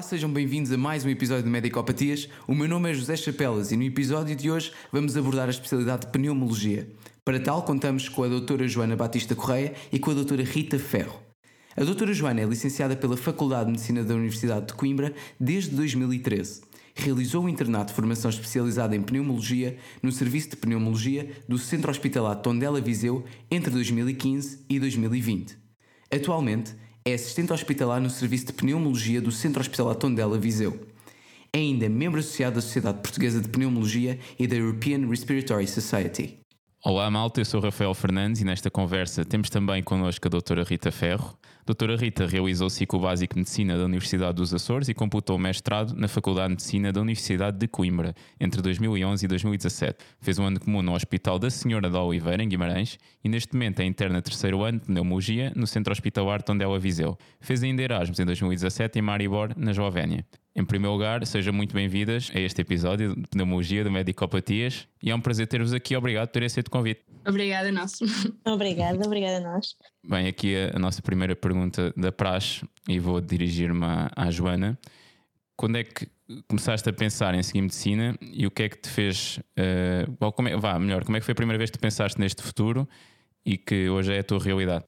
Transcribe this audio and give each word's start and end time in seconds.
Olá, 0.00 0.08
sejam 0.08 0.32
bem-vindos 0.32 0.72
a 0.72 0.78
mais 0.78 1.04
um 1.04 1.10
episódio 1.10 1.44
de 1.44 1.50
Medicopatias. 1.50 2.26
O 2.48 2.54
meu 2.54 2.66
nome 2.66 2.90
é 2.90 2.94
José 2.94 3.16
Chapelas 3.16 3.70
e 3.70 3.76
no 3.76 3.82
episódio 3.82 4.34
de 4.34 4.50
hoje 4.50 4.72
vamos 4.90 5.14
abordar 5.14 5.46
a 5.46 5.50
especialidade 5.50 6.06
de 6.06 6.12
pneumologia. 6.12 6.88
Para 7.22 7.38
tal, 7.38 7.62
contamos 7.64 8.08
com 8.08 8.24
a 8.24 8.28
doutora 8.28 8.66
Joana 8.66 8.96
Batista 8.96 9.34
Correia 9.34 9.74
e 9.92 9.98
com 9.98 10.10
a 10.10 10.14
doutora 10.14 10.42
Rita 10.42 10.78
Ferro. 10.78 11.20
A 11.76 11.84
doutora 11.84 12.14
Joana 12.14 12.40
é 12.40 12.46
licenciada 12.46 12.96
pela 12.96 13.14
Faculdade 13.14 13.66
de 13.66 13.72
Medicina 13.72 14.02
da 14.02 14.14
Universidade 14.14 14.68
de 14.68 14.72
Coimbra 14.72 15.12
desde 15.38 15.76
2013. 15.76 16.62
Realizou 16.94 17.44
um 17.44 17.48
internato 17.50 17.88
de 17.88 17.94
formação 17.94 18.30
especializada 18.30 18.96
em 18.96 19.02
pneumologia 19.02 19.76
no 20.02 20.10
Serviço 20.10 20.48
de 20.48 20.56
Pneumologia 20.56 21.30
do 21.46 21.58
Centro 21.58 21.90
Hospitalar 21.90 22.36
Tondela 22.36 22.80
Viseu 22.80 23.22
entre 23.50 23.70
2015 23.70 24.64
e 24.66 24.80
2020. 24.80 25.58
Atualmente, 26.10 26.74
é 27.04 27.14
assistente 27.14 27.52
hospitalar 27.52 28.00
no 28.00 28.10
Serviço 28.10 28.46
de 28.46 28.52
Pneumologia 28.52 29.20
do 29.20 29.32
Centro 29.32 29.60
Hospitalar 29.60 29.94
Tondela 29.94 30.38
Viseu. 30.38 30.86
É 31.52 31.58
ainda 31.58 31.88
membro 31.88 32.20
associado 32.20 32.56
da 32.56 32.60
Sociedade 32.60 33.00
Portuguesa 33.00 33.40
de 33.40 33.48
Pneumologia 33.48 34.18
e 34.38 34.46
da 34.46 34.56
European 34.56 35.08
Respiratory 35.08 35.66
Society. 35.66 36.38
Olá 36.84 37.10
malta, 37.10 37.40
eu 37.40 37.44
sou 37.44 37.60
Rafael 37.60 37.92
Fernandes 37.94 38.40
e 38.40 38.44
nesta 38.44 38.70
conversa 38.70 39.24
temos 39.24 39.50
também 39.50 39.82
connosco 39.82 40.28
a 40.28 40.30
doutora 40.30 40.62
Rita 40.62 40.92
Ferro. 40.92 41.36
Doutora 41.70 41.94
Rita 41.94 42.26
realizou 42.26 42.66
o 42.66 42.70
ciclo 42.70 42.98
básico 42.98 43.34
de 43.34 43.42
Medicina 43.42 43.78
da 43.78 43.84
Universidade 43.84 44.34
dos 44.34 44.52
Açores 44.52 44.88
e 44.88 44.92
computou 44.92 45.36
o 45.36 45.38
mestrado 45.38 45.94
na 45.94 46.08
Faculdade 46.08 46.48
de 46.48 46.54
Medicina 46.54 46.92
da 46.92 47.00
Universidade 47.00 47.58
de 47.58 47.68
Coimbra 47.68 48.12
entre 48.40 48.60
2011 48.60 49.24
e 49.24 49.28
2017. 49.28 49.96
Fez 50.20 50.36
um 50.40 50.46
ano 50.46 50.58
comum 50.58 50.82
no 50.82 50.92
Hospital 50.92 51.38
da 51.38 51.48
Senhora 51.48 51.88
da 51.88 52.02
Oliveira, 52.02 52.42
em 52.42 52.48
Guimarães, 52.48 52.98
e 53.22 53.28
neste 53.28 53.54
momento 53.54 53.78
é 53.78 53.84
interna 53.84 54.20
terceiro 54.20 54.64
ano 54.64 54.80
de 54.80 54.86
pneumologia 54.86 55.52
no 55.54 55.64
Centro 55.64 55.92
Hospitalar 55.92 56.42
Tondela 56.42 56.76
Viseu. 56.76 57.16
Fez 57.40 57.62
ainda 57.62 57.80
Erasmus 57.80 58.18
em 58.18 58.24
2017 58.24 58.98
em 58.98 59.02
Maribor, 59.02 59.50
na 59.56 59.70
Eslovénia. 59.70 60.26
Em 60.56 60.64
primeiro 60.64 60.92
lugar, 60.92 61.24
sejam 61.24 61.54
muito 61.54 61.72
bem-vindas 61.72 62.32
a 62.34 62.40
este 62.40 62.62
episódio 62.62 63.14
de 63.14 63.28
Pneumologia 63.28 63.84
do 63.84 63.92
Medicopatias 63.92 64.88
e 65.00 65.12
é 65.12 65.14
um 65.14 65.20
prazer 65.20 65.46
ter-vos 65.46 65.72
aqui. 65.72 65.94
Obrigado 65.94 66.26
por 66.26 66.32
terem 66.32 66.46
aceito 66.46 66.66
o 66.66 66.70
convite. 66.72 67.09
Obrigada 67.30 67.68
a 67.68 67.72
nós. 67.72 67.98
Obrigada, 68.44 69.06
obrigada 69.06 69.36
a 69.38 69.52
nós. 69.52 69.76
Bem, 70.06 70.26
aqui 70.26 70.56
a, 70.56 70.76
a 70.76 70.78
nossa 70.78 71.00
primeira 71.00 71.36
pergunta 71.36 71.92
da 71.96 72.10
praxe 72.10 72.66
e 72.88 72.98
vou 72.98 73.20
dirigir-me 73.20 73.84
à, 73.84 74.10
à 74.16 74.30
Joana. 74.30 74.78
Quando 75.56 75.76
é 75.76 75.84
que 75.84 76.08
começaste 76.48 76.88
a 76.88 76.92
pensar 76.92 77.34
em 77.34 77.42
seguir 77.42 77.62
medicina 77.62 78.16
e 78.20 78.46
o 78.46 78.50
que 78.50 78.64
é 78.64 78.68
que 78.68 78.76
te 78.76 78.88
fez. 78.88 79.38
Uh, 79.58 80.32
como 80.32 80.48
é, 80.48 80.56
vá, 80.56 80.78
melhor, 80.78 81.04
como 81.04 81.16
é 81.16 81.20
que 81.20 81.26
foi 81.26 81.32
a 81.32 81.36
primeira 81.36 81.58
vez 81.58 81.70
que 81.70 81.78
tu 81.78 81.80
pensaste 81.80 82.18
neste 82.20 82.42
futuro 82.42 82.88
e 83.44 83.56
que 83.56 83.88
hoje 83.88 84.14
é 84.14 84.20
a 84.20 84.24
tua 84.24 84.38
realidade? 84.38 84.84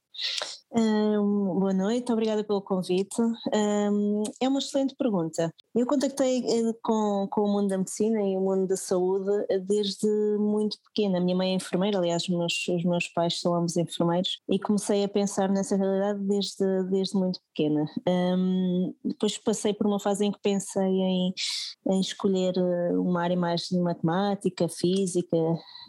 Um, 0.75 1.59
boa 1.59 1.73
noite, 1.73 2.11
obrigada 2.11 2.43
pelo 2.43 2.59
convite. 2.59 3.21
Um, 3.21 4.23
é 4.41 4.47
uma 4.47 4.57
excelente 4.57 4.95
pergunta. 4.95 5.53
Eu 5.75 5.85
contactei 5.85 6.39
eh, 6.39 6.73
com, 6.81 7.27
com 7.29 7.41
o 7.41 7.47
mundo 7.47 7.67
da 7.67 7.77
medicina 7.77 8.19
e 8.21 8.35
o 8.35 8.41
mundo 8.41 8.67
da 8.67 8.75
saúde 8.75 9.29
desde 9.67 10.07
muito 10.39 10.77
pequena. 10.81 11.19
A 11.19 11.21
minha 11.21 11.37
mãe 11.37 11.51
é 11.51 11.55
enfermeira, 11.55 11.99
aliás, 11.99 12.23
os 12.23 12.29
meus, 12.29 12.67
os 12.67 12.83
meus 12.83 13.07
pais 13.07 13.39
são 13.39 13.53
ambos 13.53 13.77
enfermeiros, 13.77 14.39
e 14.49 14.57
comecei 14.57 15.03
a 15.03 15.07
pensar 15.07 15.47
nessa 15.49 15.75
realidade 15.75 16.19
desde, 16.21 16.83
desde 16.89 17.17
muito 17.17 17.39
pequena. 17.53 17.85
Um, 18.07 18.95
depois 19.05 19.37
passei 19.37 19.73
por 19.73 19.85
uma 19.85 19.99
fase 19.99 20.25
em 20.25 20.31
que 20.31 20.39
pensei 20.41 20.83
em, 20.83 21.33
em 21.87 21.99
escolher 21.99 22.53
eh, 22.57 22.97
uma 22.97 23.21
área 23.21 23.37
mais 23.37 23.67
de 23.69 23.77
matemática, 23.77 24.67
física, 24.67 25.37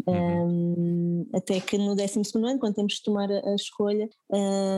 uhum. 0.07 1.27
até 1.35 1.59
que 1.61 1.79
no 1.79 1.95
12 1.95 2.21
ano, 2.37 2.59
quando 2.59 2.75
temos 2.75 2.95
de 2.95 3.03
tomar 3.03 3.31
a, 3.31 3.51
a 3.51 3.55
escolha, 3.55 4.09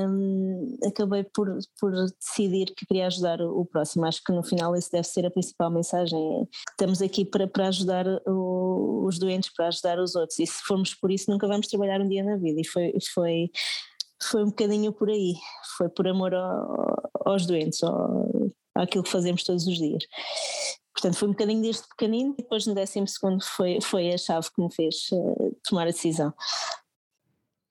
um, 0.08 0.78
acabei 0.84 1.24
por, 1.24 1.48
por 1.80 1.92
decidir 2.20 2.66
que 2.74 2.86
queria 2.86 3.06
ajudar 3.06 3.40
o 3.40 3.64
próximo. 3.64 4.04
Acho 4.04 4.22
que 4.24 4.32
no 4.32 4.42
final 4.42 4.74
esse 4.76 4.90
deve 4.90 5.06
ser 5.06 5.24
a 5.26 5.30
principal 5.30 5.70
mensagem. 5.70 6.48
Estamos 6.70 7.00
aqui 7.00 7.24
para, 7.24 7.46
para 7.46 7.68
ajudar 7.68 8.06
o, 8.26 9.04
os 9.06 9.18
doentes, 9.18 9.52
para 9.54 9.68
ajudar 9.68 9.98
os 9.98 10.14
outros. 10.14 10.38
E 10.38 10.46
se 10.46 10.62
formos 10.62 10.94
por 10.94 11.10
isso, 11.10 11.30
nunca 11.30 11.46
vamos 11.46 11.68
trabalhar 11.68 12.00
um 12.00 12.08
dia 12.08 12.24
na 12.24 12.36
vida. 12.36 12.60
E 12.60 12.66
foi, 12.66 12.92
foi, 13.12 13.50
foi 14.22 14.42
um 14.42 14.48
bocadinho 14.48 14.92
por 14.92 15.08
aí. 15.08 15.34
Foi 15.76 15.88
por 15.88 16.06
amor 16.08 16.34
ao, 16.34 17.10
aos 17.24 17.46
doentes, 17.46 17.82
ao, 17.82 18.50
àquilo 18.74 19.04
que 19.04 19.10
fazemos 19.10 19.44
todos 19.44 19.66
os 19.66 19.76
dias. 19.76 20.04
Portanto, 20.92 21.18
foi 21.18 21.28
um 21.28 21.32
bocadinho 21.32 21.60
desde 21.60 21.86
pequenino, 21.88 22.34
e 22.38 22.42
depois 22.42 22.66
no 22.66 22.74
décimo 22.74 23.06
segundo 23.06 23.44
foi, 23.44 23.78
foi 23.82 24.14
a 24.14 24.16
chave 24.16 24.48
que 24.50 24.62
me 24.62 24.72
fez 24.72 24.96
uh, 25.12 25.56
tomar 25.68 25.82
a 25.82 25.90
decisão. 25.90 26.32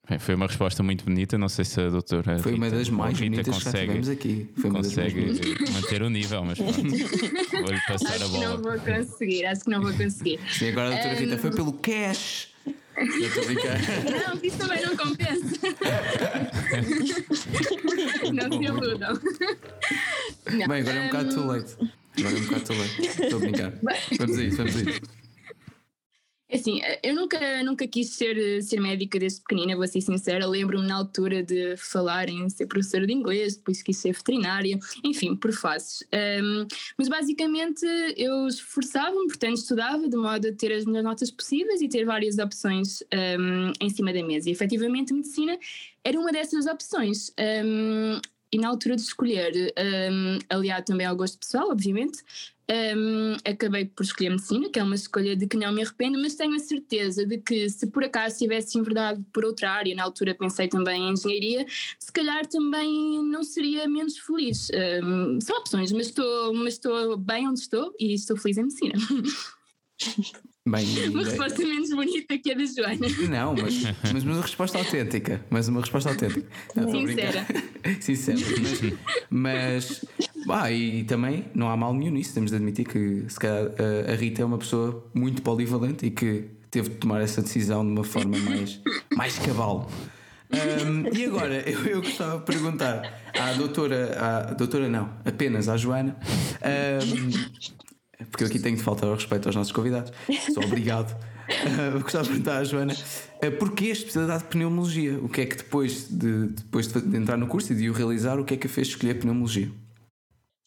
Bem, 0.07 0.19
foi 0.19 0.35
uma 0.35 0.45
resposta 0.45 0.83
muito 0.83 1.03
bonita, 1.03 1.35
não 1.37 1.49
sei 1.49 1.65
se 1.65 1.81
a 1.81 1.89
doutora 1.89 2.37
Foi 2.37 2.51
Rita, 2.51 2.63
uma 2.65 2.69
das 2.69 2.89
mais 2.89 3.17
Rita 3.19 3.31
bonitas 3.41 3.55
consegue, 3.55 3.71
que 3.71 3.75
já 3.75 3.81
tivemos 3.81 4.09
aqui. 4.09 4.47
Foi 4.55 4.69
consegue 4.71 5.71
manter 5.73 6.01
o 6.03 6.09
nível, 6.09 6.45
mas 6.45 6.57
pronto, 6.59 6.79
vou-lhe 6.81 7.81
passar 7.87 8.13
acho 8.13 8.23
a 8.23 8.27
bola. 8.27 8.39
que 8.39 8.45
não 8.45 8.61
vou 8.61 8.79
conseguir, 8.79 9.45
acho 9.45 9.63
que 9.63 9.69
não 9.71 9.81
vou 9.81 9.93
conseguir. 9.93 10.39
Sim, 10.51 10.69
agora 10.69 10.89
a 10.89 10.91
doutora 10.91 11.13
Rita 11.15 11.37
foi 11.39 11.49
pelo 11.51 11.73
cash. 11.73 12.49
Eu 12.97 13.27
estou 13.27 13.43
a 13.43 13.45
brincar. 13.47 13.77
Não, 13.79 14.39
isso 14.41 14.57
também 14.57 14.81
não 14.85 14.95
compensa. 14.95 15.45
não 18.31 18.57
se 18.57 18.63
iludam. 18.63 19.19
Bem, 20.67 20.81
agora 20.81 20.95
é 20.95 21.01
um 21.01 21.05
bocado 21.07 21.35
too 21.35 21.45
late. 21.45 21.75
Agora 22.17 22.35
é 22.35 22.39
um 22.39 22.43
bocado 22.43 22.63
too 22.63 22.77
late. 22.77 23.01
Estou 23.01 23.37
a 23.37 23.39
brincar. 23.41 23.73
Vamos 24.17 24.37
a 24.37 24.43
isso, 24.43 24.57
vamos 24.57 24.75
a 24.75 24.79
isso. 24.81 25.01
Assim, 26.55 26.79
eu 27.03 27.13
nunca, 27.13 27.63
nunca 27.63 27.85
quis 27.85 28.11
ser, 28.11 28.63
ser 28.63 28.79
médica 28.79 29.19
desde 29.19 29.41
pequenina, 29.41 29.75
vou 29.75 29.85
ser 29.85 29.99
sincera. 29.99 30.47
Lembro-me 30.47 30.87
na 30.87 30.95
altura 30.95 31.43
de 31.43 31.75
falar 31.75 32.29
em 32.29 32.47
ser 32.49 32.65
professora 32.65 33.05
de 33.05 33.11
inglês, 33.11 33.57
depois 33.57 33.83
quis 33.83 33.97
ser 33.97 34.13
veterinária, 34.13 34.79
enfim, 35.03 35.35
por 35.35 35.51
fases. 35.51 36.01
Um, 36.41 36.65
mas 36.97 37.09
basicamente 37.09 37.85
eu 38.15 38.47
esforçava-me, 38.47 39.27
portanto 39.27 39.57
estudava 39.57 40.07
de 40.07 40.15
modo 40.15 40.47
a 40.47 40.53
ter 40.53 40.71
as 40.71 40.85
melhores 40.85 41.03
notas 41.03 41.29
possíveis 41.29 41.81
e 41.81 41.89
ter 41.89 42.05
várias 42.05 42.37
opções 42.37 43.03
um, 43.37 43.73
em 43.81 43.89
cima 43.89 44.13
da 44.13 44.23
mesa. 44.23 44.47
E 44.49 44.53
efetivamente 44.53 45.13
medicina 45.13 45.59
era 46.05 46.17
uma 46.17 46.31
dessas 46.31 46.65
opções. 46.67 47.33
Um, 47.37 48.21
e 48.51 48.57
na 48.57 48.69
altura 48.69 48.95
de 48.95 49.01
escolher, 49.01 49.73
um, 49.77 50.39
aliado 50.49 50.85
também 50.85 51.05
ao 51.05 51.15
gosto 51.15 51.37
pessoal, 51.37 51.69
obviamente, 51.71 52.23
um, 52.69 53.37
acabei 53.45 53.85
por 53.85 54.03
escolher 54.03 54.29
medicina, 54.29 54.69
que 54.69 54.79
é 54.79 54.83
uma 54.83 54.95
escolha 54.95 55.35
de 55.35 55.47
que 55.47 55.57
não 55.57 55.71
me 55.71 55.83
arrependo, 55.83 56.19
mas 56.19 56.35
tenho 56.35 56.55
a 56.55 56.59
certeza 56.59 57.25
de 57.25 57.37
que 57.37 57.69
se 57.69 57.87
por 57.87 58.03
acaso 58.03 58.39
tivesse 58.39 58.77
enverdado 58.77 59.23
por 59.31 59.45
outra 59.45 59.71
área, 59.71 59.93
na 59.95 60.03
altura 60.03 60.33
pensei 60.33 60.67
também 60.67 61.09
em 61.09 61.13
engenharia, 61.13 61.65
se 61.99 62.11
calhar 62.11 62.45
também 62.47 63.23
não 63.23 63.43
seria 63.43 63.87
menos 63.87 64.17
feliz. 64.17 64.69
Um, 65.03 65.39
são 65.39 65.57
opções, 65.57 65.91
mas 65.91 66.07
estou, 66.07 66.53
mas 66.53 66.73
estou 66.73 67.17
bem 67.17 67.47
onde 67.47 67.59
estou 67.59 67.93
e 67.99 68.13
estou 68.13 68.35
feliz 68.35 68.57
em 68.57 68.63
medicina. 68.63 68.93
Bem, 70.67 71.09
uma 71.09 71.23
resposta 71.23 71.59
menos 71.59 71.91
bonita 71.91 72.39
que 72.39 72.51
a 72.51 72.55
da 72.55 72.65
Joana. 72.65 73.07
Não, 73.29 73.53
mas, 73.61 73.83
mas 74.11 74.23
uma 74.23 74.41
resposta 74.41 74.79
autêntica. 74.79 75.45
Mas 75.47 75.67
uma 75.67 75.79
resposta 75.79 76.09
autêntica. 76.09 76.47
Não, 76.75 76.89
Sincera. 76.89 77.45
Sincera. 78.01 78.37
Mas, 79.29 80.05
mas 80.43 80.63
ah, 80.63 80.71
e 80.71 81.03
também 81.03 81.45
não 81.53 81.69
há 81.69 81.77
mal 81.77 81.93
nenhum 81.93 82.13
nisso. 82.13 82.33
Temos 82.33 82.49
de 82.49 82.57
admitir 82.57 82.85
que 82.85 83.25
se 83.27 83.39
calhar 83.39 83.71
a 84.11 84.15
Rita 84.15 84.41
é 84.41 84.45
uma 84.45 84.57
pessoa 84.57 85.05
muito 85.13 85.43
polivalente 85.43 86.07
e 86.07 86.09
que 86.09 86.45
teve 86.71 86.89
de 86.89 86.95
tomar 86.95 87.21
essa 87.21 87.43
decisão 87.43 87.85
de 87.85 87.91
uma 87.91 88.03
forma 88.03 88.35
mais, 88.39 88.81
mais 89.15 89.37
cabal. 89.37 89.87
Um, 90.51 91.15
e 91.15 91.25
agora, 91.25 91.69
eu, 91.69 91.85
eu 91.85 92.01
gostava 92.01 92.39
de 92.39 92.45
perguntar 92.45 93.21
à 93.39 93.53
doutora, 93.53 94.17
à 94.19 94.53
doutora 94.53 94.89
não, 94.89 95.11
apenas 95.25 95.69
à 95.69 95.77
Joana, 95.77 96.15
um, 96.61 97.84
porque 98.31 98.43
eu 98.43 98.47
aqui 98.47 98.59
tenho 98.59 98.77
de 98.77 98.83
faltar 98.83 99.09
ao 99.09 99.15
respeito 99.15 99.47
aos 99.47 99.55
nossos 99.55 99.71
convidados, 99.71 100.11
sou 100.53 100.63
obrigado. 100.63 101.15
Uh, 101.93 101.99
gostava 102.01 102.23
de 102.23 102.29
perguntar 102.29 102.57
à 102.57 102.63
Joana 102.63 102.93
uh, 102.93 103.51
porquê 103.59 103.85
a 103.85 103.91
especialidade 103.91 104.43
de 104.43 104.49
pneumologia? 104.49 105.19
O 105.19 105.29
que 105.29 105.41
é 105.41 105.45
que 105.45 105.57
depois 105.57 106.07
de, 106.09 106.47
depois 106.47 106.87
de 106.87 107.17
entrar 107.17 107.37
no 107.37 107.47
curso 107.47 107.73
e 107.73 107.75
de 107.75 107.89
o 107.89 107.93
realizar, 107.93 108.39
o 108.39 108.45
que 108.45 108.53
é 108.53 108.57
que 108.57 108.67
a 108.67 108.69
fez 108.69 108.87
escolher 108.87 109.19
pneumologia? 109.19 109.69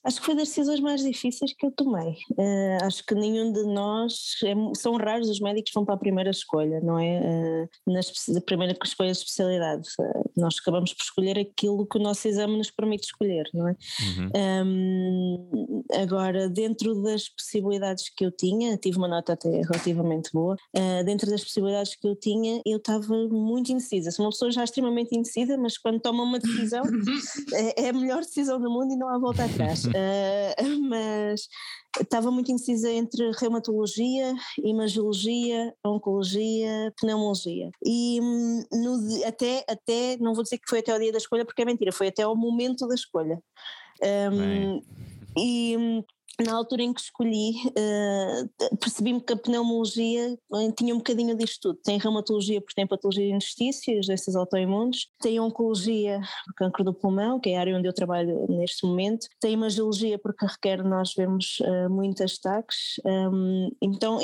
Acho 0.04 0.20
que 0.20 0.26
foi 0.26 0.36
das 0.36 0.48
decisões 0.48 0.80
mais 0.80 1.02
difíceis 1.02 1.52
que 1.52 1.66
eu 1.66 1.72
tomei. 1.72 2.12
Uh, 2.32 2.84
acho 2.84 3.04
que 3.04 3.14
nenhum 3.14 3.52
de 3.52 3.64
nós, 3.64 4.36
é, 4.44 4.54
são 4.74 4.96
raros 4.96 5.28
os 5.28 5.40
médicos 5.40 5.70
que 5.70 5.74
vão 5.74 5.84
para 5.84 5.96
a 5.96 5.98
primeira 5.98 6.30
escolha, 6.30 6.80
não 6.80 6.98
é? 6.98 7.20
Uh, 7.20 7.92
na 8.32 8.40
primeira 8.40 8.78
escolha 8.84 9.10
de 9.10 9.18
especialidade. 9.18 9.88
Uh, 10.00 10.30
nós 10.36 10.56
acabamos 10.60 10.94
por 10.94 11.02
escolher 11.02 11.36
aquilo 11.38 11.86
que 11.86 11.98
o 11.98 12.00
nosso 12.00 12.28
exame 12.28 12.56
nos 12.56 12.70
permite 12.70 13.06
escolher, 13.06 13.44
não 13.52 13.68
é? 13.68 13.76
Uhum. 14.00 14.66
Um, 14.66 15.82
agora, 15.92 16.48
dentro 16.48 17.02
das 17.02 17.28
possibilidades 17.28 18.08
que 18.08 18.24
eu 18.24 18.30
tinha, 18.30 18.76
tive 18.76 18.98
uma 18.98 19.08
nota 19.08 19.32
até 19.32 19.50
relativamente 19.50 20.30
boa, 20.32 20.56
dentro 21.04 21.28
das 21.28 21.42
possibilidades 21.42 21.96
que 21.96 22.06
eu 22.06 22.14
tinha, 22.14 22.62
eu 22.64 22.78
estava 22.78 23.14
muito 23.28 23.72
indecisa. 23.72 24.10
Sou 24.10 24.24
uma 24.24 24.30
pessoa 24.30 24.50
já 24.50 24.62
extremamente 24.62 25.16
indecisa, 25.16 25.56
mas 25.56 25.76
quando 25.76 26.00
toma 26.00 26.22
uma 26.22 26.38
decisão, 26.38 26.82
é, 27.52 27.86
é 27.86 27.88
a 27.88 27.92
melhor 27.92 28.20
decisão 28.20 28.60
do 28.60 28.70
mundo 28.70 28.92
e 28.92 28.96
não 28.96 29.08
há 29.08 29.18
volta 29.18 29.44
atrás. 29.44 29.87
Uh, 29.88 30.58
mas 30.88 31.48
estava 32.00 32.30
muito 32.30 32.50
indecisa 32.50 32.90
entre 32.90 33.30
reumatologia, 33.32 34.34
imagiologia, 34.62 35.74
oncologia, 35.84 36.92
pneumologia. 37.00 37.70
E 37.84 38.20
hum, 38.22 38.62
no, 38.72 39.26
até, 39.26 39.64
até, 39.68 40.16
não 40.18 40.34
vou 40.34 40.42
dizer 40.42 40.58
que 40.58 40.68
foi 40.68 40.80
até 40.80 40.94
o 40.94 40.98
dia 40.98 41.12
da 41.12 41.18
escolha, 41.18 41.44
porque 41.44 41.62
é 41.62 41.64
mentira, 41.64 41.92
foi 41.92 42.08
até 42.08 42.22
ao 42.22 42.36
momento 42.36 42.86
da 42.86 42.94
escolha. 42.94 43.40
Um, 44.32 44.80
e 45.36 45.76
hum, 45.76 46.04
na 46.44 46.54
altura 46.54 46.82
em 46.82 46.92
que 46.92 47.00
escolhi, 47.00 47.52
uh, 47.68 48.76
percebi-me 48.78 49.20
que 49.20 49.32
a 49.32 49.36
pneumologia 49.36 50.38
eh, 50.54 50.72
tinha 50.76 50.94
um 50.94 50.98
bocadinho 50.98 51.36
disto 51.36 51.60
tudo. 51.60 51.80
Tem 51.82 51.98
reumatologia 51.98 52.60
porque 52.60 52.74
tem 52.74 52.86
patologia 52.86 53.24
de 53.24 53.32
interstício, 53.32 54.00
doenças 54.00 54.36
autoimunes, 54.36 55.06
tem 55.20 55.40
oncologia 55.40 56.20
por 56.46 56.54
cancro 56.54 56.84
do 56.84 56.94
pulmão, 56.94 57.40
que 57.40 57.50
é 57.50 57.56
a 57.56 57.60
área 57.60 57.76
onde 57.76 57.88
eu 57.88 57.92
trabalho 57.92 58.46
neste 58.48 58.86
momento, 58.86 59.26
tem 59.40 59.52
imagiologia 59.52 60.18
porque 60.18 60.46
requer 60.46 60.84
nós 60.84 61.12
vemos 61.16 61.58
uh, 61.60 62.14
destaques, 62.14 63.00
um, 63.04 63.70
então 63.82 64.18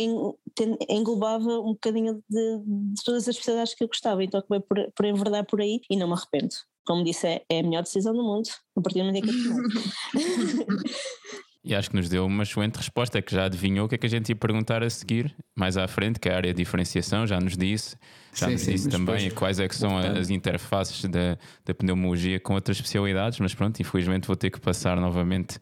englobava 0.89 1.61
um 1.61 1.73
bocadinho 1.73 2.23
de, 2.29 2.59
de, 2.59 3.03
todas 3.05 3.23
as 3.23 3.29
especialidades 3.29 3.75
que 3.75 3.85
eu 3.85 3.89
gostava, 3.89 4.23
então 4.23 4.41
acabei 4.41 4.61
por, 4.61 4.93
por 4.95 5.05
enverdar 5.05 5.45
por 5.45 5.61
aí 5.61 5.81
e 5.91 5.97
não 5.97 6.07
me 6.07 6.15
arrependo. 6.15 6.55
Como 6.87 7.03
disse, 7.03 7.27
é, 7.27 7.45
é 7.49 7.61
a 7.61 7.63
melhor 7.63 7.83
decisão 7.83 8.13
do 8.13 8.23
mundo, 8.23 8.49
a 8.77 8.81
partir 8.81 8.99
do 8.99 9.07
momento 9.07 9.25
em 9.25 9.27
que 9.27 9.33
E 11.65 11.75
acho 11.75 11.89
que 11.89 11.97
nos 11.97 12.11
deu 12.11 12.27
uma 12.27 12.43
excelente 12.43 12.77
resposta, 12.77 13.23
que 13.23 13.35
já 13.35 13.47
adivinhou 13.47 13.87
o 13.87 13.89
que 13.89 13.95
é 13.95 13.99
que 13.99 14.07
a 14.07 14.11
gente 14.11 14.29
ia 14.29 14.37
perguntar 14.37 14.83
a 14.83 14.91
seguir, 14.91 15.35
mais 15.57 15.79
à 15.79 15.89
frente, 15.89 16.21
que 16.21 16.29
é 16.29 16.33
a 16.33 16.37
área 16.37 16.53
de 16.53 16.59
diferenciação, 16.59 17.27
já 17.27 17.41
nos 17.41 17.57
disse, 17.57 17.97
já 18.35 18.47
sim, 18.47 18.53
nos 18.53 18.61
sim, 18.61 18.73
disse 18.73 18.89
também 18.91 19.31
quais 19.31 19.59
é 19.59 19.67
que 19.67 19.75
são 19.75 19.97
as 19.97 20.29
interfaces 20.29 21.03
da, 21.07 21.39
da 21.65 21.75
pneumologia 21.75 22.39
com 22.39 22.53
outras 22.55 22.77
especialidades, 22.77 23.39
mas 23.41 23.55
pronto, 23.55 23.81
infelizmente 23.81 24.27
vou 24.27 24.37
ter 24.37 24.51
que 24.51 24.61
passar 24.61 25.01
novamente 25.01 25.59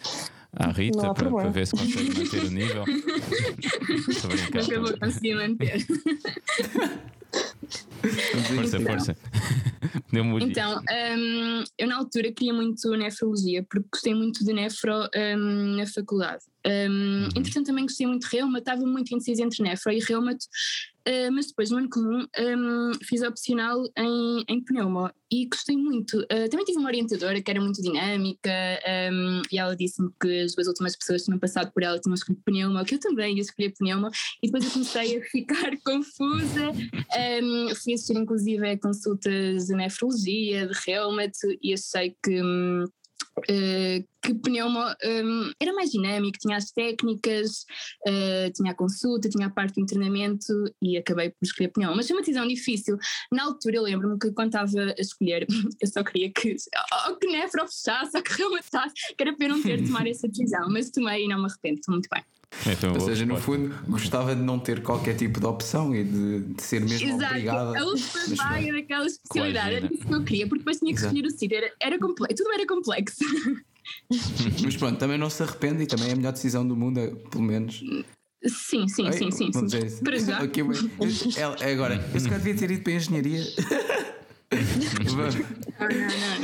à 0.52 0.70
Rita 0.70 1.14
para, 1.14 1.30
para, 1.30 1.50
ver 1.50 1.66
se 1.66 1.72
consegue 1.72 2.18
manter 2.18 2.44
o 2.44 2.50
nível. 2.50 2.84
Nunca 4.54 4.80
vou 4.80 4.98
conseguir 4.98 5.34
manter. 5.34 5.86
força, 8.54 8.76
então, 8.76 8.92
força. 8.92 9.16
então, 10.42 10.82
um, 11.18 11.64
eu 11.78 11.88
na 11.88 11.96
altura 11.96 12.32
queria 12.32 12.52
muito 12.52 12.90
nefrologia, 12.90 13.64
porque 13.68 13.88
gostei 13.90 14.14
muito 14.14 14.44
de 14.44 14.52
nefro 14.52 15.08
um, 15.36 15.76
na 15.76 15.86
faculdade. 15.86 16.44
Um, 16.66 16.70
uhum. 16.70 17.28
Entretanto, 17.34 17.66
também 17.66 17.84
gostei 17.84 18.06
muito 18.06 18.28
de 18.28 18.36
reuma, 18.36 18.58
estava 18.58 18.82
muito 18.82 19.14
indecisa 19.14 19.42
entre 19.42 19.62
nefro 19.62 19.90
e 19.90 20.00
reumato, 20.00 20.44
uh, 21.08 21.32
mas 21.32 21.46
depois 21.46 21.70
no 21.70 21.78
ano 21.78 21.88
comum 21.88 22.26
um, 22.38 22.92
fiz 23.04 23.22
opcional 23.22 23.82
em, 23.96 24.44
em 24.48 24.64
pneuma 24.64 25.14
e 25.30 25.46
gostei 25.46 25.76
muito. 25.76 26.18
Uh, 26.20 26.48
também 26.50 26.64
tive 26.64 26.78
uma 26.78 26.88
orientadora 26.88 27.40
que 27.40 27.50
era 27.50 27.60
muito 27.60 27.80
dinâmica 27.80 28.50
um, 29.10 29.42
e 29.50 29.58
ela 29.58 29.74
disse-me 29.74 30.10
que 30.20 30.42
as 30.42 30.54
duas 30.54 30.68
últimas 30.68 30.94
pessoas 30.94 31.22
que 31.22 31.26
tinham 31.26 31.38
passado 31.38 31.72
por 31.72 31.82
ela 31.82 31.98
tinham 31.98 32.14
escolhido 32.14 32.42
pneuma, 32.44 32.84
que 32.84 32.96
eu 32.96 33.00
também 33.00 33.34
ia 33.36 33.40
escolher 33.40 33.72
pneuma, 33.72 34.10
e 34.42 34.46
depois 34.46 34.64
eu 34.64 34.70
comecei 34.70 35.18
a 35.18 35.22
ficar 35.22 35.76
confusa. 35.84 36.70
Um, 36.70 37.74
fui 37.74 37.94
assistir 37.94 38.16
inclusive 38.16 38.68
a 38.68 38.78
consultas 38.78 39.66
de 39.66 39.74
nefrologia, 39.74 40.66
de 40.66 40.78
reumato 40.86 41.38
e 41.62 41.72
achei 41.72 42.14
que. 42.22 42.40
Uh, 43.38 44.06
que 44.22 44.34
pneuma 44.34 44.94
um, 45.04 45.52
era 45.60 45.72
mais 45.72 45.90
dinâmico, 45.90 46.38
tinha 46.38 46.56
as 46.56 46.70
técnicas, 46.70 47.64
uh, 48.06 48.52
tinha 48.54 48.72
a 48.72 48.74
consulta, 48.74 49.28
tinha 49.28 49.46
a 49.46 49.50
parte 49.50 49.74
do 49.74 49.80
internamento 49.80 50.52
e 50.80 50.96
acabei 50.96 51.30
por 51.30 51.38
escolher 51.42 51.68
pneuma. 51.68 51.96
Mas 51.96 52.06
foi 52.06 52.16
uma 52.16 52.22
decisão 52.22 52.46
difícil. 52.46 52.96
Na 53.32 53.44
altura 53.44 53.76
eu 53.76 53.82
lembro-me 53.82 54.18
que 54.18 54.30
quando 54.32 54.48
estava 54.48 54.68
a 54.68 55.00
escolher, 55.00 55.46
eu 55.80 55.88
só 55.88 56.04
queria 56.04 56.30
que, 56.30 56.54
oh, 57.08 57.16
que 57.16 57.26
nefro 57.26 57.66
fechasse, 57.66 58.16
ou 58.16 58.22
que 58.22 58.34
reumatasse, 58.34 58.94
que 59.16 59.22
era 59.22 59.34
para 59.34 59.46
eu 59.46 59.50
não 59.50 59.62
ter 59.62 59.80
de 59.80 59.86
tomar 59.86 60.06
essa 60.06 60.28
decisão, 60.28 60.68
mas 60.70 60.90
tomei 60.90 61.24
e 61.24 61.28
não 61.28 61.38
me 61.38 61.46
arrependo, 61.46 61.80
estou 61.80 61.94
muito 61.94 62.08
bem. 62.12 62.22
Então, 62.66 62.92
Ou 62.92 63.00
seja, 63.00 63.26
no 63.26 63.36
fundo, 63.36 63.74
gostava 63.88 64.36
de 64.36 64.42
não 64.42 64.58
ter 64.58 64.82
qualquer 64.82 65.16
tipo 65.16 65.40
de 65.40 65.46
opção 65.46 65.94
e 65.94 66.04
de, 66.04 66.40
de 66.40 66.62
ser 66.62 66.80
mesmo 66.80 67.08
Exato. 67.08 67.32
obrigada. 67.32 67.80
A 67.80 67.84
última 67.84 68.36
vaga 68.36 68.72
daquela 68.72 69.06
especialidade 69.06 69.74
era 69.76 69.92
isso 69.92 70.06
que 70.06 70.14
eu 70.14 70.24
queria, 70.24 70.46
porque 70.46 70.58
depois 70.58 70.78
tinha 70.78 70.92
que 70.92 71.00
Exato. 71.00 71.14
escolher 71.14 71.28
o 71.28 71.38
sítio, 71.38 71.56
era, 71.56 71.72
era 71.80 71.98
complexo, 71.98 72.36
tudo 72.36 72.52
era 72.52 72.66
complexo. 72.66 73.24
Mas 74.62 74.76
pronto, 74.76 74.98
também 74.98 75.18
não 75.18 75.28
se 75.28 75.42
arrepende 75.42 75.82
e 75.82 75.86
também 75.86 76.10
é 76.10 76.12
a 76.12 76.16
melhor 76.16 76.32
decisão 76.32 76.66
do 76.66 76.76
mundo, 76.76 77.00
pelo 77.30 77.42
menos. 77.42 77.82
Sim, 78.44 78.88
sim, 78.88 79.10
sim, 79.12 79.30
sim. 79.30 79.52
sim. 79.52 80.04
Para 80.04 80.18
já. 80.18 80.42
Okay, 80.42 80.62
agora, 81.72 81.94
eu 82.12 82.20
se 82.20 82.26
calhar 82.26 82.40
devia 82.42 82.56
ter 82.56 82.70
ido 82.70 82.82
para 82.82 82.92
a 82.92 82.96
engenharia. 82.96 83.42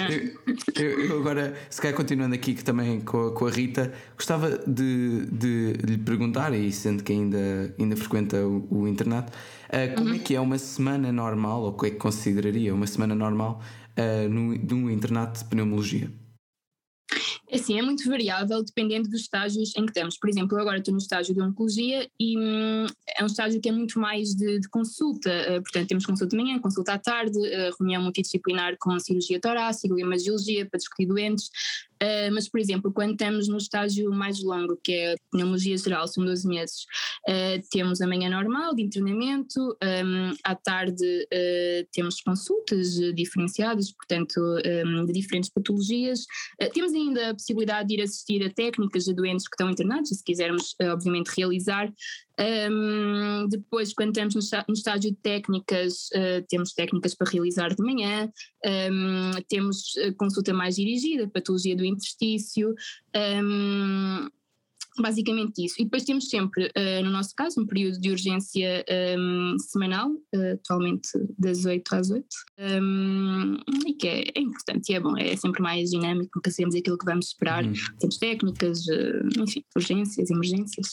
Eu, 0.08 0.47
eu, 0.76 1.18
agora, 1.18 1.54
se 1.70 1.80
calhar 1.80 1.96
continuando 1.96 2.34
aqui 2.34 2.54
que 2.54 2.64
também 2.64 3.00
com 3.00 3.28
a, 3.28 3.32
com 3.32 3.46
a 3.46 3.50
Rita, 3.50 3.92
gostava 4.16 4.58
de, 4.66 5.26
de, 5.26 5.72
de, 5.72 5.86
lhe 5.86 5.98
perguntar, 5.98 6.54
e 6.54 6.70
sendo 6.72 7.02
que 7.02 7.12
ainda, 7.12 7.74
ainda 7.78 7.96
frequenta 7.96 8.36
o, 8.46 8.66
o 8.70 8.88
internato, 8.88 9.32
uh, 9.32 9.94
como 9.96 10.10
uhum. 10.10 10.16
é 10.16 10.18
que 10.18 10.34
é 10.34 10.40
uma 10.40 10.58
semana 10.58 11.10
normal, 11.12 11.62
ou 11.62 11.70
o 11.70 11.72
que 11.72 11.86
é 11.86 11.90
que 11.90 11.96
consideraria 11.96 12.74
uma 12.74 12.86
semana 12.86 13.14
normal 13.14 13.60
uh, 13.96 14.28
no, 14.28 14.56
de 14.56 14.74
um 14.74 14.90
internato 14.90 15.40
de 15.40 15.44
pneumologia? 15.46 16.10
Assim, 17.52 17.78
é 17.78 17.82
muito 17.82 18.08
variável 18.08 18.62
dependendo 18.62 19.08
dos 19.08 19.22
estágios 19.22 19.74
em 19.74 19.84
que 19.86 19.90
estamos. 19.90 20.18
Por 20.18 20.28
exemplo, 20.28 20.56
eu 20.56 20.60
agora 20.60 20.78
estou 20.78 20.92
no 20.92 20.98
estágio 20.98 21.34
de 21.34 21.40
oncologia 21.40 22.08
e 22.20 22.38
hum, 22.38 22.86
é 23.16 23.22
um 23.22 23.26
estágio 23.26 23.60
que 23.60 23.68
é 23.68 23.72
muito 23.72 23.98
mais 23.98 24.34
de, 24.34 24.60
de 24.60 24.68
consulta. 24.68 25.30
Uh, 25.30 25.62
portanto, 25.62 25.88
temos 25.88 26.04
consulta 26.04 26.36
de 26.36 26.42
manhã, 26.42 26.58
consulta 26.58 26.92
à 26.92 26.98
tarde, 26.98 27.38
uh, 27.38 27.76
reunião 27.78 28.02
multidisciplinar 28.02 28.76
com 28.78 28.98
cirurgia 28.98 29.40
torácica, 29.40 29.94
imagiologia 29.98 30.66
para 30.66 30.78
discutir 30.78 31.06
doentes. 31.06 31.50
Uh, 32.02 32.32
mas, 32.32 32.48
por 32.48 32.60
exemplo, 32.60 32.92
quando 32.92 33.12
estamos 33.12 33.48
no 33.48 33.56
estágio 33.56 34.10
mais 34.12 34.42
longo, 34.42 34.78
que 34.82 34.92
é 34.92 35.12
a 35.12 35.16
pneumologia 35.30 35.76
geral, 35.76 36.06
são 36.06 36.24
12 36.24 36.46
meses, 36.46 36.84
uh, 37.28 37.68
temos 37.70 38.00
a 38.00 38.06
manhã 38.06 38.30
normal 38.30 38.74
de 38.74 38.82
internamento, 38.82 39.60
um, 39.82 40.34
à 40.44 40.54
tarde 40.54 41.04
uh, 41.04 41.88
temos 41.92 42.20
consultas 42.20 42.94
diferenciadas, 43.14 43.92
portanto, 43.92 44.40
um, 44.86 45.04
de 45.04 45.12
diferentes 45.12 45.50
patologias. 45.50 46.24
temos 46.72 46.92
ainda 46.92 47.30
a 47.30 47.34
possibilidade 47.34 47.88
de 47.88 47.94
ir 47.94 48.02
assistir 48.02 48.44
a 48.44 48.50
técnicas 48.50 49.04
de 49.04 49.14
doentes 49.14 49.48
que 49.48 49.54
estão 49.54 49.70
internados, 49.70 50.10
se 50.10 50.22
quisermos, 50.22 50.74
obviamente, 50.80 51.28
realizar. 51.36 51.92
Um, 52.38 53.48
depois, 53.48 53.92
quando 53.92 54.10
estamos 54.10 54.34
no, 54.34 54.74
estágio 54.74 55.10
de 55.10 55.16
técnicas, 55.16 56.08
uh, 56.14 56.44
temos 56.48 56.72
técnicas 56.72 57.14
para 57.14 57.30
realizar 57.30 57.74
de 57.74 57.82
manhã, 57.82 58.30
um, 58.64 59.30
temos 59.48 59.94
consulta 60.16 60.52
mais 60.54 60.76
dirigida, 60.76 61.28
patologia 61.28 61.74
do 61.74 61.84
interstício, 61.84 62.74
um, 63.42 64.28
basicamente 65.00 65.64
isso. 65.64 65.76
E 65.78 65.84
depois 65.84 66.04
temos 66.04 66.28
sempre, 66.28 66.66
uh, 66.66 67.04
no 67.04 67.10
nosso 67.10 67.34
caso, 67.34 67.60
um 67.60 67.66
período 67.66 68.00
de 68.00 68.10
urgência 68.10 68.84
um, 69.18 69.56
semanal, 69.58 70.10
uh, 70.10 70.52
atualmente 70.54 71.08
das 71.38 71.64
8 71.64 71.94
às 71.94 72.10
8, 72.10 72.26
um, 72.82 73.56
e 73.86 73.94
que 73.94 74.08
é, 74.08 74.24
é, 74.34 74.40
importante 74.40 74.90
e 74.90 74.94
é 74.94 75.00
bom, 75.00 75.16
é 75.16 75.36
sempre 75.36 75.62
mais 75.62 75.90
dinâmico, 75.90 76.30
nunca 76.36 76.50
sabemos 76.50 76.74
aquilo 76.74 76.98
que 76.98 77.04
vamos 77.04 77.26
esperar. 77.26 77.64
Uhum. 77.64 77.72
Temos 77.98 78.18
técnicas, 78.18 78.86
uh, 78.86 79.42
enfim, 79.42 79.64
urgências, 79.74 80.30
emergências. 80.30 80.88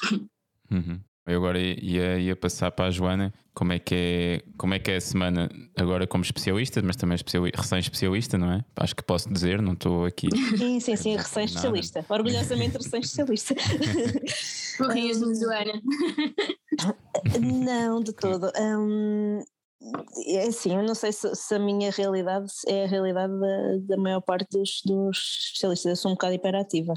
Uhum. 0.71 0.99
Eu 1.27 1.37
agora 1.37 1.59
ia, 1.59 2.19
ia 2.19 2.35
passar 2.35 2.71
para 2.71 2.85
a 2.85 2.91
Joana 2.91 3.33
como 3.53 3.73
é, 3.73 3.79
que 3.79 3.95
é, 3.95 4.43
como 4.57 4.73
é 4.73 4.79
que 4.79 4.91
é 4.91 4.97
a 4.97 5.01
semana 5.01 5.49
agora 5.75 6.05
como 6.05 6.23
especialista, 6.23 6.81
mas 6.83 6.95
também 6.95 7.17
recém-especialista, 7.55 8.37
não 8.37 8.51
é? 8.51 8.65
Acho 8.75 8.95
que 8.95 9.03
posso 9.03 9.31
dizer, 9.31 9.61
não 9.61 9.73
estou 9.73 10.05
aqui. 10.05 10.27
Sim, 10.57 10.79
sim, 10.79 10.95
sim, 10.95 11.15
recém-especialista. 11.15 12.05
Orgulhosamente 12.09 12.77
recém-especialista. 12.77 13.55
Corrias-me, 14.77 15.33
Joana. 15.35 15.81
Não, 17.41 18.01
de 18.01 18.13
todo. 18.13 18.51
Um, 18.59 19.39
é 20.27 20.47
assim, 20.47 20.75
eu 20.75 20.83
não 20.83 20.95
sei 20.95 21.11
se, 21.11 21.35
se, 21.35 21.53
a 21.53 21.59
minha 21.59 21.91
realidade 21.91 22.51
é 22.67 22.85
a 22.85 22.87
realidade 22.87 23.33
da, 23.39 23.95
da 23.95 23.97
maior 23.97 24.21
parte 24.21 24.47
dos, 24.51 24.81
dos, 24.83 25.17
especialistas, 25.45 25.89
eu 25.89 25.95
sou 25.95 26.11
um 26.11 26.13
bocado 26.15 26.33
hiperativa. 26.33 26.93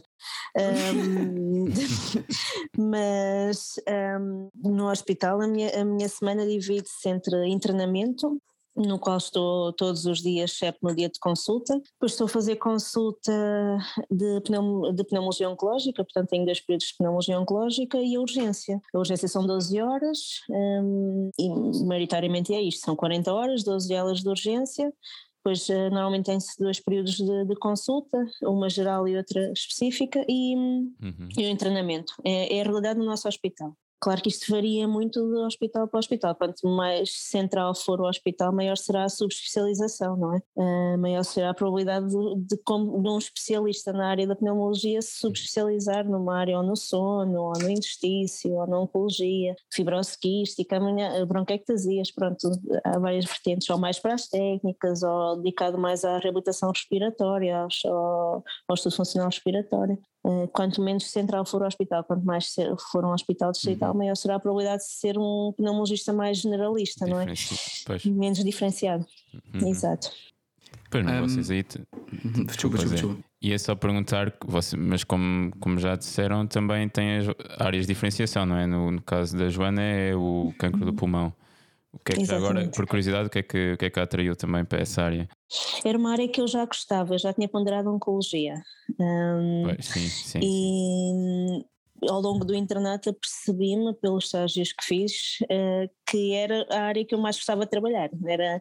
Um, 0.56 1.47
mas 2.76 3.74
um, 4.20 4.48
no 4.54 4.90
hospital 4.90 5.40
a 5.40 5.46
minha, 5.46 5.80
a 5.80 5.84
minha 5.84 6.08
semana 6.08 6.46
divide-se 6.46 7.08
entre 7.08 7.48
internamento, 7.48 8.40
no 8.78 8.98
qual 8.98 9.16
estou 9.16 9.72
todos 9.72 10.06
os 10.06 10.22
dias, 10.22 10.52
exceto 10.52 10.78
no 10.82 10.94
dia 10.94 11.08
de 11.08 11.18
consulta. 11.18 11.74
Depois 11.92 12.12
estou 12.12 12.26
a 12.26 12.28
fazer 12.28 12.56
consulta 12.56 13.32
de, 14.10 14.40
pneum, 14.42 14.94
de 14.94 15.04
pneumologia 15.04 15.50
oncológica, 15.50 16.04
portanto 16.04 16.28
tenho 16.28 16.44
dois 16.44 16.60
períodos 16.60 16.86
de 16.86 16.96
pneumologia 16.96 17.40
oncológica 17.40 17.98
e 17.98 18.14
a 18.14 18.20
urgência. 18.20 18.80
A 18.94 18.98
urgência 18.98 19.26
são 19.26 19.44
12 19.44 19.80
horas 19.80 20.18
um, 20.48 21.30
e 21.38 21.84
maioritariamente 21.84 22.54
é 22.54 22.62
isto, 22.62 22.84
são 22.84 22.94
40 22.94 23.32
horas, 23.32 23.64
12 23.64 23.94
horas 23.94 24.20
de 24.20 24.28
urgência, 24.28 24.92
depois 25.38 25.68
uh, 25.68 25.90
normalmente 25.90 26.26
tem-se 26.26 26.58
dois 26.58 26.80
períodos 26.80 27.16
de, 27.16 27.44
de, 27.44 27.54
consulta, 27.56 28.18
uma 28.42 28.68
geral 28.68 29.06
e 29.08 29.16
outra 29.16 29.52
específica, 29.52 30.24
e, 30.28 30.54
uhum. 30.54 31.28
e 31.36 31.52
o 31.52 31.56
treinamento. 31.56 32.12
É, 32.24 32.56
é 32.56 32.60
a 32.60 32.64
realidade 32.64 32.98
no 32.98 33.06
nosso 33.06 33.28
hospital. 33.28 33.76
Claro 34.00 34.22
que 34.22 34.28
isto 34.28 34.50
varia 34.50 34.86
muito 34.86 35.20
de 35.20 35.38
hospital 35.44 35.88
para 35.88 35.98
hospital. 35.98 36.34
Quanto 36.34 36.68
mais 36.68 37.10
central 37.28 37.74
for 37.74 38.00
o 38.00 38.08
hospital, 38.08 38.52
maior 38.52 38.76
será 38.76 39.04
a 39.04 39.08
subespecialização, 39.08 40.16
não 40.16 40.34
é? 40.34 40.42
Uh, 40.56 40.98
maior 40.98 41.24
será 41.24 41.50
a 41.50 41.54
probabilidade 41.54 42.06
de, 42.08 42.16
de, 42.36 42.56
de, 42.56 43.08
um 43.08 43.18
especialista 43.18 43.92
na 43.92 44.08
área 44.08 44.26
da 44.26 44.36
pneumologia 44.36 45.02
se 45.02 45.18
subespecializar 45.18 46.08
numa 46.08 46.38
área 46.38 46.56
ou 46.58 46.62
no 46.62 46.76
sono, 46.76 47.40
ou 47.40 47.52
no 47.60 47.68
intestício, 47.68 48.52
ou 48.52 48.66
na 48.68 48.80
oncologia, 48.80 49.54
fibrose 49.72 50.16
quística, 50.18 50.78
pronto, 52.14 52.50
há 52.84 52.98
várias 52.98 53.24
vertentes, 53.24 53.68
ou 53.70 53.78
mais 53.78 53.98
para 53.98 54.14
as 54.14 54.28
técnicas, 54.28 55.02
ou 55.02 55.36
dedicado 55.36 55.76
mais 55.78 56.04
à 56.04 56.18
reabilitação 56.18 56.70
respiratória, 56.70 57.66
ao 57.86 58.74
estudo 58.74 58.94
funcional 58.94 59.28
respiratório. 59.28 59.98
Quanto 60.52 60.82
menos 60.82 61.10
central 61.10 61.44
for 61.46 61.62
o 61.62 61.66
hospital, 61.66 62.04
quanto 62.04 62.24
mais 62.24 62.54
for 62.92 63.04
um 63.04 63.12
hospital 63.12 63.52
distrital, 63.52 63.92
uhum. 63.92 63.98
maior 63.98 64.14
será 64.14 64.36
a 64.36 64.40
probabilidade 64.40 64.82
de 64.82 64.90
ser 64.90 65.16
um 65.18 65.52
pneumologista 65.56 66.12
mais 66.12 66.38
generalista, 66.38 67.06
não 67.06 67.20
é? 67.20 67.26
Pois. 67.86 68.04
Menos 68.04 68.42
diferenciado. 68.44 69.06
Uhum. 69.54 69.68
Exato. 69.68 70.10
Pois 70.90 71.04
não, 71.04 71.22
um, 71.22 71.28
vocês 71.28 71.50
aí. 71.50 71.62
Desculpa, 71.62 72.78
desculpa, 72.78 72.78
desculpa. 72.78 73.24
E 73.40 73.52
é 73.52 73.58
só 73.58 73.74
perguntar, 73.74 74.34
você, 74.46 74.76
mas 74.76 75.04
como, 75.04 75.50
como 75.60 75.78
já 75.78 75.94
disseram, 75.94 76.46
também 76.46 76.88
tem 76.88 77.18
as 77.18 77.26
áreas 77.58 77.86
de 77.86 77.92
diferenciação, 77.92 78.44
não 78.44 78.56
é? 78.56 78.66
No, 78.66 78.90
no 78.90 79.02
caso 79.02 79.36
da 79.36 79.48
Joana 79.48 79.82
é 79.82 80.14
o 80.14 80.52
cancro 80.58 80.84
do 80.84 80.92
pulmão. 80.92 81.32
O 82.00 82.04
que 82.04 82.12
é 82.12 82.24
que 82.24 82.32
agora, 82.32 82.68
por 82.68 82.86
curiosidade, 82.86 83.26
o 83.26 83.30
que, 83.30 83.38
é 83.38 83.42
que, 83.42 83.72
o 83.72 83.78
que 83.78 83.84
é 83.86 83.90
que 83.90 84.00
a 84.00 84.02
atraiu 84.02 84.36
também 84.36 84.64
para 84.64 84.80
essa 84.80 85.02
área? 85.02 85.28
Era 85.84 85.98
uma 85.98 86.12
área 86.12 86.28
que 86.28 86.40
eu 86.40 86.46
já 86.46 86.64
gostava, 86.64 87.14
eu 87.14 87.18
já 87.18 87.32
tinha 87.32 87.48
ponderado 87.48 87.90
oncologia. 87.90 88.54
Um, 88.98 89.62
pois, 89.64 89.86
sim, 89.86 90.08
sim, 90.08 90.38
e 90.42 91.60
sim. 91.60 91.64
ao 92.08 92.20
longo 92.20 92.44
do 92.44 92.54
internato 92.54 93.12
percebi-me, 93.14 93.94
pelos 93.94 94.24
estágios 94.24 94.72
que 94.72 94.84
fiz, 94.84 95.38
uh, 95.42 95.90
que 96.08 96.34
era 96.34 96.66
a 96.70 96.80
área 96.82 97.04
que 97.04 97.14
eu 97.14 97.18
mais 97.18 97.36
gostava 97.36 97.64
de 97.64 97.70
trabalhar, 97.70 98.10
era 98.26 98.60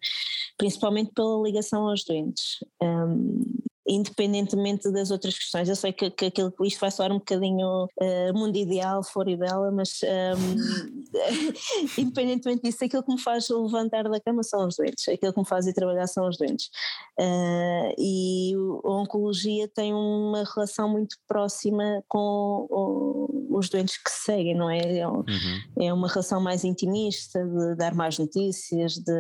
principalmente 0.58 1.12
pela 1.14 1.42
ligação 1.44 1.88
aos 1.88 2.04
doentes. 2.04 2.58
Um, 2.82 3.42
independentemente 3.88 4.92
das 4.92 5.12
outras 5.12 5.38
questões. 5.38 5.70
Eu 5.70 5.76
sei 5.76 5.94
que, 5.94 6.10
que 6.10 6.26
aquilo, 6.26 6.54
isto 6.64 6.80
vai 6.80 6.92
soar 6.92 7.12
um 7.12 7.20
bocadinho 7.20 7.86
uh, 7.86 8.34
mundo 8.34 8.56
ideal, 8.56 9.04
flor 9.04 9.28
e 9.28 9.38
bela, 9.38 9.72
mas 9.72 10.00
um, 10.04 11.98
independentemente 12.02 12.64
disso, 12.64 12.84
aquilo 12.84 13.04
que 13.04 13.14
me 13.14 13.22
faz 13.22 13.50
levantar 13.50 14.04
da 14.04 14.20
cama 14.20 14.44
são 14.44 14.68
os 14.68 14.76
doentes, 14.76 15.08
aquilo 15.08 15.34
que 15.34 15.40
me 15.40 15.48
faz 15.48 15.68
ir 15.68 15.74
trabalhar 15.74 16.08
são 16.08 16.28
os 16.28 16.38
doentes. 16.38 16.70
Uh, 17.20 17.94
e 17.98 18.54
a 18.84 18.92
oncologia 18.92 19.68
tem 19.68 19.94
uma 19.94 20.44
relação 20.44 20.90
muito 20.90 21.16
próxima 21.28 22.04
com 22.08 23.27
os 23.58 23.70
doentes 23.70 23.98
que 23.98 24.10
seguem, 24.10 24.56
não 24.56 24.70
é? 24.70 25.00
É, 25.00 25.08
uhum. 25.08 25.26
é 25.80 25.94
uma 25.94 26.08
relação 26.08 26.42
mais 26.42 26.64
intimista, 26.64 27.44
de 27.44 27.76
dar 27.76 27.94
mais 27.94 28.18
notícias, 28.18 28.94
de 28.94 29.14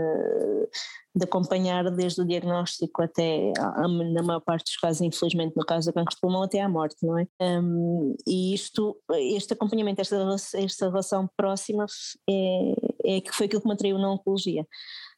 de 1.17 1.25
acompanhar 1.25 1.89
desde 1.91 2.21
o 2.21 2.25
diagnóstico 2.25 3.01
até, 3.01 3.51
na 4.13 4.23
maior 4.23 4.39
parte 4.39 4.65
dos 4.65 4.77
casos, 4.77 5.01
infelizmente 5.01 5.55
no 5.55 5.65
caso 5.65 5.89
do 5.89 5.93
cancro 5.93 6.13
de 6.13 6.21
pulmão, 6.21 6.43
até 6.43 6.61
à 6.61 6.69
morte, 6.69 6.95
não 7.01 7.17
é? 7.17 7.27
Um, 7.41 8.15
e 8.25 8.53
isto, 8.53 8.97
este 9.11 9.53
acompanhamento, 9.53 10.01
esta, 10.01 10.15
esta 10.55 10.89
relação 10.89 11.27
próxima 11.35 11.85
é, 12.29 13.17
é 13.17 13.21
que 13.21 13.31
foi 13.31 13.47
aquilo 13.47 13.61
que 13.61 13.67
me 13.67 13.73
atraiu 13.73 13.97
na 13.97 14.11
oncologia 14.11 14.65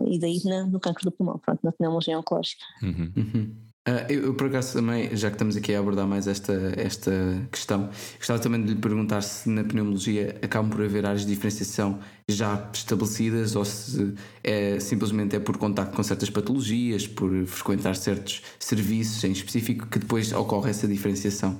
e 0.07 0.19
daí 0.19 0.39
na, 0.45 0.65
no 0.65 0.79
cancro 0.79 1.03
do 1.03 1.11
pulmão, 1.11 1.37
pronto, 1.39 1.59
na 1.63 1.71
pneumologia 1.71 2.17
oncológica. 2.17 2.63
Uhum. 2.81 3.13
Uhum. 3.15 3.68
Uh, 3.87 4.11
eu, 4.11 4.23
eu, 4.25 4.33
por 4.35 4.47
acaso 4.47 4.73
também, 4.73 5.15
já 5.15 5.29
que 5.29 5.35
estamos 5.35 5.55
aqui 5.55 5.73
a 5.73 5.79
abordar 5.79 6.05
mais 6.05 6.27
esta, 6.27 6.53
esta 6.77 7.11
questão, 7.51 7.89
gostava 8.17 8.39
também 8.39 8.61
de 8.63 8.73
lhe 8.73 8.79
perguntar 8.79 9.21
se 9.21 9.49
na 9.49 9.63
pneumologia 9.63 10.37
acabam 10.43 10.69
por 10.69 10.83
haver 10.83 11.05
áreas 11.05 11.21
de 11.21 11.33
diferenciação 11.33 11.99
já 12.29 12.69
estabelecidas 12.73 13.55
ou 13.55 13.65
se 13.65 14.13
é, 14.43 14.79
simplesmente 14.79 15.35
é 15.35 15.39
por 15.39 15.57
contacto 15.57 15.95
com 15.95 16.03
certas 16.03 16.29
patologias, 16.29 17.07
por 17.07 17.31
frequentar 17.47 17.95
certos 17.95 18.43
serviços 18.59 19.23
em 19.23 19.31
específico 19.31 19.87
que 19.87 19.97
depois 19.97 20.33
ocorre 20.33 20.69
essa 20.69 20.87
diferenciação. 20.87 21.59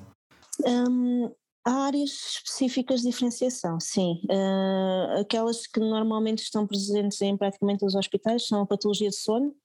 Um, 0.68 1.32
há 1.66 1.86
áreas 1.86 2.12
específicas 2.36 3.02
de 3.02 3.08
diferenciação, 3.08 3.80
sim. 3.80 4.22
Uh, 4.30 5.22
aquelas 5.22 5.66
que 5.66 5.80
normalmente 5.80 6.44
estão 6.44 6.68
presentes 6.68 7.22
em 7.22 7.38
praticamente 7.38 7.86
os 7.86 7.96
hospitais 7.96 8.46
são 8.46 8.62
a 8.62 8.68
patologia 8.68 9.10
de 9.10 9.16
sono, 9.16 9.56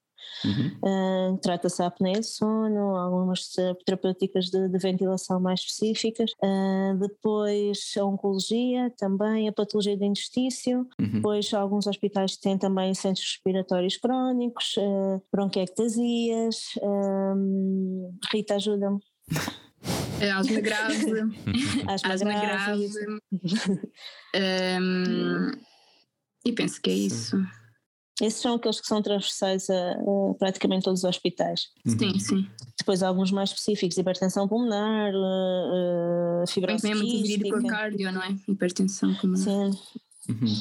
Uhum. 0.45 1.35
Uh, 1.35 1.39
Trata-se 1.39 1.83
a 1.83 1.87
apneia 1.87 2.21
de 2.21 2.27
sono, 2.27 2.97
algumas 2.97 3.49
terapêuticas 3.85 4.47
de, 4.47 4.69
de 4.69 4.79
ventilação 4.79 5.41
mais 5.41 5.61
específicas, 5.61 6.33
uh, 6.43 6.99
depois 6.99 7.95
a 7.99 8.05
oncologia 8.05 8.93
também, 8.99 9.49
a 9.49 9.53
patologia 9.53 9.97
do 9.97 10.05
intestício, 10.05 10.87
uhum. 11.01 11.13
depois 11.13 11.53
alguns 11.55 11.87
hospitais 11.87 12.37
têm 12.37 12.59
também 12.59 12.95
centros 12.95 13.25
respiratórios 13.27 13.97
crónicos, 13.97 14.77
uh, 14.77 15.23
bronquiectasias, 15.33 16.75
Rita 18.31 18.57
ajuda-me. 18.57 18.99
Asma 20.33 20.61
grave. 20.61 20.97
Asma, 21.87 22.15
Asma 22.15 22.31
grave. 22.41 22.89
grave. 22.89 23.81
um, 24.81 25.51
e 26.45 26.53
penso 26.53 26.81
que 26.81 26.91
é 26.91 26.95
isso. 26.95 27.37
Esses 28.23 28.41
são 28.41 28.55
aqueles 28.55 28.81
que 28.81 28.87
são 28.87 29.03
transversais 29.03 29.69
a, 29.69 29.93
a 29.93 30.35
praticamente 30.39 30.85
todos 30.85 31.01
os 31.01 31.05
hospitais. 31.05 31.69
Sim, 31.85 32.07
uhum. 32.07 32.19
sim. 32.19 32.47
Depois 32.79 33.03
alguns 33.03 33.33
mais 33.33 33.51
específicos, 33.51 33.99
hipertensão 33.99 34.47
pulmonar, 34.47 35.13
uh, 35.13 36.47
fibrose 36.47 36.83
Também 36.83 36.93
é 36.93 37.03
muito 37.03 37.23
dividido 37.23 37.61
com 37.61 37.67
cardio, 37.67 38.13
não 38.13 38.23
é? 38.23 38.37
Hipertensão 38.47 39.15
pulmonar. 39.15 39.73
Sim. 39.73 39.79
Uhum. 40.29 40.55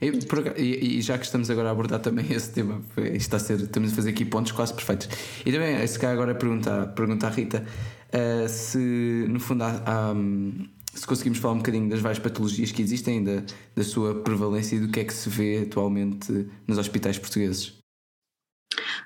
E, 0.00 0.12
por, 0.26 0.58
e, 0.58 0.98
e, 0.98 1.02
já 1.02 1.16
que 1.16 1.24
estamos 1.24 1.48
agora 1.48 1.68
a 1.68 1.72
abordar 1.72 2.00
também 2.00 2.26
esse 2.32 2.52
tema, 2.52 2.82
está 3.14 3.36
a 3.36 3.40
ser, 3.40 3.60
estamos 3.60 3.92
a 3.92 3.94
fazer 3.94 4.10
aqui 4.10 4.24
pontos 4.24 4.52
quase 4.52 4.74
perfeitos. 4.74 5.08
E 5.44 5.52
também, 5.52 5.86
se 5.86 5.98
calhar 5.98 6.14
agora 6.14 6.34
perguntar, 6.34 6.88
perguntar 6.88 7.28
à 7.28 7.30
Rita 7.30 7.64
uh, 8.12 8.48
se 8.48 9.26
no 9.28 9.40
fundo 9.40 9.62
há, 9.64 9.82
há, 9.86 10.14
se 10.96 11.06
conseguimos 11.06 11.38
falar 11.38 11.54
um 11.54 11.58
bocadinho 11.58 11.88
das 11.88 12.00
várias 12.00 12.18
patologias 12.18 12.72
que 12.72 12.82
existem, 12.82 13.22
da, 13.22 13.42
da 13.74 13.84
sua 13.84 14.22
prevalência 14.22 14.76
e 14.76 14.80
do 14.80 14.88
que 14.88 15.00
é 15.00 15.04
que 15.04 15.14
se 15.14 15.28
vê 15.28 15.58
atualmente 15.58 16.32
nos 16.66 16.78
hospitais 16.78 17.18
portugueses. 17.18 17.74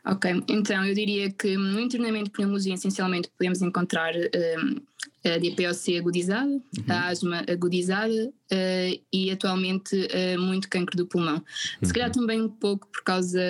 Ok, 0.04 0.42
então 0.48 0.84
eu 0.84 0.94
diria 0.94 1.30
que 1.30 1.56
no 1.56 1.78
internamento 1.78 2.24
de 2.24 2.30
pneumologia 2.30 2.74
essencialmente 2.74 3.28
podemos 3.36 3.60
encontrar 3.60 4.14
um, 4.16 4.76
a 5.24 5.36
DPOC 5.36 5.98
agudizada, 5.98 6.50
uhum. 6.50 6.62
a 6.88 7.08
asma 7.08 7.44
agudizada 7.46 8.28
uh, 8.28 9.02
e 9.12 9.30
atualmente 9.30 9.94
uh, 9.94 10.40
muito 10.40 10.70
cancro 10.70 10.96
do 10.96 11.06
pulmão. 11.06 11.36
Uhum. 11.36 11.42
Se 11.82 11.92
calhar 11.92 12.08
uhum. 12.08 12.14
também 12.14 12.40
um 12.40 12.48
pouco 12.48 12.86
por 12.86 13.02
causa 13.02 13.40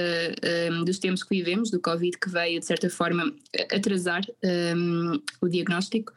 um, 0.73 0.85
dos 0.85 0.99
tempos 0.99 1.23
que 1.23 1.37
vivemos, 1.37 1.71
do 1.71 1.81
Covid 1.81 2.19
que 2.19 2.29
veio 2.29 2.59
de 2.59 2.67
certa 2.67 2.91
forma 2.91 3.33
atrasar 3.73 4.23
um, 4.77 5.21
o 5.41 5.49
diagnóstico, 5.49 6.13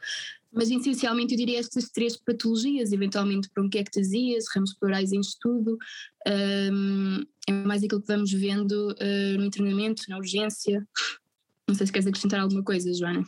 mas 0.54 0.70
essencialmente 0.70 1.34
eu 1.34 1.38
diria 1.38 1.58
estas 1.58 1.90
três 1.90 2.16
patologias, 2.16 2.92
eventualmente 2.92 3.48
bronquiectasias, 3.54 4.44
ramos 4.54 4.74
pleurais 4.74 5.12
em 5.12 5.20
estudo, 5.20 5.76
um, 6.26 7.22
é 7.48 7.52
mais 7.52 7.82
aquilo 7.82 8.00
que 8.00 8.08
vamos 8.08 8.32
vendo 8.32 8.92
uh, 8.92 9.38
no 9.38 9.44
internamento, 9.44 10.04
na 10.08 10.16
urgência. 10.16 10.86
Não 11.68 11.74
sei 11.74 11.86
se 11.86 11.92
queres 11.92 12.06
acrescentar 12.06 12.40
alguma 12.40 12.62
coisa, 12.62 12.92
Joana. 12.92 13.24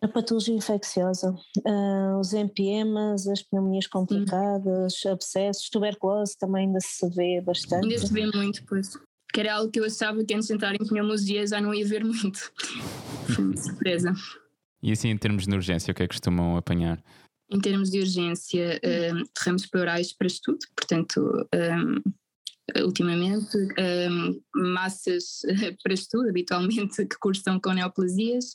A 0.00 0.06
patologia 0.06 0.54
infecciosa, 0.54 1.32
uh, 1.32 2.20
os 2.20 2.32
empemas, 2.32 3.26
as 3.26 3.42
pneumonias 3.42 3.88
complicadas, 3.88 4.94
hum. 5.04 5.12
abscessos, 5.12 5.68
tuberculose 5.68 6.38
também 6.38 6.66
ainda 6.66 6.78
se 6.80 7.08
vê 7.10 7.40
bastante. 7.40 7.84
Ainda 7.84 8.06
se 8.06 8.12
vê 8.12 8.26
muito, 8.26 8.64
pois. 8.66 8.92
Que 9.32 9.40
era 9.40 9.56
algo 9.56 9.70
que 9.70 9.80
eu 9.80 9.84
achava 9.84 10.24
que 10.24 10.34
antes 10.34 10.46
de 10.46 10.54
entrar 10.54 10.74
em 10.74 10.86
pneumologia 10.86 11.46
já 11.46 11.60
não 11.60 11.74
ia 11.74 11.86
ver 11.86 12.04
muito. 12.04 12.38
Foi 13.34 13.56
surpresa. 13.56 14.14
E 14.82 14.92
assim, 14.92 15.08
em 15.08 15.16
termos 15.16 15.46
de 15.46 15.54
urgência, 15.54 15.92
o 15.92 15.94
que 15.94 16.02
é 16.02 16.06
que 16.06 16.14
costumam 16.14 16.56
apanhar? 16.56 17.02
Em 17.50 17.60
termos 17.60 17.90
de 17.90 17.98
urgência, 18.00 18.80
um, 19.14 19.24
ramos 19.38 19.66
pleurais 19.66 20.12
para 20.12 20.26
estudo, 20.26 20.58
portanto, 20.76 21.48
um, 21.54 22.82
ultimamente, 22.84 23.56
um, 23.56 24.40
massas 24.54 25.40
para 25.82 25.94
estudo, 25.94 26.28
habitualmente, 26.28 27.06
que 27.06 27.18
cursam 27.18 27.58
com 27.58 27.72
neoplasias, 27.72 28.52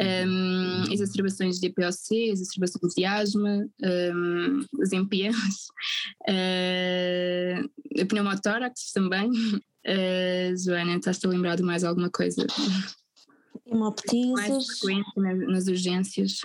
um, 0.00 0.92
exacerbações 0.92 1.58
de 1.58 1.66
EPOC, 1.66 2.30
exacerbações 2.30 2.94
de 2.94 3.04
asma, 3.04 3.68
um, 3.82 4.64
os 4.80 4.92
MPMs, 4.92 5.66
uh, 6.28 7.68
pneumotórax 8.06 8.92
também. 8.92 9.30
Uh, 9.30 10.56
Joana, 10.64 10.96
estás-te 10.96 11.26
a 11.26 11.30
lembrar 11.30 11.56
de 11.56 11.62
mais 11.64 11.82
alguma 11.82 12.10
coisa? 12.10 12.46
Hemoptises. 13.70 14.32
Mais 14.32 14.78
frequente 14.78 15.12
nas 15.16 15.66
urgências. 15.66 16.40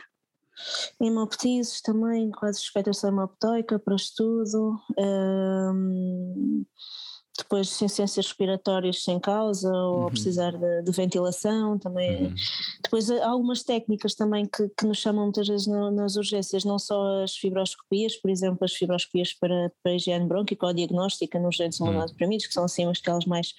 Hemoptises 1.00 1.82
também, 1.82 2.30
quase 2.32 2.60
suspeitação 2.60 3.10
hemoptoica 3.10 3.80
para 3.80 3.96
estudo. 3.96 4.80
Um, 4.98 6.65
depois 7.36 7.68
ciências 7.70 8.15
respiratórias 8.15 9.03
sem 9.03 9.20
causa 9.20 9.72
ou 9.72 10.03
uhum. 10.03 10.10
precisar 10.10 10.51
de, 10.51 10.84
de, 10.84 10.92
ventilação 10.92 11.80
também. 11.80 12.27
Uhum. 12.27 12.36
Depois 12.84 13.10
algumas 13.10 13.63
técnicas 13.63 14.13
também 14.13 14.46
que, 14.46 14.70
que 14.70 14.86
nos 14.86 15.00
chamam 15.00 15.24
muitas 15.24 15.48
vezes 15.48 15.65
no, 15.65 15.89
nas 15.89 16.15
urgências, 16.15 16.63
não 16.63 16.77
só 16.77 17.24
as 17.24 17.36
fibroscopias, 17.36 18.15
por 18.15 18.30
exemplo, 18.30 18.60
as 18.62 18.74
fibroscopias 18.74 19.34
para, 19.34 19.72
para 19.82 19.96
higiene 19.96 20.27
brônquica 20.27 20.68
ou 20.68 20.74
diagnóstica 20.74 21.39
nos 21.39 21.58
doentes 21.58 21.80
uhum. 21.80 21.88
imunodeprimidos, 21.88 22.46
que 22.46 22.53
são 22.53 22.65
assim 22.65 22.86
aquelas 22.86 23.25
mais 23.25 23.56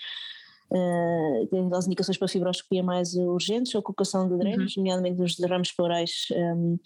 uh, 0.70 1.46
tendo 1.50 1.74
as 1.74 1.86
indicações 1.86 2.18
para 2.18 2.28
fibroscopia 2.28 2.82
mais 2.82 3.14
urgentes, 3.14 3.74
a 3.74 3.82
colocação 3.82 4.28
de 4.28 4.38
drenos, 4.38 4.76
uhum. 4.76 4.82
nomeadamente 4.82 5.16
dos 5.16 5.36
derrames 5.36 5.72
pleurais 5.72 6.26
um, 6.32 6.78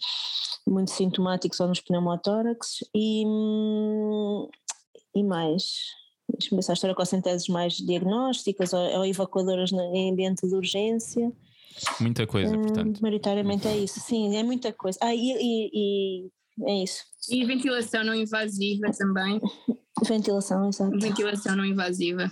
muito 0.67 0.91
sintomáticos 0.91 1.59
ou 1.59 1.67
nos 1.67 1.81
pneumotórax 1.81 2.83
e, 2.95 3.23
e 5.15 5.23
mais. 5.23 5.73
Deixa-me 6.29 6.57
pensar, 6.57 6.73
a 6.73 6.75
história 6.75 6.95
com 6.95 7.05
centeses 7.05 7.47
mais 7.47 7.73
diagnósticas 7.73 8.71
ou, 8.73 8.79
ou 8.79 9.05
evacuadoras 9.05 9.71
em 9.71 10.11
ambiente 10.11 10.47
de 10.47 10.55
urgência. 10.55 11.31
Muita 11.99 12.27
coisa, 12.27 12.57
portanto. 12.57 12.99
Maioritariamente 13.01 13.67
é 13.67 13.77
isso, 13.77 13.99
sim, 13.99 14.35
é 14.35 14.43
muita 14.43 14.71
coisa. 14.73 14.99
Ah, 15.01 15.15
e, 15.15 15.19
e, 15.19 15.69
e 15.73 16.29
é 16.67 16.83
isso. 16.83 17.03
E 17.29 17.45
ventilação 17.45 18.03
não 18.03 18.13
invasiva 18.13 18.91
também. 18.97 19.39
Ventilação, 20.05 20.69
exato. 20.69 20.97
Ventilação 20.97 21.55
não 21.55 21.65
invasiva. 21.65 22.31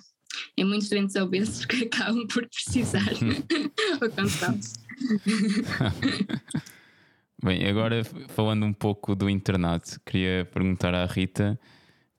Em 0.58 0.65
muitos 0.65 0.89
doentes 0.89 1.15
obesos 1.15 1.65
que 1.65 1.86
acabam 1.86 2.27
por 2.27 2.48
precisar 2.48 3.12
ou 4.01 4.10
cansados. 4.10 4.74
Bem, 7.44 7.67
agora 7.67 8.03
falando 8.29 8.65
um 8.65 8.74
pouco 8.74 9.15
do 9.15 9.29
internato, 9.29 10.00
queria 10.06 10.48
perguntar 10.51 10.96
à 10.96 11.06
Rita 11.06 11.60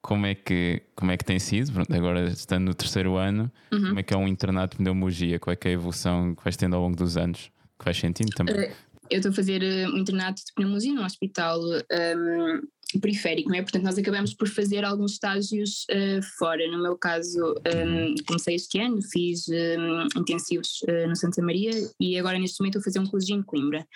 como 0.00 0.26
é 0.26 0.34
que, 0.34 0.82
como 0.94 1.10
é 1.10 1.16
que 1.16 1.24
tem 1.24 1.38
sido, 1.40 1.72
agora 1.92 2.28
estando 2.28 2.66
no 2.66 2.74
terceiro 2.74 3.16
ano, 3.16 3.50
uhum. 3.72 3.88
como 3.88 3.98
é 3.98 4.02
que 4.02 4.14
é 4.14 4.16
um 4.16 4.28
internato 4.28 4.76
de 4.76 4.82
pneumologia, 4.82 5.40
qual 5.40 5.52
é, 5.52 5.58
é 5.60 5.68
a 5.68 5.72
evolução 5.72 6.34
que 6.34 6.44
vais 6.44 6.56
tendo 6.56 6.76
ao 6.76 6.82
longo 6.82 6.96
dos 6.96 7.16
anos, 7.16 7.50
que 7.78 7.84
vais 7.84 7.96
sentindo 7.96 8.30
também? 8.30 8.68
Uh, 8.68 8.72
eu 9.10 9.18
estou 9.18 9.30
a 9.30 9.34
fazer 9.34 9.62
uh, 9.62 9.94
um 9.94 9.98
internato 9.98 10.42
de 10.44 10.52
pneumologia 10.54 10.94
num 10.94 11.04
hospital 11.04 11.60
um, 11.60 12.60
periférico, 13.00 13.50
não 13.50 13.56
é? 13.56 13.62
Portanto, 13.62 13.84
nós 13.84 13.98
acabamos 13.98 14.34
por 14.34 14.48
fazer 14.48 14.84
alguns 14.84 15.12
estágios 15.12 15.86
uh, 15.90 16.22
fora. 16.38 16.66
No 16.70 16.82
meu 16.82 16.96
caso, 16.96 17.38
um, 17.42 18.14
comecei 18.26 18.54
este 18.54 18.80
ano, 18.80 19.00
fiz 19.02 19.46
um, 19.48 20.20
intensivos 20.20 20.80
uh, 20.82 21.08
no 21.08 21.16
Santa 21.16 21.42
Maria 21.42 21.70
e 22.00 22.18
agora 22.18 22.38
neste 22.38 22.60
momento 22.60 22.78
estou 22.78 22.80
a 22.80 22.84
fazer 22.84 23.00
um 23.00 23.10
curso 23.10 23.32
em 23.32 23.42
Coimbra. 23.42 23.86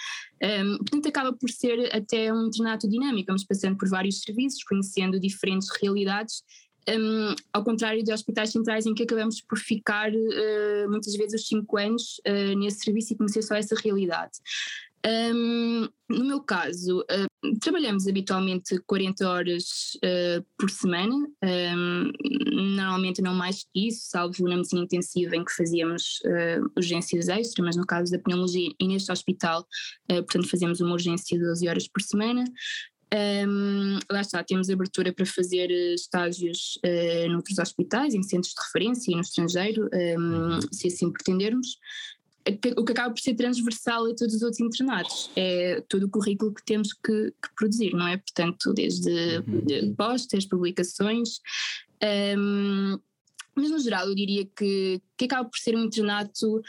Portanto, 0.79 1.09
acaba 1.09 1.33
por 1.33 1.49
ser 1.51 1.95
até 1.95 2.33
um 2.33 2.47
internato 2.47 2.89
dinâmico, 2.89 3.29
vamos 3.29 3.45
passando 3.45 3.77
por 3.77 3.89
vários 3.89 4.23
serviços, 4.23 4.65
conhecendo 4.65 5.21
diferentes 5.21 5.69
realidades. 5.81 6.43
Um, 6.89 7.37
ao 7.53 7.63
contrário 7.63 8.03
de 8.03 8.13
hospitais 8.13 8.51
centrais 8.51 8.87
em 8.87 8.95
que 8.95 9.05
acabamos 9.05 9.41
por 9.41 9.57
ficar 9.57 10.11
uh, 10.11 10.91
muitas 10.91 11.15
vezes 11.15 11.41
os 11.41 11.47
cinco 11.47 11.79
anos 11.79 12.21
uh, 12.27 12.59
nesse 12.59 12.81
serviço 12.81 13.13
e 13.13 13.17
conhecer 13.17 13.43
só 13.43 13.55
essa 13.55 13.77
realidade. 13.77 14.33
Um, 15.05 15.89
no 16.09 16.25
meu 16.25 16.41
caso, 16.41 17.01
uh, 17.01 17.59
trabalhamos 17.59 18.07
habitualmente 18.07 18.79
40 18.87 19.29
horas 19.29 19.65
uh, 19.97 20.45
por 20.57 20.71
semana, 20.71 21.15
um, 21.43 22.13
normalmente 22.77 23.21
não 23.21 23.35
mais 23.35 23.65
que 23.65 23.89
isso, 23.89 24.09
salvo 24.09 24.49
na 24.49 24.57
medicina 24.57 24.83
intensiva 24.83 25.35
em 25.35 25.45
que 25.45 25.53
fazíamos 25.53 26.21
uh, 26.25 26.71
urgências 26.77 27.29
extra, 27.29 27.65
mas 27.65 27.77
no 27.77 27.85
caso 27.85 28.13
da 28.13 28.19
pneumologia 28.19 28.71
e 28.79 28.87
neste 28.87 29.11
hospital, 29.11 29.67
portanto, 30.09 30.49
fazemos 30.49 30.81
uma 30.81 30.93
urgência 30.93 31.37
de 31.37 31.45
12 31.45 31.69
horas 31.69 31.89
por 31.89 32.03
semana. 32.03 32.45
Um, 33.13 33.99
lá 34.11 34.23
está, 34.23 34.43
temos 34.43 34.71
abertura 34.71 35.13
para 35.13 35.27
fazer 35.27 35.71
estágios 35.95 36.79
uh, 36.85 37.29
noutros 37.31 37.59
hospitais, 37.59 38.15
em 38.15 38.23
centros 38.23 38.55
de 38.55 38.63
referência 38.63 39.13
e 39.13 39.15
no 39.15 39.21
estrangeiro, 39.21 39.91
um, 40.19 40.61
se 40.73 40.87
assim 40.87 41.11
pretendermos 41.11 41.77
o 42.77 42.85
que 42.85 42.93
acaba 42.93 43.15
por 43.15 43.21
ser 43.21 43.35
transversal 43.35 44.07
a 44.07 44.15
todos 44.15 44.35
os 44.35 44.43
outros 44.43 44.61
internatos. 44.61 45.31
É 45.37 45.83
todo 45.89 46.05
o 46.05 46.11
currículo 46.11 46.53
que 46.53 46.65
temos 46.65 46.93
que, 46.93 47.31
que 47.31 47.55
produzir, 47.57 47.93
não 47.93 48.07
é? 48.07 48.17
Portanto, 48.17 48.73
desde 48.73 49.11
uhum. 49.39 49.95
postas, 49.95 50.45
publicações. 50.47 51.41
Um, 52.37 52.99
mas 53.55 53.71
no 53.71 53.79
geral 53.79 54.09
eu 54.09 54.15
diria 54.15 54.45
que, 54.45 55.01
que 55.17 55.27
acaba 55.27 55.49
por 55.49 55.59
ser 55.59 55.77
um 55.77 55.85
internato 55.85 56.63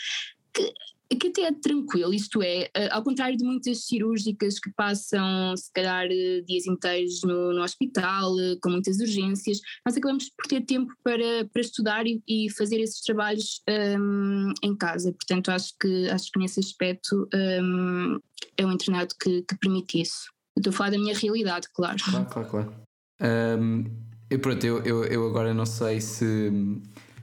que 0.54 0.74
que 1.16 1.28
até 1.28 1.42
é 1.44 1.52
tranquilo, 1.52 2.14
isto 2.14 2.42
é, 2.42 2.70
eh, 2.74 2.90
ao 2.92 3.04
contrário 3.04 3.38
de 3.38 3.44
muitas 3.44 3.86
cirúrgicas 3.86 4.60
que 4.60 4.72
passam 4.72 5.56
se 5.58 5.72
calhar 5.74 6.06
eh, 6.10 6.42
dias 6.48 6.66
inteiros 6.66 7.22
no, 7.24 7.54
no 7.54 7.62
hospital, 7.62 8.40
eh, 8.40 8.56
com 8.62 8.70
muitas 8.70 9.00
urgências, 9.00 9.60
nós 9.86 9.98
acabamos 9.98 10.30
por 10.30 10.48
ter 10.48 10.62
tempo 10.62 10.94
para, 11.04 11.46
para 11.52 11.62
estudar 11.62 12.06
e, 12.08 12.22
e 12.28 12.50
fazer 12.52 12.80
esses 12.80 13.02
trabalhos 13.02 13.62
um, 14.00 14.54
em 14.64 14.76
casa, 14.76 15.12
portanto 15.12 15.50
acho 15.50 15.74
que, 15.80 16.10
acho 16.10 16.32
que 16.32 16.40
nesse 16.40 16.60
aspecto 16.60 17.28
um, 17.34 18.20
é 18.58 18.66
um 18.66 18.72
internato 18.72 19.16
que, 19.22 19.42
que 19.42 19.58
permite 19.58 20.02
isso. 20.02 20.30
estou 20.58 20.72
a 20.72 20.74
falar 20.74 20.92
da 20.92 20.98
minha 20.98 21.18
realidade, 21.18 21.68
claro. 21.74 21.98
Claro, 22.04 22.26
claro, 22.26 22.50
claro. 22.50 22.74
Um, 23.60 23.86
e 24.30 24.38
pronto, 24.38 24.66
eu, 24.66 24.84
eu, 24.84 25.04
eu 25.06 25.28
agora 25.28 25.54
não 25.54 25.66
sei 25.66 26.02
se, 26.02 26.52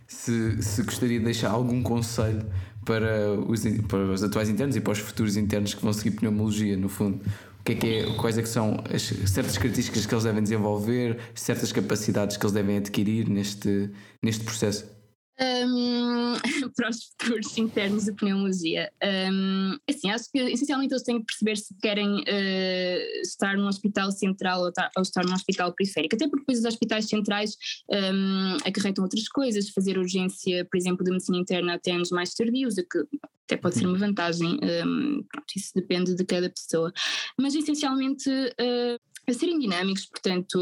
se, 0.06 0.62
se 0.62 0.82
gostaria 0.82 1.18
de 1.18 1.24
deixar 1.24 1.50
algum 1.50 1.82
conselho 1.82 2.46
para 2.90 3.38
os, 3.46 3.62
para 3.86 3.98
os 3.98 4.22
atuais 4.24 4.48
internos 4.48 4.74
e 4.74 4.80
para 4.80 4.92
os 4.92 4.98
futuros 4.98 5.36
internos 5.36 5.74
que 5.74 5.82
vão 5.82 5.92
seguir 5.92 6.16
pneumologia, 6.16 6.76
no 6.76 6.88
fundo? 6.88 7.20
O 7.60 7.62
que 7.62 7.72
é 7.72 7.74
que 7.76 7.86
é, 7.86 8.16
quais 8.16 8.36
é 8.36 8.42
que 8.42 8.48
são 8.48 8.82
as 8.92 9.02
certas 9.30 9.56
características 9.56 10.06
que 10.06 10.12
eles 10.12 10.24
devem 10.24 10.42
desenvolver, 10.42 11.18
certas 11.32 11.70
capacidades 11.70 12.36
que 12.36 12.44
eles 12.44 12.52
devem 12.52 12.78
adquirir 12.78 13.28
neste, 13.28 13.90
neste 14.20 14.44
processo? 14.44 14.99
Um, 15.42 16.34
para 16.76 16.90
os 16.90 17.04
futuros 17.04 17.56
internos 17.56 18.04
de 18.04 18.12
pneumologia. 18.12 18.92
Um, 19.02 19.78
assim, 19.88 20.10
acho 20.10 20.30
que 20.30 20.38
essencialmente 20.38 20.92
eles 20.92 21.02
têm 21.02 21.18
que 21.18 21.26
perceber 21.26 21.56
se 21.56 21.74
querem 21.80 22.20
uh, 22.20 23.20
estar 23.22 23.56
num 23.56 23.66
hospital 23.66 24.10
central 24.12 24.60
ou, 24.60 24.72
ou, 24.96 25.02
estar 25.02 25.24
num 25.24 25.32
hospital 25.32 25.72
periférico, 25.72 26.14
até 26.14 26.28
porque 26.28 26.42
depois 26.42 26.58
os 26.58 26.64
hospitais 26.66 27.08
centrais 27.08 27.56
um, 27.90 28.56
acarretam 28.66 29.02
outras 29.02 29.28
coisas, 29.28 29.70
fazer 29.70 29.96
urgência, 29.96 30.66
por 30.70 30.76
exemplo, 30.76 31.04
de 31.04 31.10
medicina 31.10 31.38
interna 31.38 31.74
até 31.74 31.92
anos 31.92 32.10
mais 32.10 32.34
tardios, 32.34 32.74
que 32.74 32.98
até 33.46 33.56
pode 33.56 33.76
ser 33.76 33.86
uma 33.86 33.98
vantagem, 33.98 34.58
pronto, 34.58 35.46
isso 35.56 35.72
depende 35.74 36.14
de 36.14 36.24
cada 36.24 36.50
pessoa. 36.50 36.92
Mas 37.38 37.54
essencialmente. 37.54 38.28
Uh, 38.30 39.09
a 39.30 39.34
serem 39.34 39.58
dinâmicos, 39.58 40.06
portanto, 40.06 40.58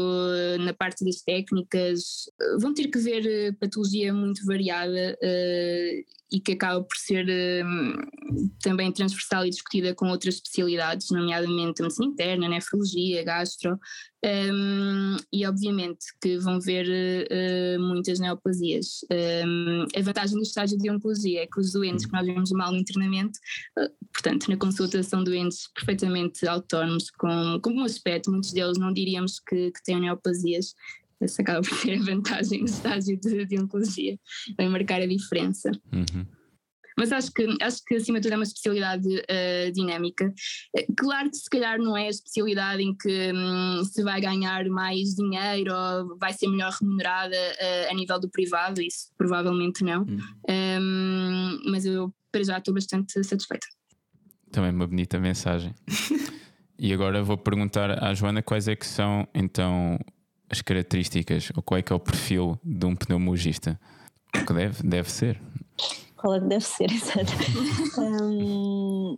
na 0.59 0.73
parte 0.73 1.03
das 1.03 1.21
técnicas, 1.21 2.29
vão 2.59 2.73
ter 2.73 2.87
que 2.87 2.99
ver 2.99 3.25
eh, 3.25 3.51
patologia 3.53 4.13
muito 4.13 4.45
variada 4.45 5.17
uh, 5.21 6.05
e 6.31 6.39
que 6.39 6.53
acaba 6.53 6.83
por 6.83 6.95
ser 6.97 7.25
uh, 7.25 8.51
também 8.61 8.91
transversal 8.91 9.45
e 9.45 9.49
discutida 9.49 9.95
com 9.95 10.07
outras 10.09 10.35
especialidades, 10.35 11.09
nomeadamente 11.09 11.81
a 11.81 11.83
medicina 11.83 12.07
interna, 12.07 12.49
nefrologia, 12.49 13.23
gastro, 13.23 13.79
um, 14.25 15.17
e 15.31 15.45
obviamente 15.45 16.05
que 16.21 16.37
vão 16.37 16.59
ver 16.59 16.85
uh, 16.87 17.81
muitas 17.81 18.19
neoplasias. 18.19 19.05
Um, 19.45 19.85
a 19.95 20.01
vantagem 20.01 20.35
do 20.35 20.43
estágio 20.43 20.77
de 20.77 20.91
oncologia 20.91 21.43
é 21.43 21.47
que 21.47 21.59
os 21.59 21.71
doentes 21.71 22.05
que 22.05 22.11
nós 22.11 22.25
vemos 22.25 22.51
mal 22.51 22.75
internamente, 22.75 23.39
uh, 23.77 23.89
portanto, 24.13 24.49
na 24.49 24.57
consultação 24.57 25.23
doentes 25.23 25.69
perfeitamente 25.73 26.45
autónomos, 26.47 27.09
com, 27.11 27.59
com 27.61 27.73
bom 27.73 27.83
aspecto, 27.83 28.31
muitos 28.31 28.51
deles 28.51 28.77
não 28.77 28.91
diríamos 28.91 29.39
que, 29.39 29.71
que 29.71 29.83
têm 29.83 29.99
neoplasias, 29.99 30.73
essa 31.21 31.41
acaba 31.41 31.61
por 31.61 31.77
ser 31.77 31.99
a 31.99 32.03
vantagem 32.03 32.59
do 32.59 32.69
estágio 32.69 33.19
de, 33.19 33.45
de 33.45 33.59
oncologia, 33.59 34.17
vai 34.57 34.67
marcar 34.69 35.01
a 35.01 35.07
diferença. 35.07 35.71
Uhum. 35.91 36.38
Mas 36.99 37.13
acho 37.13 37.31
que, 37.31 37.47
acho 37.61 37.81
que 37.85 37.95
acima 37.95 38.19
de 38.19 38.23
tudo 38.23 38.33
é 38.33 38.35
uma 38.35 38.43
especialidade 38.43 39.07
uh, 39.07 39.71
dinâmica. 39.71 40.33
Eh, 40.75 40.85
claro 40.97 41.29
que 41.29 41.37
se 41.37 41.49
calhar 41.49 41.79
não 41.79 41.95
é 41.95 42.07
a 42.07 42.09
especialidade 42.09 42.83
em 42.83 42.93
que 42.93 43.31
um, 43.33 43.85
se 43.85 44.03
vai 44.03 44.19
ganhar 44.19 44.65
mais 44.65 45.15
dinheiro 45.15 45.73
ou 45.73 46.17
vai 46.17 46.33
ser 46.33 46.49
melhor 46.49 46.73
remunerada 46.73 47.37
uh, 47.37 47.91
a 47.91 47.93
nível 47.93 48.19
do 48.19 48.29
privado, 48.29 48.81
isso 48.81 49.13
provavelmente 49.17 49.81
não. 49.81 50.01
Hum. 50.01 50.19
Um, 50.49 51.71
mas 51.71 51.85
eu 51.85 52.13
para 52.33 52.43
já 52.43 52.57
estou 52.57 52.73
bastante 52.73 53.23
satisfeita. 53.23 53.65
Também 54.51 54.71
uma 54.71 54.85
bonita 54.85 55.17
mensagem. 55.21 55.73
e 56.77 56.91
agora 56.91 57.23
vou 57.23 57.37
perguntar 57.37 58.03
à 58.03 58.13
Joana 58.13 58.43
quais 58.43 58.67
é 58.67 58.75
que 58.75 58.85
são 58.85 59.25
então 59.33 59.97
as 60.49 60.61
características 60.61 61.49
ou 61.55 61.63
qual 61.63 61.77
é 61.77 61.81
que 61.81 61.93
é 61.93 61.95
o 61.95 61.99
perfil 61.99 62.59
de 62.61 62.85
um 62.85 62.93
pneumologista. 62.93 63.79
O 64.35 64.45
que 64.45 64.53
deve, 64.53 64.83
deve 64.83 65.09
ser 65.09 65.39
qual 66.19 66.35
é 66.35 66.39
que 66.39 66.47
deve 66.47 66.65
ser, 66.65 66.89
exato. 66.91 67.31
um, 67.97 69.17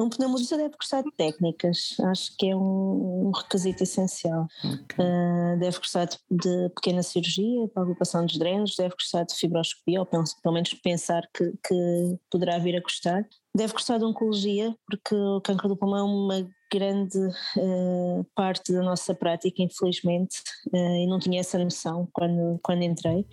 um 0.00 0.08
pneumologista 0.08 0.56
deve 0.56 0.76
gostar 0.76 1.02
de 1.02 1.10
técnicas, 1.12 1.96
acho 2.04 2.34
que 2.38 2.48
é 2.48 2.56
um, 2.56 3.26
um 3.26 3.30
requisito 3.30 3.82
essencial. 3.82 4.46
Okay. 4.64 5.04
Uh, 5.04 5.58
deve 5.58 5.76
gostar 5.76 6.06
de, 6.06 6.16
de, 6.30 6.68
pequena 6.74 7.02
cirurgia, 7.02 7.68
para 7.68 7.82
agrupação 7.82 8.24
dos 8.24 8.38
drenos, 8.38 8.74
deve 8.76 8.94
gostar 8.94 9.24
de 9.24 9.34
fibroscopia, 9.34 10.00
ou 10.00 10.06
pelo, 10.06 10.24
pelo 10.42 10.54
menos 10.54 10.72
pensar 10.74 11.22
que, 11.34 11.52
que 11.66 12.18
poderá 12.30 12.58
vir 12.58 12.76
a 12.76 12.80
gostar. 12.80 13.26
Deve 13.54 13.72
gostar 13.72 13.98
de 13.98 14.04
oncologia, 14.04 14.74
porque 14.86 15.14
o 15.14 15.40
cancro 15.40 15.68
do 15.68 15.76
pulmão 15.76 15.98
é 15.98 16.02
uma 16.02 16.50
grande 16.72 17.18
uh, 17.18 18.24
parte 18.34 18.72
da 18.72 18.80
nossa 18.80 19.12
prática, 19.12 19.60
infelizmente, 19.60 20.38
uh, 20.72 20.76
e 20.76 21.06
não 21.06 21.18
tinha 21.18 21.40
essa 21.40 21.58
noção 21.58 22.08
quando, 22.12 22.58
quando 22.62 22.82
entrei. 22.82 23.26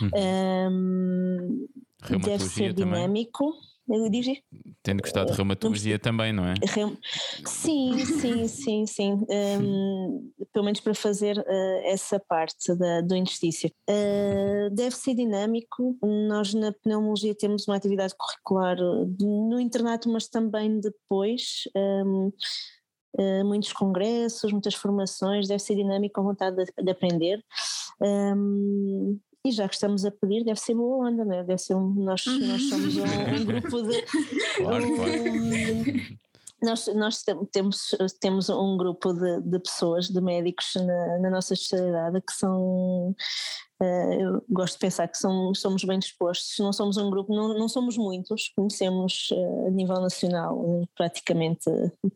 Uhum. 0.00 0.70
Um, 0.70 1.68
deve 2.08 2.44
ser 2.44 2.72
dinâmico. 2.72 3.54
Diz? 4.10 4.40
Tendo 4.82 5.02
gostado 5.02 5.26
de 5.26 5.32
eh, 5.32 5.36
reumatologia 5.36 5.98
também, 5.98 6.32
não 6.32 6.46
é? 6.46 6.54
Sim, 7.44 7.98
sim, 8.04 8.48
sim, 8.48 8.86
sim. 8.86 9.26
Um, 9.28 10.32
pelo 10.54 10.64
menos 10.64 10.80
para 10.80 10.94
fazer 10.94 11.36
uh, 11.38 11.80
essa 11.84 12.18
parte 12.18 12.74
da, 12.76 13.02
do 13.02 13.14
interstício. 13.14 13.70
Uh, 13.88 14.70
deve 14.74 14.96
ser 14.96 15.14
dinâmico. 15.14 15.98
Nós 16.02 16.54
na 16.54 16.72
pneumologia 16.72 17.34
temos 17.34 17.68
uma 17.68 17.76
atividade 17.76 18.14
curricular 18.16 18.78
no 19.20 19.60
internato, 19.60 20.10
mas 20.10 20.28
também 20.28 20.80
depois. 20.80 21.64
Um, 21.76 22.32
Uh, 23.16 23.44
muitos 23.44 23.72
congressos, 23.72 24.50
muitas 24.50 24.74
formações, 24.74 25.46
deve 25.46 25.62
ser 25.62 25.76
dinâmico, 25.76 26.20
com 26.20 26.26
vontade 26.26 26.56
de, 26.56 26.82
de 26.82 26.90
aprender. 26.90 27.40
Um, 28.02 29.20
e 29.46 29.50
já 29.50 29.68
que 29.68 29.74
estamos 29.74 30.04
a 30.04 30.10
pedir, 30.10 30.42
deve 30.44 30.58
ser 30.58 30.74
boa 30.74 31.06
onda, 31.06 31.24
né? 31.24 31.44
deve 31.44 31.58
ser 31.58 31.74
um, 31.74 31.90
nós, 31.90 32.24
nós 32.24 32.62
somos 32.70 32.96
um, 32.96 33.04
um 33.04 33.44
grupo 33.44 33.82
de. 33.82 34.02
Claro, 34.56 34.86
um, 34.86 34.96
claro. 34.96 35.12
Nós, 36.62 36.86
nós 36.94 37.22
tem- 37.22 37.44
temos, 37.52 37.94
temos 38.20 38.48
um 38.48 38.78
grupo 38.78 39.12
de, 39.12 39.42
de 39.42 39.58
pessoas, 39.58 40.08
de 40.08 40.18
médicos 40.18 40.72
na, 40.76 41.18
na 41.18 41.30
nossa 41.30 41.54
sociedade 41.54 42.20
que 42.22 42.32
são. 42.32 43.14
Gosto 44.48 44.74
de 44.74 44.80
pensar 44.80 45.08
que 45.08 45.18
são, 45.18 45.54
somos 45.54 45.84
bem 45.84 45.98
dispostos. 45.98 46.56
Não 46.58 46.72
somos 46.72 46.96
um 46.96 47.10
grupo, 47.10 47.34
não, 47.34 47.54
não 47.58 47.68
somos 47.68 47.96
muitos, 47.96 48.52
conhecemos 48.56 49.28
eh, 49.32 49.66
a 49.68 49.70
nível 49.70 50.00
nacional 50.00 50.62
eh, 50.82 50.84
praticamente 50.96 51.64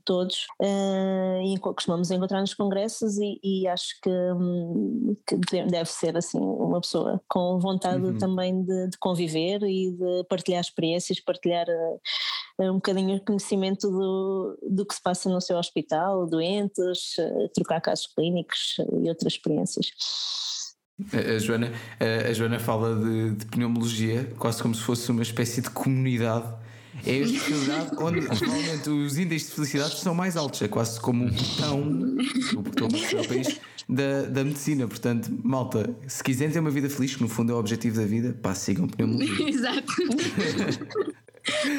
todos 0.04 0.46
eh, 0.62 1.42
e 1.44 1.58
costumamos 1.58 2.10
encontrar 2.10 2.40
nos 2.40 2.54
congressos 2.54 3.18
e, 3.18 3.38
e 3.42 3.66
acho 3.68 4.00
que, 4.02 4.10
hum, 4.10 5.16
que 5.26 5.36
de- 5.36 5.66
deve 5.66 5.90
ser 5.90 6.16
assim 6.16 6.38
uma 6.40 6.80
pessoa 6.80 7.20
com 7.28 7.58
vontade 7.58 7.98
Uhum. 8.04 8.18
também 8.18 8.62
de, 8.62 8.88
de 8.90 8.98
conviver 8.98 9.62
e 9.62 9.92
de 9.92 10.24
partilhar 10.28 10.60
experiências, 10.60 11.20
partilhar 11.20 11.66
um 12.60 12.74
bocadinho 12.74 13.16
o 13.16 13.24
conhecimento 13.24 13.88
do, 13.90 14.58
do 14.68 14.86
que 14.86 14.94
se 14.94 15.02
passa 15.02 15.28
no 15.28 15.40
seu 15.40 15.56
hospital, 15.58 16.26
doentes, 16.26 17.14
trocar 17.54 17.80
casos 17.80 18.06
clínicos 18.08 18.76
e 19.02 19.08
outras 19.08 19.32
experiências. 19.34 19.90
A, 21.12 21.38
Joana, 21.38 21.72
a, 22.28 22.32
Joana 22.32 22.58
fala 22.58 22.96
de, 22.96 23.30
de 23.36 23.46
pneumologia 23.46 24.32
quase 24.36 24.60
como 24.60 24.74
se 24.74 24.82
fosse 24.82 25.10
uma 25.10 25.22
espécie 25.22 25.60
de 25.60 25.70
comunidade. 25.70 26.46
É 27.06 27.12
a 27.12 27.18
especialidade 27.18 27.90
onde 28.02 28.20
provavelmente 28.22 28.90
os 28.90 29.16
índices 29.16 29.48
de 29.50 29.54
felicidade 29.54 30.00
são 30.00 30.14
mais 30.14 30.36
altos, 30.36 30.60
é 30.62 30.68
quase 30.68 31.00
como 31.00 31.26
o 31.26 31.30
botão, 31.30 31.80
o 32.56 32.62
botão 32.62 32.88
do 32.88 33.28
país 33.28 33.60
da, 33.88 34.22
da 34.22 34.44
medicina. 34.44 34.88
Portanto, 34.88 35.30
malta, 35.44 35.94
se 36.08 36.22
quiserem 36.22 36.52
ter 36.52 36.58
uma 36.58 36.70
vida 36.70 36.90
feliz, 36.90 37.14
que 37.14 37.22
no 37.22 37.28
fundo 37.28 37.52
é 37.52 37.54
o 37.54 37.58
objetivo 37.58 38.00
da 38.00 38.06
vida, 38.06 38.36
pá, 38.42 38.54
sigam 38.54 38.88
pneumologia. 38.88 39.48
Exato. 39.48 39.92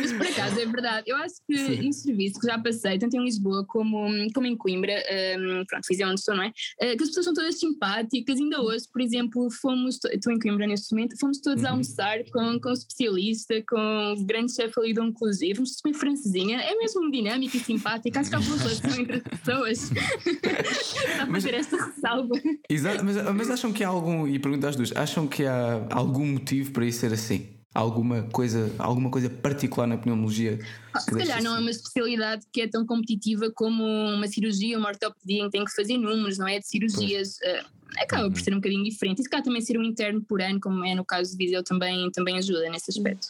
Mas 0.02 0.12
por 0.14 0.26
acaso 0.28 0.60
é 0.60 0.66
verdade. 0.66 1.04
Eu 1.10 1.16
acho 1.18 1.36
que 1.48 1.56
em 1.56 1.92
serviço 1.92 2.40
que 2.40 2.48
já 2.48 2.58
passei, 2.60 2.98
tanto 2.98 3.16
em 3.16 3.24
Lisboa 3.24 3.66
como, 3.66 4.08
como 4.34 4.48
em 4.48 4.56
Coimbra, 4.56 4.94
um, 5.40 5.64
pronto, 5.66 5.86
fiz 5.86 6.00
é 6.00 6.06
onde 6.06 6.20
estou, 6.20 6.36
não 6.36 6.44
é? 6.44 6.48
Uh, 6.50 6.98
que 6.98 7.04
as 7.04 7.10
pessoas 7.10 7.26
são 7.26 7.34
todas 7.34 7.60
simpáticas. 7.60 8.40
Ainda 8.40 8.62
hoje, 8.62 8.86
por 8.92 9.02
exemplo, 9.02 9.50
fomos, 9.52 9.98
to- 10.00 10.10
estou 10.10 10.32
em 10.34 10.40
Coimbra 10.40 10.68
neste 10.68 10.94
momento, 10.94 11.18
fomos 11.20 11.40
todos 11.40 11.64
a 11.64 11.72
almoçar 11.72 12.24
com, 12.32 12.60
com 12.60 12.70
o 12.70 12.74
especialista, 12.74 13.56
com 13.68 14.14
o 14.18 14.24
grande 14.26 14.54
chefe 14.54 14.80
ali 14.80 14.94
do 14.94 15.04
Inclusive, 15.04 15.56
fomos 15.56 15.80
comer 15.82 15.96
francesinha. 15.96 16.62
É 16.62 16.76
mesmo 16.76 17.10
dinâmica 17.12 17.58
e 17.58 17.60
simpática. 17.60 18.20
Acho 18.20 18.30
que 18.30 18.36
há 18.36 18.40
uma 18.40 18.58
relação 18.58 19.00
entre 19.00 19.18
as 19.18 19.24
pessoas. 19.40 19.90
Só 21.18 21.26
para 21.26 21.42
ter 21.42 21.54
esta 21.56 21.78
ressalva. 21.86 22.36
Exato, 22.70 23.04
mas, 23.04 23.16
mas 23.36 23.50
acham 23.50 23.72
que 23.74 23.84
há 23.84 23.88
algum, 23.88 24.28
e 24.28 24.40
pergunto 24.40 24.68
às 24.68 24.76
duas, 24.76 24.96
acham 24.96 25.28
que 25.28 25.46
há 25.46 25.88
algum 25.92 26.26
motivo 26.26 26.72
para 26.72 26.86
isso 26.86 27.00
ser 27.00 27.14
assim? 27.14 27.48
Alguma 27.80 28.24
coisa, 28.24 28.76
alguma 28.78 29.10
coisa 29.10 29.30
particular 29.30 29.88
na 29.88 29.98
pneumologia? 29.98 30.60
Ah, 30.94 31.00
Se 31.00 31.12
calhar 31.12 31.42
não 31.42 31.56
é 31.56 31.60
uma 31.62 31.72
especialidade 31.72 32.46
que 32.52 32.60
é 32.60 32.68
tão 32.68 32.86
competitiva 32.86 33.50
como 33.52 33.86
uma 33.86 34.28
cirurgia, 34.28 34.78
uma 34.78 34.90
ortopedia, 34.90 35.44
em 35.44 35.46
que 35.46 35.52
tem 35.52 35.64
que 35.64 35.74
fazer 35.74 35.98
números, 35.98 36.38
não 36.38 36.46
é? 36.46 36.60
De 36.60 36.68
cirurgias. 36.68 37.40
eh, 37.42 37.64
acaba 37.98 38.30
por 38.30 38.42
ser 38.42 38.52
um 38.52 38.58
bocadinho 38.58 38.84
diferente. 38.84 39.20
E 39.20 39.24
se 39.24 39.30
calhar 39.30 39.46
também 39.46 39.62
ser 39.62 39.78
um 39.78 39.84
interno 39.84 40.22
por 40.22 40.42
ano, 40.42 40.60
como 40.60 40.84
é 40.84 40.94
no 40.94 41.06
caso 41.06 41.32
de 41.32 41.38
Viseu, 41.38 41.64
também, 41.64 42.12
também 42.12 42.38
ajuda 42.38 42.70
nesse 42.70 42.92
aspecto. 42.92 43.30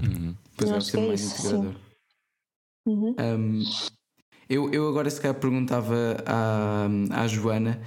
Uhum. 0.00 0.34
Pois 0.56 0.70
Eu 0.70 0.74
é, 0.74 0.78
acho 0.78 0.86
ser 0.86 0.96
que 0.98 1.02
é 1.02 1.08
mais 1.08 1.20
isso, 1.20 1.42
sim. 1.42 1.48
integrador. 1.48 1.74
Uhum. 2.86 3.16
Um, 3.18 3.64
eu, 4.52 4.70
eu 4.70 4.86
agora 4.86 5.08
se 5.08 5.18
calhar 5.18 5.34
perguntava 5.34 6.22
à, 6.26 6.86
à 7.10 7.26
Joana 7.26 7.80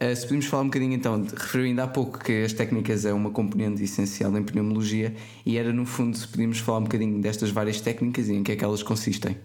uh, 0.00 0.14
se 0.14 0.22
podemos 0.22 0.46
falar 0.46 0.62
um 0.62 0.66
bocadinho 0.66 0.92
então, 0.92 1.26
ainda 1.54 1.82
há 1.82 1.88
pouco 1.88 2.20
que 2.20 2.44
as 2.44 2.52
técnicas 2.52 3.04
é 3.04 3.12
uma 3.12 3.30
componente 3.30 3.82
essencial 3.82 4.36
em 4.38 4.44
pneumologia 4.44 5.14
e 5.44 5.58
era 5.58 5.72
no 5.72 5.84
fundo 5.84 6.16
se 6.16 6.28
podíamos 6.28 6.58
falar 6.58 6.78
um 6.78 6.84
bocadinho 6.84 7.20
destas 7.20 7.50
várias 7.50 7.80
técnicas 7.80 8.28
e 8.28 8.34
em 8.34 8.42
que 8.44 8.52
é 8.52 8.56
que 8.56 8.64
elas 8.64 8.84
consistem. 8.84 9.36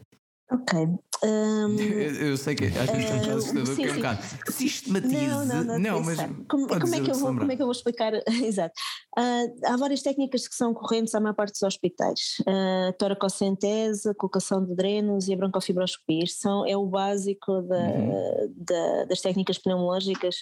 Ok. 0.51 0.87
Hum, 1.23 1.75
Eu, 1.79 2.15
eu 2.29 2.37
sei 2.37 2.55
que 2.55 2.65
às 2.65 2.73
vezes 2.89 3.09
é 3.09 3.13
um 3.13 3.33
Uh, 3.33 3.37
assustador 3.37 3.65
sim, 3.65 3.75
porque 3.75 3.81
é 3.83 3.91
um 3.91 3.93
sim. 3.93 3.95
bocado 3.97 4.21
sistematize. 4.51 5.15
Não, 5.27 5.45
não, 5.45 5.79
não, 5.79 6.03
mas 6.03 6.17
como, 6.47 6.95
é 6.95 6.99
que 7.01 7.11
eu 7.11 7.15
vou, 7.15 7.35
como 7.35 7.51
é 7.51 7.55
que 7.55 7.61
eu 7.61 7.65
vou 7.65 7.71
explicar? 7.71 8.13
Exato. 8.43 8.73
Ah, 9.17 9.43
há 9.65 9.77
várias 9.77 10.01
técnicas 10.01 10.47
que 10.47 10.55
são 10.55 10.73
correntes 10.73 11.13
à 11.15 11.19
maior 11.19 11.33
parte 11.33 11.53
dos 11.53 11.63
hospitais. 11.63 12.37
Uh, 12.41 12.93
toracocentese, 12.99 14.13
colocação 14.15 14.63
de 14.63 14.75
drenos 14.75 15.27
e 15.27 15.33
a 15.33 15.37
broncofibroscopia. 15.37 16.23
Isto 16.23 16.41
são, 16.41 16.65
é 16.67 16.77
o 16.77 16.85
básico 16.85 17.61
da- 17.63 17.77
Uhum. 17.77 18.53
da- 18.57 19.05
das 19.05 19.21
técnicas 19.21 19.57
pneumológicas 19.57 20.35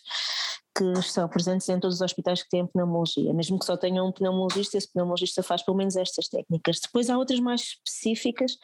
que 0.78 0.84
estão 1.00 1.26
presentes 1.30 1.70
em 1.70 1.80
todos 1.80 1.96
os 1.96 2.02
hospitais 2.02 2.44
que 2.44 2.50
têm 2.50 2.68
pneumologia. 2.68 3.34
Mesmo 3.34 3.58
que 3.58 3.64
só 3.66 3.78
tenham 3.78 4.08
um 4.08 4.12
pneumologista, 4.12 4.78
esse 4.78 4.92
pneumologista 4.92 5.42
faz 5.42 5.64
pelo 5.64 5.78
menos 5.78 5.96
estas 5.96 6.28
técnicas. 6.28 6.82
Depois 6.82 7.10
há 7.10 7.18
outras 7.18 7.40
mais 7.40 7.62
específicas 7.62 8.58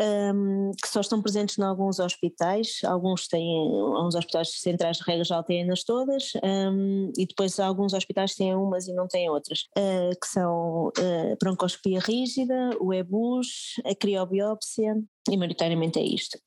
um, 0.00 0.70
que 0.80 0.88
só 0.88 1.00
estão 1.00 1.20
presentes 1.20 1.39
em 1.40 1.62
alguns 1.62 1.98
hospitais, 1.98 2.80
alguns 2.84 3.28
têm, 3.28 3.68
alguns 3.94 4.14
hospitais 4.14 4.60
centrais 4.60 4.98
de 4.98 5.04
regra 5.04 5.24
já 5.24 5.42
têm-nas 5.42 5.84
todas, 5.84 6.32
um, 6.42 7.12
e 7.16 7.26
depois 7.26 7.58
alguns 7.58 7.92
hospitais 7.92 8.34
têm 8.34 8.54
umas 8.54 8.88
e 8.88 8.92
não 8.92 9.06
têm 9.06 9.30
outras, 9.30 9.66
uh, 9.76 10.18
que 10.20 10.26
são 10.26 10.88
uh, 10.88 11.36
broncoscopia 11.40 12.00
rígida, 12.00 12.76
o 12.80 12.92
EBUS, 12.92 13.74
a 13.84 13.94
criobiópsia, 13.94 14.96
e 15.28 15.36
maioritariamente 15.36 15.98
é 15.98 16.02
isto. 16.02 16.38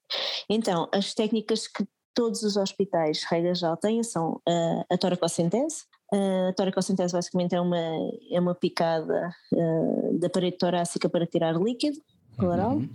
Então, 0.49 0.89
as 0.93 1.13
técnicas 1.13 1.67
que 1.67 1.85
todos 2.13 2.43
os 2.43 2.57
hospitais, 2.57 3.23
regra 3.23 3.55
já 3.55 3.75
têm, 3.75 4.03
são 4.03 4.41
uh, 4.47 4.85
a 4.89 4.97
toracocentese, 4.97 5.83
Uh, 6.13 6.49
a 6.49 6.53
toracocentese 6.53 7.11
basicamente 7.11 7.55
é 7.55 7.59
uma, 7.59 7.79
é 8.29 8.39
uma 8.39 8.53
picada 8.53 9.33
uh, 9.51 10.19
da 10.19 10.29
parede 10.29 10.59
torácica 10.59 11.09
para 11.09 11.25
tirar 11.25 11.55
líquido 11.55 11.97
pleural. 12.37 12.73
Uhum. 12.73 12.89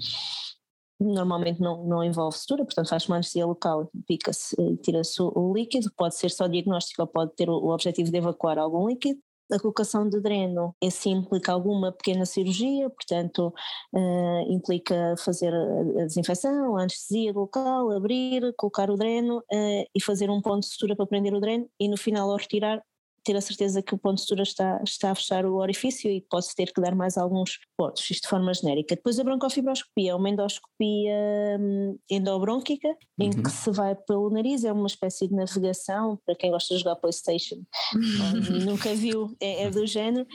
Normalmente 1.00 1.60
não, 1.60 1.84
não 1.84 2.02
envolve 2.02 2.36
sutura, 2.36 2.64
portanto 2.64 2.88
faz 2.88 3.06
uma 3.06 3.16
anestesia 3.16 3.46
local, 3.46 3.88
pica-se 4.06 4.60
e 4.60 4.76
tira-se 4.78 5.22
o, 5.22 5.52
líquido, 5.54 5.92
pode 5.96 6.16
ser 6.16 6.30
só 6.30 6.48
diagnóstico 6.48 7.02
ou 7.02 7.08
pode 7.08 7.34
ter 7.36 7.48
o, 7.48 7.54
o 7.54 7.72
objetivo 7.72 8.10
de 8.10 8.16
evacuar 8.16 8.58
algum 8.58 8.88
líquido. 8.88 9.20
A 9.50 9.58
colocação 9.58 10.06
de 10.06 10.20
dreno, 10.20 10.74
esse 10.82 11.08
implica 11.08 11.52
alguma 11.52 11.90
pequena 11.90 12.26
cirurgia, 12.26 12.90
portanto 12.90 13.54
uh, 13.94 14.52
implica 14.52 15.14
fazer 15.16 15.54
a, 15.54 16.04
desinfecção, 16.04 16.76
a 16.76 16.82
anestesia 16.82 17.32
local, 17.32 17.90
abrir, 17.92 18.52
colocar 18.58 18.90
o 18.90 18.96
dreno 18.96 19.38
uh, 19.38 19.88
e 19.94 20.02
fazer 20.02 20.28
um 20.28 20.42
ponto 20.42 20.60
de 20.60 20.66
sutura 20.66 20.94
para 20.94 21.06
prender 21.06 21.32
o 21.32 21.40
dreno 21.40 21.66
e 21.80 21.88
no 21.88 21.96
final 21.96 22.30
ao 22.30 22.36
retirar 22.36 22.82
ter 23.28 23.36
a 23.36 23.40
certeza 23.42 23.82
que 23.82 23.94
o 23.94 23.98
ponto 23.98 24.14
de 24.14 24.22
sutura 24.22 24.42
está, 24.42 24.80
está 24.82 25.10
a 25.10 25.14
fechar 25.14 25.44
o 25.44 25.56
orifício 25.56 26.10
e 26.10 26.22
pode-se 26.30 26.54
ter 26.54 26.72
que 26.72 26.80
dar 26.80 26.94
mais 26.94 27.18
alguns 27.18 27.58
pontos, 27.76 28.10
isto 28.10 28.22
de 28.22 28.28
forma 28.28 28.54
genérica. 28.54 28.96
Depois 28.96 29.20
a 29.20 29.24
broncofibroscopia 29.24 30.12
é 30.12 30.14
uma 30.14 30.30
endoscopia 30.30 31.58
hum, 31.60 31.98
endobrônquica, 32.10 32.88
em 33.20 33.28
Uhum. 33.28 33.42
que 33.42 33.50
se 33.50 33.70
vai 33.70 33.94
pelo 33.94 34.30
nariz, 34.30 34.64
é 34.64 34.72
uma 34.72 34.86
espécie 34.86 35.28
de 35.28 35.34
navegação, 35.34 36.18
para 36.24 36.34
quem 36.34 36.50
gosta 36.50 36.74
de 36.74 36.80
jogar 36.80 36.96
Playstation 36.96 37.62
e 38.50 38.64
nunca 38.64 38.94
viu, 38.94 39.36
é, 39.40 39.64
é 39.64 39.70
do 39.70 39.86
género, 39.86 40.26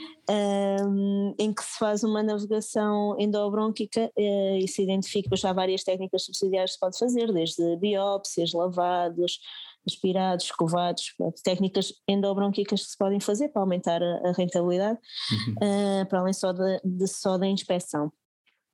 hum, 0.86 1.34
em 1.38 1.52
que 1.52 1.64
se 1.64 1.78
faz 1.78 2.04
uma 2.04 2.22
navegação 2.22 3.16
endobrônquica 3.18 4.12
eh, 4.16 4.58
e 4.58 4.68
se 4.68 4.82
identifica 4.82 5.34
já 5.36 5.52
várias 5.52 5.82
técnicas 5.82 6.24
subsidiárias 6.24 6.70
que 6.70 6.74
se 6.74 6.80
pode 6.80 6.98
fazer, 6.98 7.32
desde 7.32 7.76
biópsias, 7.76 8.52
lavados, 8.52 9.40
aspirados, 9.86 10.46
escovados, 10.46 11.14
técnicas 11.42 11.92
endobronquicas 12.08 12.82
que 12.82 12.90
se 12.90 12.98
podem 12.98 13.20
fazer 13.20 13.48
para 13.48 13.62
aumentar 13.62 14.02
a, 14.02 14.28
a 14.28 14.32
rentabilidade, 14.32 14.98
Uhum. 15.32 16.02
uh, 16.02 16.06
para 16.06 16.20
além 16.20 16.32
só 16.32 16.52
de, 16.52 16.80
de 16.84 17.06
só 17.06 17.38
da 17.38 17.46
inspeção. 17.46 18.12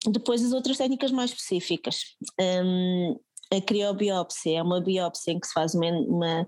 Depois 0.07 0.42
as 0.44 0.53
outras 0.53 0.79
técnicas 0.79 1.12
mais 1.12 1.31
específicas. 1.31 2.16
Um, 2.40 3.18
a 3.52 3.60
criobiópsia 3.60 4.58
é 4.58 4.62
uma 4.62 4.80
biópsia 4.80 5.32
em 5.32 5.40
que 5.40 5.46
se 5.46 5.52
faz 5.52 5.74
uma, 5.74 5.90
uma, 5.90 6.46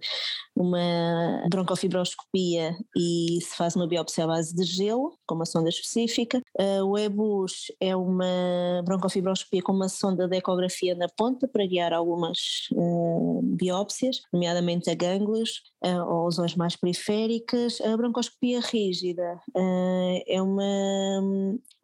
uma 0.55 1.45
broncofibroscopia 1.51 2.77
e 2.97 3.39
se 3.43 3.57
faz 3.57 3.75
uma 3.75 3.89
biópsia 3.89 4.25
à 4.25 4.27
base 4.27 4.55
de 4.55 4.65
gelo, 4.65 5.19
com 5.27 5.35
uma 5.35 5.45
sonda 5.45 5.69
específica. 5.69 6.41
O 6.85 6.97
EBUS 6.97 7.73
é 7.81 7.97
uma 7.97 8.83
broncofibroscopia 8.85 9.63
com 9.63 9.73
uma 9.73 9.89
sonda 9.89 10.29
de 10.29 10.37
ecografia 10.37 10.95
na 10.95 11.09
ponta 11.09 11.49
para 11.49 11.67
guiar 11.67 11.93
algumas 11.93 12.69
uh, 12.73 13.41
biópsias, 13.43 14.23
nomeadamente 14.33 14.91
a 14.91 14.95
gânglios 14.95 15.63
uh, 15.85 16.09
ou 16.09 16.27
lesões 16.27 16.55
mais 16.55 16.77
periféricas. 16.77 17.81
A 17.81 17.97
broncoscopia 17.97 18.61
rígida 18.61 19.41
uh, 19.57 20.23
é 20.27 20.41
uma 20.41 20.63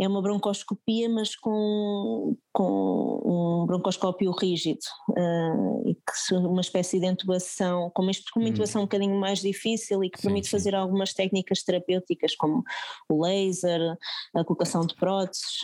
é 0.01 0.07
uma 0.07 0.23
broncoscopia, 0.23 1.09
mas 1.09 1.35
com, 1.35 2.37
com 2.59 3.63
um 3.63 3.67
broncoscópio 3.67 4.33
rígido, 4.33 4.81
uh, 5.11 5.89
e 5.89 5.95
que 5.95 6.35
uma 6.35 6.61
espécie 6.61 6.99
de 6.99 7.07
intubação, 7.07 7.89
com 7.95 8.03
uma, 8.03 8.11
com 8.33 8.41
uma 8.41 8.49
intubação 8.49 8.83
um 8.83 8.85
bocadinho 8.85 9.15
mais 9.15 9.39
difícil 9.39 10.03
e 10.03 10.11
que 10.11 10.19
Sim, 10.19 10.25
permite 10.25 10.49
sim. 10.49 10.51
fazer 10.51 10.75
algumas 10.75 11.13
técnicas 11.13 11.63
terapêuticas, 11.63 12.35
como 12.35 12.65
o 13.09 13.25
laser, 13.25 13.97
a 14.35 14.43
colocação 14.43 14.85
de 14.85 14.97
próteses. 14.97 15.59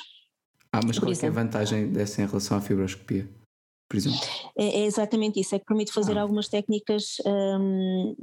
Ah, 0.73 0.79
mas 0.87 0.97
qual 0.97 1.11
é, 1.11 1.17
é 1.21 1.27
a 1.27 1.33
vantagem 1.33 1.89
dessa 1.89 2.23
em 2.23 2.27
relação 2.27 2.59
à 2.59 2.61
fibroscopia? 2.61 3.29
Por 3.89 3.97
exemplo. 3.97 4.21
É, 4.57 4.67
é 4.83 4.85
exatamente 4.87 5.41
isso, 5.41 5.57
é 5.57 5.59
que 5.59 5.65
permite 5.67 5.93
fazer 5.93 6.17
Ah. 6.17 6.23
algumas 6.23 6.49
técnicas 6.49 7.17
hum, 7.27 8.15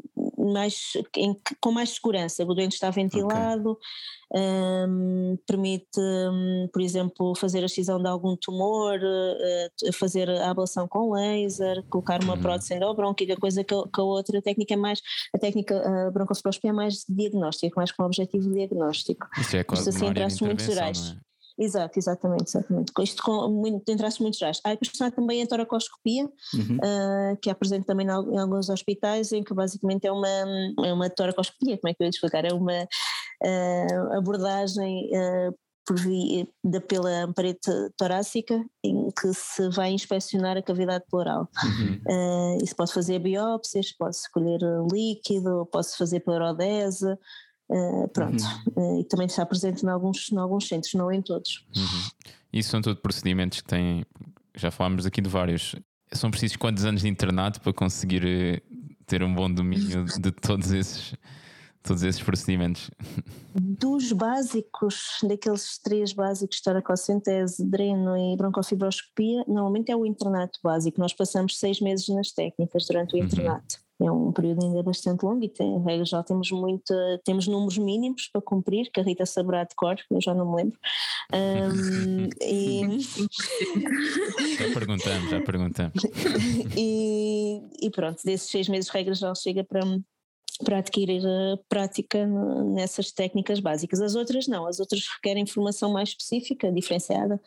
mais, 0.45 0.93
em, 1.15 1.35
com 1.59 1.71
mais 1.71 1.91
segurança. 1.91 2.43
O 2.43 2.53
doente 2.53 2.73
está 2.73 2.89
ventilado, 2.89 3.71
okay. 3.71 4.41
um, 4.41 5.37
permite, 5.45 5.99
um, 5.99 6.69
por 6.71 6.81
exemplo, 6.81 7.35
fazer 7.35 7.61
a 7.61 7.65
excisão 7.65 8.01
de 8.01 8.07
algum 8.07 8.35
tumor, 8.35 8.99
uh, 8.99 9.93
fazer 9.93 10.29
a 10.29 10.49
ablação 10.49 10.87
com 10.87 11.11
laser, 11.11 11.83
colocar 11.89 12.23
uma 12.23 12.35
uhum. 12.35 12.41
prótese 12.41 12.73
endobronquica, 12.75 13.35
coisa 13.37 13.63
que, 13.63 13.75
que, 13.75 14.01
a 14.01 14.03
outra 14.03 14.41
técnica 14.41 14.73
é 14.73 14.77
mais, 14.77 15.01
a 15.33 15.37
técnica 15.37 16.11
broncoscopia 16.13 16.69
é 16.69 16.73
mais 16.73 17.05
diagnóstica, 17.07 17.73
mais 17.75 17.91
com 17.91 18.03
objetivo 18.03 18.51
diagnóstico. 18.51 19.27
Isso 19.39 19.57
é 19.57 19.63
quase 19.63 19.89
Isto, 19.89 20.03
assim, 20.03 20.13
traços 20.13 20.41
muito 20.41 20.63
gerais. 20.63 21.15
Exato, 21.57 21.99
exatamente, 21.99 22.49
exatamente. 22.49 22.91
Com 22.91 23.01
isto 23.01 23.21
com 23.21 23.49
muito, 23.49 23.89
em 23.89 23.97
traços 23.97 24.19
muito 24.19 24.37
gerais. 24.37 24.59
Há 24.63 24.71
depois 24.71 25.13
também 25.13 25.41
a 25.41 25.47
toracoscopia, 25.47 26.25
uhum. 26.53 26.77
uh, 26.77 27.37
que 27.41 27.49
é 27.49 27.53
presente 27.53 27.85
também 27.85 28.07
em, 28.07 28.09
alguns 28.09 28.69
hospitais, 28.69 29.31
em 29.31 29.43
que 29.43 29.53
basicamente 29.53 30.07
é 30.07 30.11
uma, 30.11 30.27
é 30.85 30.93
uma 30.93 31.09
toracoscopia, 31.09 31.77
como 31.77 31.89
é 31.89 31.93
que 31.93 32.01
eu 32.01 32.05
ia 32.05 32.09
explicar? 32.09 32.45
É 32.45 32.53
uma 32.53 32.83
uh, 32.83 34.17
abordagem 34.17 35.09
uh, 35.09 35.55
por 35.85 35.99
via, 35.99 36.47
da, 36.63 36.79
pela 36.79 37.31
parede 37.33 37.59
torácica 37.97 38.63
em 38.83 39.09
que 39.11 39.33
se 39.33 39.69
vai 39.69 39.91
inspecionar 39.91 40.57
a 40.57 40.61
cavidade 40.61 41.03
pleural. 41.09 41.47
Uhum. 41.63 42.01
Uh, 42.07 42.63
isso 42.63 42.75
pode 42.75 42.93
fazer 42.93 43.19
biópsias, 43.19 43.91
pode 43.91 44.15
escolher 44.15 44.59
líquido, 44.91 45.67
pode 45.71 45.87
fazer 45.97 46.19
pleurodese, 46.21 47.17
Uh, 47.71 48.05
pronto, 48.09 48.43
uhum. 48.75 48.97
uh, 48.97 48.99
e 48.99 49.05
também 49.05 49.27
está 49.27 49.45
presente 49.45 49.85
em 49.85 49.89
alguns, 49.89 50.29
em 50.29 50.37
alguns 50.37 50.67
centros, 50.67 50.93
não 50.93 51.09
em 51.09 51.21
todos. 51.21 51.65
Uhum. 51.73 52.31
Isso 52.51 52.69
são 52.69 52.81
todos 52.81 53.01
procedimentos 53.01 53.61
que 53.61 53.67
têm, 53.67 54.05
já 54.53 54.69
falámos 54.69 55.05
aqui 55.05 55.21
de 55.21 55.29
vários. 55.29 55.73
São 56.11 56.29
precisos 56.29 56.57
quantos 56.57 56.83
anos 56.83 57.01
de 57.01 57.07
internato 57.07 57.61
para 57.61 57.71
conseguir 57.71 58.25
eh, 58.25 58.61
ter 59.05 59.23
um 59.23 59.33
bom 59.33 59.49
domínio 59.49 60.03
de 60.03 60.31
todos 60.33 60.73
esses, 60.73 61.13
todos 61.81 62.03
esses 62.03 62.21
procedimentos? 62.21 62.91
Dos 63.55 64.11
básicos, 64.11 65.19
daqueles 65.23 65.79
três 65.81 66.11
básicos, 66.11 66.59
toracocentese, 66.59 67.65
dreno 67.65 68.17
e 68.17 68.35
broncofibroscopia, 68.35 69.45
normalmente 69.47 69.91
é 69.91 69.95
o 69.95 70.05
internato 70.05 70.59
básico. 70.61 70.99
Nós 70.99 71.13
passamos 71.13 71.57
seis 71.57 71.79
meses 71.79 72.09
nas 72.09 72.31
técnicas 72.31 72.85
durante 72.85 73.15
o 73.15 73.19
uhum. 73.19 73.23
É 74.01 74.11
um 74.11 74.31
período 74.31 74.65
ainda 74.65 74.81
bastante 74.81 75.23
longo 75.23 75.43
e 75.43 75.49
tem, 75.49 76.05
já 76.05 76.23
temos 76.23 76.49
muito, 76.51 76.93
temos 77.23 77.47
números 77.47 77.77
mínimos 77.77 78.29
para 78.31 78.41
cumprir, 78.41 78.89
que 78.91 78.99
a 78.99 79.03
Rita 79.03 79.25
saberá 79.25 79.63
de 79.63 79.75
cor, 79.75 79.95
eu 80.09 80.21
já 80.21 80.33
não 80.33 80.49
me 80.49 80.57
lembro. 80.57 80.79
Um, 81.31 82.29
e... 82.41 82.99
já 84.57 84.73
perguntamos, 84.73 85.29
já 85.29 85.41
perguntamos. 85.41 86.03
e, 86.75 87.61
e 87.79 87.89
pronto, 87.91 88.21
desses 88.25 88.49
seis 88.49 88.67
meses 88.67 88.89
de 88.89 88.97
regra 88.97 89.13
já 89.13 89.33
chega 89.35 89.63
para, 89.63 89.81
para 90.65 90.79
adquirir 90.79 91.21
a 91.23 91.57
prática 91.69 92.25
nessas 92.73 93.11
técnicas 93.11 93.59
básicas. 93.59 94.01
As 94.01 94.15
outras 94.15 94.47
não, 94.47 94.65
as 94.65 94.79
outras 94.79 95.05
requerem 95.15 95.45
formação 95.45 95.91
mais 95.91 96.09
específica, 96.09 96.71
diferenciada, 96.71 97.39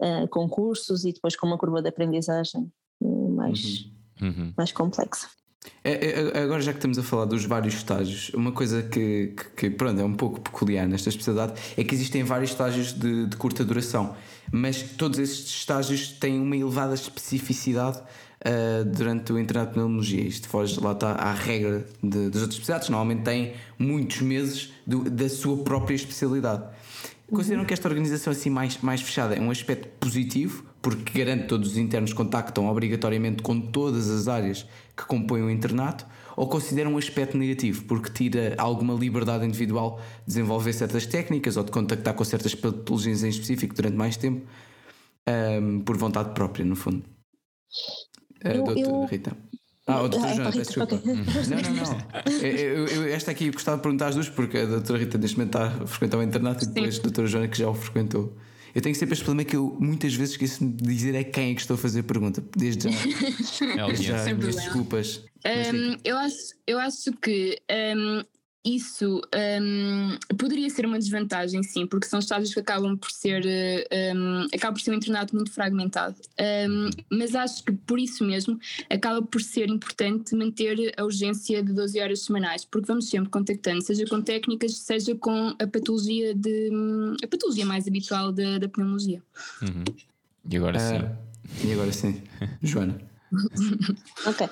uh, 0.00 0.26
com 0.28 0.48
cursos 0.48 1.04
e 1.04 1.12
depois 1.12 1.36
com 1.36 1.46
uma 1.46 1.58
curva 1.58 1.82
de 1.82 1.88
aprendizagem 1.88 2.72
mais, 2.98 3.90
uhum. 4.20 4.28
Uhum. 4.28 4.54
mais 4.56 4.72
complexa. 4.72 5.28
É, 5.84 6.32
é, 6.34 6.42
agora, 6.42 6.60
já 6.60 6.72
que 6.72 6.78
estamos 6.78 6.98
a 6.98 7.02
falar 7.02 7.24
dos 7.24 7.44
vários 7.44 7.74
estágios, 7.74 8.30
uma 8.34 8.52
coisa 8.52 8.82
que, 8.82 9.34
que, 9.36 9.44
que, 9.56 9.70
pronto, 9.70 10.00
é 10.00 10.04
um 10.04 10.14
pouco 10.14 10.40
peculiar 10.40 10.86
nesta 10.86 11.08
especialidade 11.08 11.54
é 11.76 11.82
que 11.82 11.94
existem 11.94 12.22
vários 12.22 12.50
estágios 12.50 12.92
de, 12.92 13.26
de 13.26 13.36
curta 13.36 13.64
duração, 13.64 14.14
mas 14.52 14.82
todos 14.82 15.18
esses 15.18 15.44
estágios 15.44 16.08
têm 16.08 16.40
uma 16.40 16.56
elevada 16.56 16.94
especificidade 16.94 17.98
uh, 17.98 18.84
durante 18.84 19.32
o 19.32 19.38
internato 19.38 19.70
de 19.70 19.74
pneumologia. 19.74 20.22
Isto 20.22 20.48
foge, 20.48 20.78
lá 20.80 20.92
está, 20.92 21.12
à 21.12 21.32
regra 21.32 21.84
de, 22.00 22.30
das 22.30 22.42
outras 22.42 22.54
especialidades, 22.54 22.88
normalmente 22.88 23.22
têm 23.22 23.54
muitos 23.76 24.20
meses 24.20 24.72
do, 24.86 25.10
da 25.10 25.28
sua 25.28 25.64
própria 25.64 25.96
especialidade. 25.96 26.62
Consideram 27.34 27.64
que 27.64 27.72
esta 27.72 27.88
organização 27.88 28.30
assim 28.30 28.50
mais, 28.50 28.76
mais 28.82 29.00
fechada 29.00 29.34
é 29.34 29.40
um 29.40 29.50
aspecto 29.50 29.88
positivo, 29.98 30.66
porque 30.82 31.18
garante 31.18 31.44
que 31.44 31.48
todos 31.48 31.70
os 31.70 31.78
internos 31.78 32.12
contactam 32.12 32.66
obrigatoriamente 32.66 33.42
com 33.42 33.58
todas 33.58 34.10
as 34.10 34.28
áreas 34.28 34.66
que 34.94 35.06
compõem 35.06 35.42
o 35.42 35.50
internato, 35.50 36.06
ou 36.36 36.46
consideram 36.46 36.92
um 36.92 36.98
aspecto 36.98 37.38
negativo, 37.38 37.84
porque 37.84 38.10
tira 38.10 38.54
alguma 38.58 38.92
liberdade 38.92 39.46
individual 39.46 39.98
de 40.20 40.26
desenvolver 40.26 40.74
certas 40.74 41.06
técnicas 41.06 41.56
ou 41.56 41.64
de 41.64 41.70
contactar 41.70 42.12
com 42.12 42.22
certas 42.22 42.54
patologias 42.54 43.24
em 43.24 43.30
específico 43.30 43.74
durante 43.74 43.96
mais 43.96 44.18
tempo, 44.18 44.46
um, 45.26 45.80
por 45.80 45.96
vontade 45.96 46.34
própria, 46.34 46.66
no 46.66 46.76
fundo? 46.76 47.02
Uh, 48.44 48.48
eu, 48.48 48.64
doutor 48.64 49.04
eu... 49.04 49.06
Rita. 49.06 49.34
Ah, 49.86 50.02
o 50.02 50.08
doutor 50.08 50.34
João, 50.34 50.52
peço 50.52 50.58
desculpa. 50.58 50.94
Okay. 50.94 51.14
Não, 51.14 51.22
não, 51.22 51.92
não. 51.92 52.48
Eu, 52.48 52.86
eu, 52.86 53.14
esta 53.14 53.32
aqui 53.32 53.50
gostava 53.50 53.78
de 53.78 53.82
perguntar 53.82 54.08
às 54.08 54.14
duas, 54.14 54.28
porque 54.28 54.58
a 54.58 54.64
doutora 54.64 54.98
Rita 54.98 55.18
neste 55.18 55.36
momento 55.36 55.58
está 55.58 55.82
a 55.82 55.86
frequentar 55.86 56.18
o 56.18 56.22
internato 56.22 56.64
e 56.64 56.68
depois 56.68 56.98
a 56.98 57.02
doutora 57.02 57.26
Joana 57.26 57.48
que 57.48 57.58
já 57.58 57.68
o 57.68 57.74
frequentou. 57.74 58.36
Eu 58.74 58.80
tenho 58.80 58.94
sempre 58.94 59.12
este 59.14 59.24
problema 59.24 59.48
que 59.48 59.56
eu 59.56 59.76
muitas 59.78 60.14
vezes 60.14 60.32
esqueço 60.32 60.64
de 60.64 60.94
dizer 60.94 61.14
é 61.14 61.24
quem 61.24 61.50
é 61.50 61.54
que 61.54 61.60
estou 61.60 61.74
a 61.74 61.78
fazer 61.78 62.00
a 62.00 62.04
pergunta. 62.04 62.42
Desde 62.56 62.90
já. 62.90 62.96
é 63.92 63.94
já, 63.96 64.32
desculpas. 64.32 65.24
Um, 65.44 65.96
eu, 66.04 66.16
acho, 66.16 66.54
eu 66.66 66.78
acho 66.78 67.12
que 67.20 67.60
um, 67.96 68.22
isso 68.64 69.20
um, 69.60 70.16
poderia 70.36 70.70
ser 70.70 70.86
uma 70.86 70.98
desvantagem, 70.98 71.62
sim, 71.64 71.84
porque 71.84 72.06
são 72.06 72.20
estágios 72.20 72.54
que 72.54 72.60
acabam 72.60 72.96
por 72.96 73.10
ser 73.10 73.44
um, 74.14 74.46
acaba 74.54 74.72
por 74.72 74.80
ser 74.80 74.92
um 74.92 74.94
internato 74.94 75.34
muito 75.34 75.50
fragmentado. 75.50 76.14
Um, 76.68 76.90
mas 77.10 77.34
acho 77.34 77.64
que 77.64 77.72
por 77.72 77.98
isso 77.98 78.24
mesmo 78.24 78.58
acaba 78.88 79.20
por 79.20 79.42
ser 79.42 79.68
importante 79.68 80.34
manter 80.36 80.94
a 80.96 81.04
urgência 81.04 81.62
de 81.62 81.72
12 81.72 82.00
horas 82.00 82.20
semanais, 82.20 82.64
porque 82.64 82.86
vamos 82.86 83.08
sempre 83.08 83.30
contactando, 83.30 83.82
seja 83.82 84.06
com 84.06 84.22
técnicas, 84.22 84.76
seja 84.78 85.14
com 85.16 85.48
a 85.58 85.66
patologia 85.66 86.32
de 86.34 86.70
a 87.22 87.26
patologia 87.26 87.66
mais 87.66 87.88
habitual 87.88 88.30
da, 88.30 88.58
da 88.58 88.68
pneumologia. 88.68 89.20
Uhum. 89.60 89.84
E 90.48 90.56
agora 90.56 90.78
sim. 90.78 90.98
Uh, 90.98 91.66
e 91.66 91.72
agora 91.72 91.92
sim, 91.92 92.22
Joana. 92.62 93.11
Ok. 94.26 94.48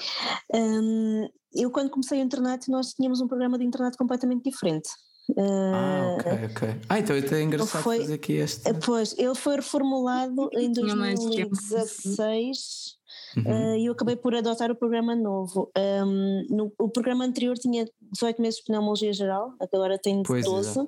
Um, 0.54 1.28
eu 1.54 1.70
quando 1.70 1.90
comecei 1.90 2.20
o 2.20 2.22
internato 2.22 2.70
nós 2.70 2.94
tínhamos 2.94 3.20
um 3.20 3.28
programa 3.28 3.58
de 3.58 3.64
internato 3.64 3.98
completamente 3.98 4.50
diferente. 4.50 4.88
Ah, 5.36 6.16
ok, 6.18 6.32
eh, 6.32 6.46
ok. 6.46 6.68
Ah, 6.88 6.98
então 6.98 7.14
é 7.16 7.42
engraçado 7.42 7.82
foi, 7.82 7.98
fazer 8.00 8.14
aqui 8.14 8.32
este. 8.34 8.68
Eh, 8.68 8.74
pois, 8.74 9.16
ele 9.18 9.34
foi 9.34 9.56
reformulado 9.56 10.48
em 10.54 10.70
2016 10.72 12.96
uhum. 13.36 13.42
uh, 13.44 13.76
e 13.76 13.86
eu 13.86 13.92
acabei 13.92 14.16
por 14.16 14.34
adotar 14.34 14.70
o 14.70 14.74
programa 14.74 15.14
novo. 15.14 15.70
Um, 15.76 16.46
no, 16.50 16.72
o 16.78 16.88
programa 16.88 17.24
anterior 17.24 17.56
tinha 17.56 17.86
18 18.12 18.42
meses 18.42 18.60
de 18.60 18.66
pneumologia 18.66 19.12
geral, 19.12 19.52
agora 19.60 19.98
tem 19.98 20.22
pois, 20.22 20.44
12. 20.44 20.80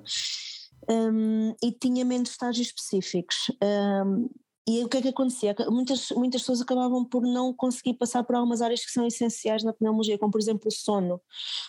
Um, 0.88 1.54
e 1.62 1.72
tinha 1.72 2.04
menos 2.04 2.30
estágios 2.30 2.68
específicos. 2.68 3.50
Um, 3.62 4.28
e 4.66 4.84
o 4.84 4.88
que 4.88 4.98
é 4.98 5.02
que 5.02 5.08
acontecia? 5.08 5.54
Muitas, 5.68 6.10
muitas 6.10 6.42
pessoas 6.42 6.60
acabavam 6.60 7.04
por 7.04 7.22
não 7.22 7.52
conseguir 7.52 7.94
passar 7.94 8.22
por 8.22 8.36
algumas 8.36 8.62
áreas 8.62 8.84
que 8.84 8.92
são 8.92 9.06
essenciais 9.06 9.64
na 9.64 9.72
pneumologia, 9.72 10.18
como 10.18 10.30
por 10.30 10.40
exemplo 10.40 10.68
o 10.68 10.72
sono 10.72 11.20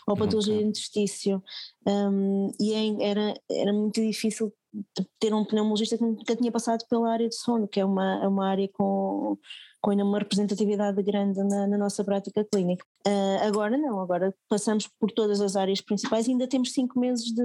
ou 0.07 0.13
a 0.13 0.17
patologia 0.17 0.53
okay. 0.53 0.63
de 0.63 0.69
intestício. 0.69 1.43
Um, 1.87 2.51
e 2.59 2.73
é, 2.73 3.09
era, 3.09 3.33
era 3.49 3.73
muito 3.73 3.99
difícil 3.99 4.53
ter 5.19 5.33
um 5.33 5.43
pneumologista 5.43 5.97
que 5.97 6.03
nunca 6.03 6.35
tinha 6.35 6.51
passado 6.51 6.85
pela 6.87 7.11
área 7.11 7.27
de 7.27 7.35
sono, 7.35 7.67
que 7.67 7.79
é 7.79 7.85
uma, 7.85 8.23
é 8.23 8.27
uma 8.27 8.47
área 8.47 8.69
com, 8.73 9.37
com 9.81 9.91
ainda 9.91 10.03
uma 10.03 10.19
representatividade 10.19 11.01
grande 11.01 11.43
na, 11.43 11.67
na 11.67 11.77
nossa 11.77 12.03
prática 12.03 12.45
clínica. 12.45 12.85
Uh, 13.07 13.47
agora 13.47 13.75
não, 13.77 13.99
agora 13.99 14.33
passamos 14.47 14.87
por 14.99 15.11
todas 15.11 15.41
as 15.41 15.55
áreas 15.55 15.81
principais 15.81 16.27
e 16.27 16.31
ainda 16.31 16.47
temos 16.47 16.73
cinco 16.73 16.99
meses 16.99 17.25
de, 17.25 17.43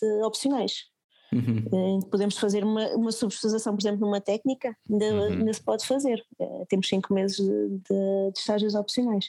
de 0.00 0.22
opcionais. 0.22 0.84
Uhum. 1.32 1.64
Eh, 1.72 2.06
podemos 2.10 2.38
fazer 2.38 2.64
uma, 2.64 2.88
uma 2.94 3.12
substituição, 3.12 3.74
por 3.74 3.82
exemplo, 3.82 4.00
numa 4.00 4.20
técnica, 4.20 4.76
ainda, 4.90 5.04
uhum. 5.06 5.32
ainda 5.32 5.52
se 5.52 5.62
pode 5.62 5.86
fazer. 5.86 6.22
Uh, 6.38 6.64
temos 6.68 6.88
cinco 6.88 7.12
meses 7.12 7.36
de, 7.36 7.68
de, 7.68 8.32
de, 8.32 8.38
estágios 8.38 8.74
opcionais. 8.74 9.28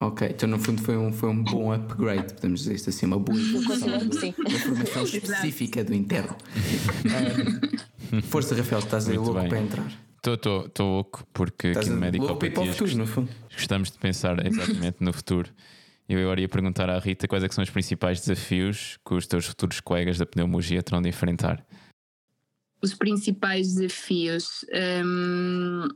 Ok, 0.00 0.28
então 0.28 0.48
no 0.48 0.58
fundo 0.58 0.82
foi 0.82 0.96
um, 0.96 1.12
foi 1.12 1.30
um 1.30 1.42
bom 1.42 1.72
upgrade, 1.72 2.34
podemos 2.34 2.60
dizer 2.60 2.74
isto 2.74 2.90
assim, 2.90 3.06
uma 3.06 3.18
boa 3.18 3.38
informação 3.38 3.88
específica 5.04 5.82
do 5.82 5.94
interno. 5.94 6.36
Um, 8.12 8.20
força, 8.28 8.54
Rafael, 8.54 8.80
estás 8.80 9.08
aí 9.08 9.16
louco 9.16 9.40
bem. 9.40 9.48
para 9.48 9.60
entrar. 9.60 10.06
Estou 10.34 10.68
louco, 10.80 11.24
porque 11.32 11.68
estás 11.68 11.86
aqui 11.86 11.94
no 11.94 12.00
Médico 12.00 12.26
gostamos 13.56 13.90
de 13.90 13.98
pensar 13.98 14.44
exatamente 14.44 14.96
no 15.00 15.12
futuro. 15.12 15.50
Eu 16.08 16.20
agora 16.20 16.40
ia 16.40 16.48
perguntar 16.48 16.88
à 16.88 16.98
Rita 16.98 17.26
quais 17.26 17.42
é 17.42 17.48
são 17.48 17.64
os 17.64 17.70
principais 17.70 18.20
desafios 18.20 18.98
que 19.04 19.14
os 19.14 19.26
teus 19.26 19.46
futuros 19.46 19.80
colegas 19.80 20.18
da 20.18 20.26
pneumologia 20.26 20.82
terão 20.82 21.02
de 21.02 21.08
enfrentar. 21.08 21.66
Os 22.80 22.94
principais 22.94 23.74
desafios. 23.74 24.64
Hum, 25.04 25.88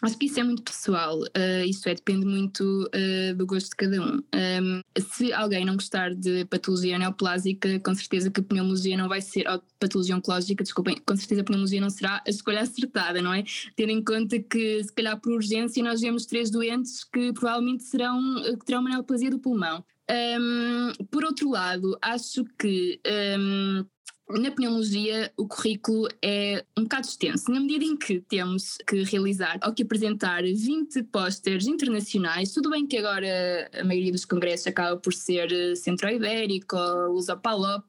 Acho 0.00 0.16
que 0.16 0.26
isso 0.26 0.38
é 0.38 0.44
muito 0.44 0.62
pessoal, 0.62 1.18
uh, 1.18 1.64
isso 1.66 1.88
é, 1.88 1.94
depende 1.94 2.24
muito 2.24 2.62
uh, 2.62 3.34
do 3.34 3.44
gosto 3.44 3.70
de 3.70 3.76
cada 3.76 4.00
um. 4.00 4.18
um. 4.18 4.80
Se 5.00 5.32
alguém 5.32 5.64
não 5.64 5.74
gostar 5.74 6.14
de 6.14 6.44
patologia 6.44 6.96
neoplásica, 6.98 7.80
com 7.80 7.94
certeza 7.94 8.30
que 8.30 8.40
a 8.40 8.44
pneumologia 8.44 8.96
não 8.96 9.08
vai 9.08 9.20
ser, 9.20 9.48
ou 9.48 9.60
patologia 9.80 10.16
oncológica, 10.16 10.62
desculpem, 10.62 10.96
com 11.04 11.16
certeza 11.16 11.40
a 11.40 11.44
pneumologia 11.44 11.80
não 11.80 11.90
será 11.90 12.22
a 12.24 12.30
escolha 12.30 12.60
acertada, 12.60 13.20
não 13.20 13.34
é? 13.34 13.42
Tendo 13.74 13.90
em 13.90 14.02
conta 14.02 14.38
que, 14.38 14.84
se 14.84 14.92
calhar 14.92 15.20
por 15.20 15.32
urgência, 15.32 15.82
nós 15.82 16.00
vemos 16.00 16.26
três 16.26 16.48
doentes 16.48 17.02
que 17.02 17.32
provavelmente 17.32 17.82
serão, 17.82 18.20
que 18.58 18.64
terão 18.64 18.80
uma 18.80 18.90
neoplasia 18.90 19.30
do 19.30 19.40
pulmão. 19.40 19.84
Um, 20.10 21.04
por 21.10 21.24
outro 21.24 21.50
lado, 21.50 21.98
acho 22.00 22.44
que 22.58 22.98
um, 23.38 23.84
na 24.30 24.50
pneumologia, 24.50 25.32
o 25.36 25.46
currículo 25.46 26.06
é 26.22 26.62
um 26.76 26.82
bocado 26.82 27.06
extenso, 27.06 27.50
na 27.50 27.60
medida 27.60 27.84
em 27.84 27.96
que 27.96 28.20
temos 28.20 28.76
que 28.86 29.02
realizar 29.04 29.58
ou 29.64 29.72
que 29.72 29.82
apresentar 29.82 30.42
20 30.42 31.02
pósteres 31.04 31.66
internacionais. 31.66 32.52
Tudo 32.52 32.68
bem 32.70 32.86
que 32.86 32.98
agora 32.98 33.70
a 33.72 33.84
maioria 33.84 34.12
dos 34.12 34.26
congressos 34.26 34.66
acaba 34.66 34.98
por 34.98 35.14
ser 35.14 35.50
eh, 35.50 35.74
centro-ibérico 35.74 36.76
ou 36.76 37.14
usa 37.14 37.36
PALOP, 37.36 37.84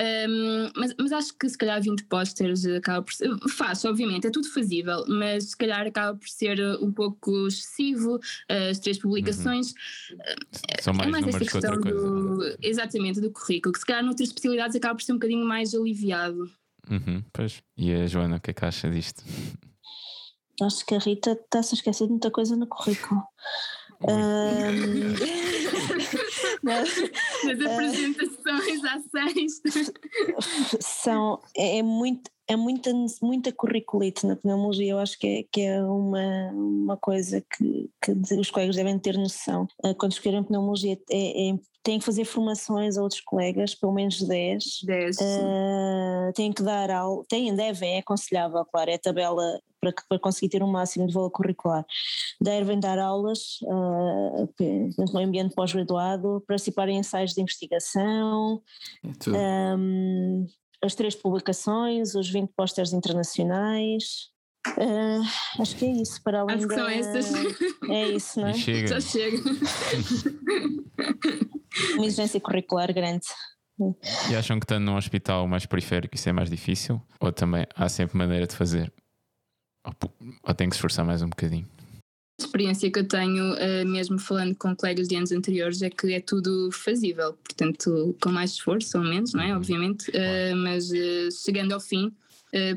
um, 0.00 0.70
mas, 0.74 0.94
mas, 0.98 1.12
acho 1.12 1.36
que 1.36 1.46
se 1.46 1.58
calhar 1.58 1.80
20 1.82 2.04
pósteres 2.04 2.64
acaba 2.64 3.02
por 3.02 3.12
ser. 3.12 3.28
Fácil, 3.50 3.90
obviamente, 3.90 4.26
é 4.26 4.30
tudo 4.30 4.48
fazível, 4.48 5.04
mas 5.06 5.50
se 5.50 5.56
calhar 5.56 5.86
acaba 5.86 6.16
por 6.16 6.28
ser 6.28 6.58
um 6.80 6.90
pouco 6.90 7.46
excessivo. 7.46 8.18
As 8.48 8.78
três 8.78 8.98
publicações. 8.98 9.74
Uhum. 10.10 10.18
São 10.80 10.94
mais, 10.94 11.08
é 11.08 11.10
mais 11.10 11.26
esta 11.26 11.38
questão 11.40 11.80
que 11.80 11.90
do, 11.90 12.36
coisa. 12.36 12.58
exatamente 12.62 13.20
do 13.20 13.30
currículo, 13.30 13.72
que 13.74 13.80
se 13.80 13.86
calhar 13.86 14.02
noutras 14.02 14.28
especialidades 14.28 14.74
acaba 14.74 14.94
por 14.94 15.02
ser 15.02 15.12
um 15.12 15.16
bocadinho 15.16 15.44
mais 15.44 15.74
aliviado. 15.74 16.50
Uhum, 16.90 17.22
pois. 17.32 17.62
E 17.76 17.92
a 17.92 18.06
Joana, 18.06 18.36
o 18.36 18.40
que 18.40 18.52
é 18.52 18.54
que 18.54 18.64
acha 18.64 18.90
disto? 18.90 19.22
Acho 20.62 20.84
que 20.86 20.94
a 20.94 20.98
Rita 20.98 21.32
está-se 21.32 21.74
a 21.74 21.76
esquecer 21.76 22.04
de 22.04 22.10
muita 22.12 22.30
coisa 22.30 22.56
no 22.56 22.66
currículo. 22.66 23.22
Um... 24.02 25.60
Nas 27.44 27.60
apresentações 27.60 28.84
às 28.84 29.04
seis. 29.10 29.62
São, 30.80 31.40
é, 31.56 31.78
é, 31.78 31.82
muito, 31.82 32.30
é 32.50 32.56
muita, 32.56 32.90
muita 33.22 33.52
curriculite 33.52 34.26
na 34.26 34.34
pneumologia, 34.34 34.90
eu 34.90 34.98
acho 34.98 35.16
que 35.16 35.26
é, 35.26 35.44
que 35.52 35.60
é 35.60 35.80
uma, 35.84 36.50
uma 36.52 36.96
coisa 36.96 37.40
que, 37.40 37.88
que 38.02 38.10
os 38.34 38.50
colegas 38.50 38.74
devem 38.74 38.98
ter 38.98 39.16
noção. 39.16 39.68
Ah, 39.84 39.94
quando 39.94 40.12
escolherem 40.12 40.42
pneumologia, 40.42 40.98
é, 41.08 41.50
é, 41.50 41.54
têm 41.84 42.00
que 42.00 42.04
fazer 42.04 42.24
formações 42.24 42.98
a 42.98 43.02
outros 43.02 43.20
colegas, 43.20 43.76
pelo 43.76 43.92
menos 43.92 44.20
10. 44.20 44.64
10. 44.84 45.16
Uh, 45.16 46.32
têm 46.34 46.52
que 46.52 46.60
dar 46.60 46.90
aula, 46.90 47.24
têm, 47.28 47.54
devem, 47.54 47.94
é 47.94 47.98
aconselhável, 48.00 48.64
claro, 48.64 48.90
é 48.90 48.94
a 48.94 48.98
tabela 48.98 49.60
para, 49.80 49.94
para 50.08 50.18
conseguir 50.18 50.48
ter 50.48 50.62
um 50.62 50.70
máximo 50.70 51.06
de 51.06 51.14
valor 51.14 51.30
curricular. 51.30 51.86
Devem 52.40 52.80
dar 52.80 52.98
aulas 52.98 53.60
uh, 53.62 54.48
no 55.12 55.20
ambiente 55.20 55.54
pós-graduado, 55.54 56.42
participar 56.48 56.88
em 56.88 56.98
ensaios 56.98 57.32
de 57.32 57.40
investigação, 57.40 58.60
um, 59.28 60.46
as 60.82 60.94
três 60.94 61.14
publicações, 61.14 62.14
os 62.14 62.28
20 62.28 62.50
pósteres 62.56 62.92
internacionais. 62.92 64.30
Uh, 64.68 65.22
acho 65.60 65.74
que 65.76 65.86
é 65.86 65.92
isso, 65.92 66.22
para 66.22 66.40
além 66.40 66.56
acho 66.56 66.68
que 66.68 66.74
da... 66.74 66.82
são 66.82 66.88
essas. 66.88 67.32
É 67.88 68.08
isso, 68.08 68.40
não 68.40 68.48
é? 68.48 68.52
chega. 68.54 68.88
Já 68.88 69.00
chega. 69.00 69.38
Uma 71.94 72.04
exigência 72.04 72.40
curricular 72.40 72.92
grande. 72.92 73.26
E 74.30 74.36
acham 74.36 74.60
que 74.60 74.64
estando 74.64 74.84
num 74.84 74.96
hospital 74.96 75.48
mais 75.48 75.64
periférico 75.64 76.14
isso 76.14 76.28
é 76.28 76.32
mais 76.32 76.50
difícil? 76.50 77.00
Ou 77.18 77.32
também 77.32 77.66
há 77.74 77.88
sempre 77.88 78.18
maneira 78.18 78.46
de 78.46 78.54
fazer? 78.54 78.92
Ou, 79.86 79.94
ou 80.42 80.54
tem 80.54 80.68
que 80.68 80.74
se 80.74 80.78
esforçar 80.78 81.04
mais 81.04 81.22
um 81.22 81.28
bocadinho? 81.30 81.66
A 82.40 82.46
experiência 82.46 82.90
que 82.90 82.98
eu 82.98 83.06
tenho, 83.06 83.52
uh, 83.52 83.86
mesmo 83.86 84.18
falando 84.18 84.56
com 84.56 84.74
colegas 84.74 85.06
de 85.08 85.14
anos 85.14 85.30
anteriores, 85.30 85.82
é 85.82 85.90
que 85.90 86.14
é 86.14 86.20
tudo 86.20 86.70
fazível, 86.72 87.34
portanto, 87.34 88.16
com 88.20 88.30
mais 88.30 88.52
esforço 88.52 88.96
ou 88.96 89.04
menos, 89.04 89.34
não 89.34 89.42
é? 89.42 89.50
Uhum. 89.50 89.56
Obviamente, 89.56 90.10
uh, 90.10 90.56
mas 90.56 90.90
uh, 90.90 91.44
chegando 91.44 91.72
ao 91.72 91.80
fim, 91.80 92.10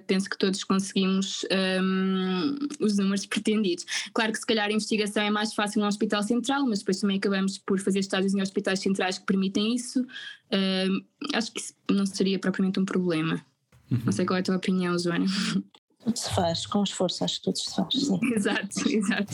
penso 0.06 0.30
que 0.30 0.38
todos 0.38 0.64
conseguimos 0.64 1.44
um, 1.82 2.56
os 2.80 2.96
números 2.96 3.26
pretendidos. 3.26 3.84
Claro 4.14 4.32
que 4.32 4.38
se 4.38 4.46
calhar 4.46 4.68
a 4.68 4.72
investigação 4.72 5.24
é 5.24 5.32
mais 5.32 5.52
fácil 5.56 5.82
no 5.82 5.88
hospital 5.88 6.22
central, 6.22 6.64
mas 6.68 6.80
depois 6.80 7.00
também 7.00 7.18
acabamos 7.18 7.58
por 7.58 7.80
fazer 7.80 7.98
estágios 7.98 8.36
em 8.36 8.42
hospitais 8.42 8.82
centrais 8.82 9.18
que 9.18 9.26
permitem 9.26 9.74
isso. 9.74 10.02
Uh, 10.02 11.04
acho 11.34 11.52
que 11.52 11.60
isso 11.60 11.74
não 11.90 12.06
seria 12.06 12.38
propriamente 12.38 12.80
um 12.80 12.86
problema. 12.86 13.44
Uhum. 13.90 14.02
Não 14.06 14.12
sei 14.12 14.26
qual 14.26 14.38
é 14.38 14.42
a 14.42 14.44
tua 14.44 14.58
opinião, 14.58 14.98
Joana. 15.00 15.26
Tudo 16.04 16.18
se 16.18 16.30
faz, 16.32 16.66
com 16.66 16.84
esforço, 16.84 17.24
acho 17.24 17.38
que 17.38 17.44
tudo 17.44 17.58
se 17.58 17.76
faz, 17.76 17.94
sim. 17.94 18.20
exato, 18.36 18.90
exato. 18.90 19.34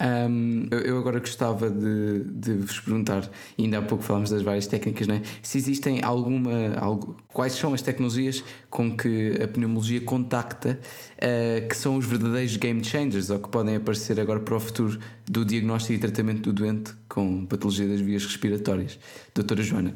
Um, 0.00 0.66
eu 0.70 0.98
agora 0.98 1.20
gostava 1.20 1.68
de, 1.68 2.24
de, 2.24 2.54
vos 2.54 2.80
perguntar, 2.80 3.30
ainda 3.58 3.78
há 3.78 3.82
pouco 3.82 4.02
falámos 4.02 4.30
das 4.30 4.40
várias 4.40 4.66
técnicas, 4.66 5.06
não 5.06 5.16
é? 5.16 5.22
se 5.42 5.58
existem 5.58 6.02
alguma. 6.02 6.74
Algo, 6.78 7.18
quais 7.28 7.52
são 7.52 7.74
as 7.74 7.82
tecnologias 7.82 8.42
com 8.70 8.96
que 8.96 9.38
a 9.42 9.46
pneumologia 9.46 10.00
contacta 10.00 10.80
uh, 11.16 11.68
que 11.68 11.76
são 11.76 11.98
os 11.98 12.06
verdadeiros 12.06 12.56
game 12.56 12.82
changers 12.82 13.28
ou 13.28 13.38
que 13.38 13.50
podem 13.50 13.76
aparecer 13.76 14.18
agora 14.18 14.40
para 14.40 14.56
o 14.56 14.60
futuro 14.60 14.98
do 15.26 15.44
diagnóstico 15.44 15.92
e 15.92 15.98
tratamento 15.98 16.50
do 16.50 16.52
doente 16.54 16.94
com 17.06 17.44
patologia 17.44 17.86
das 17.86 18.00
vias 18.00 18.24
respiratórias? 18.24 18.98
Doutora 19.34 19.62
Joana 19.62 19.94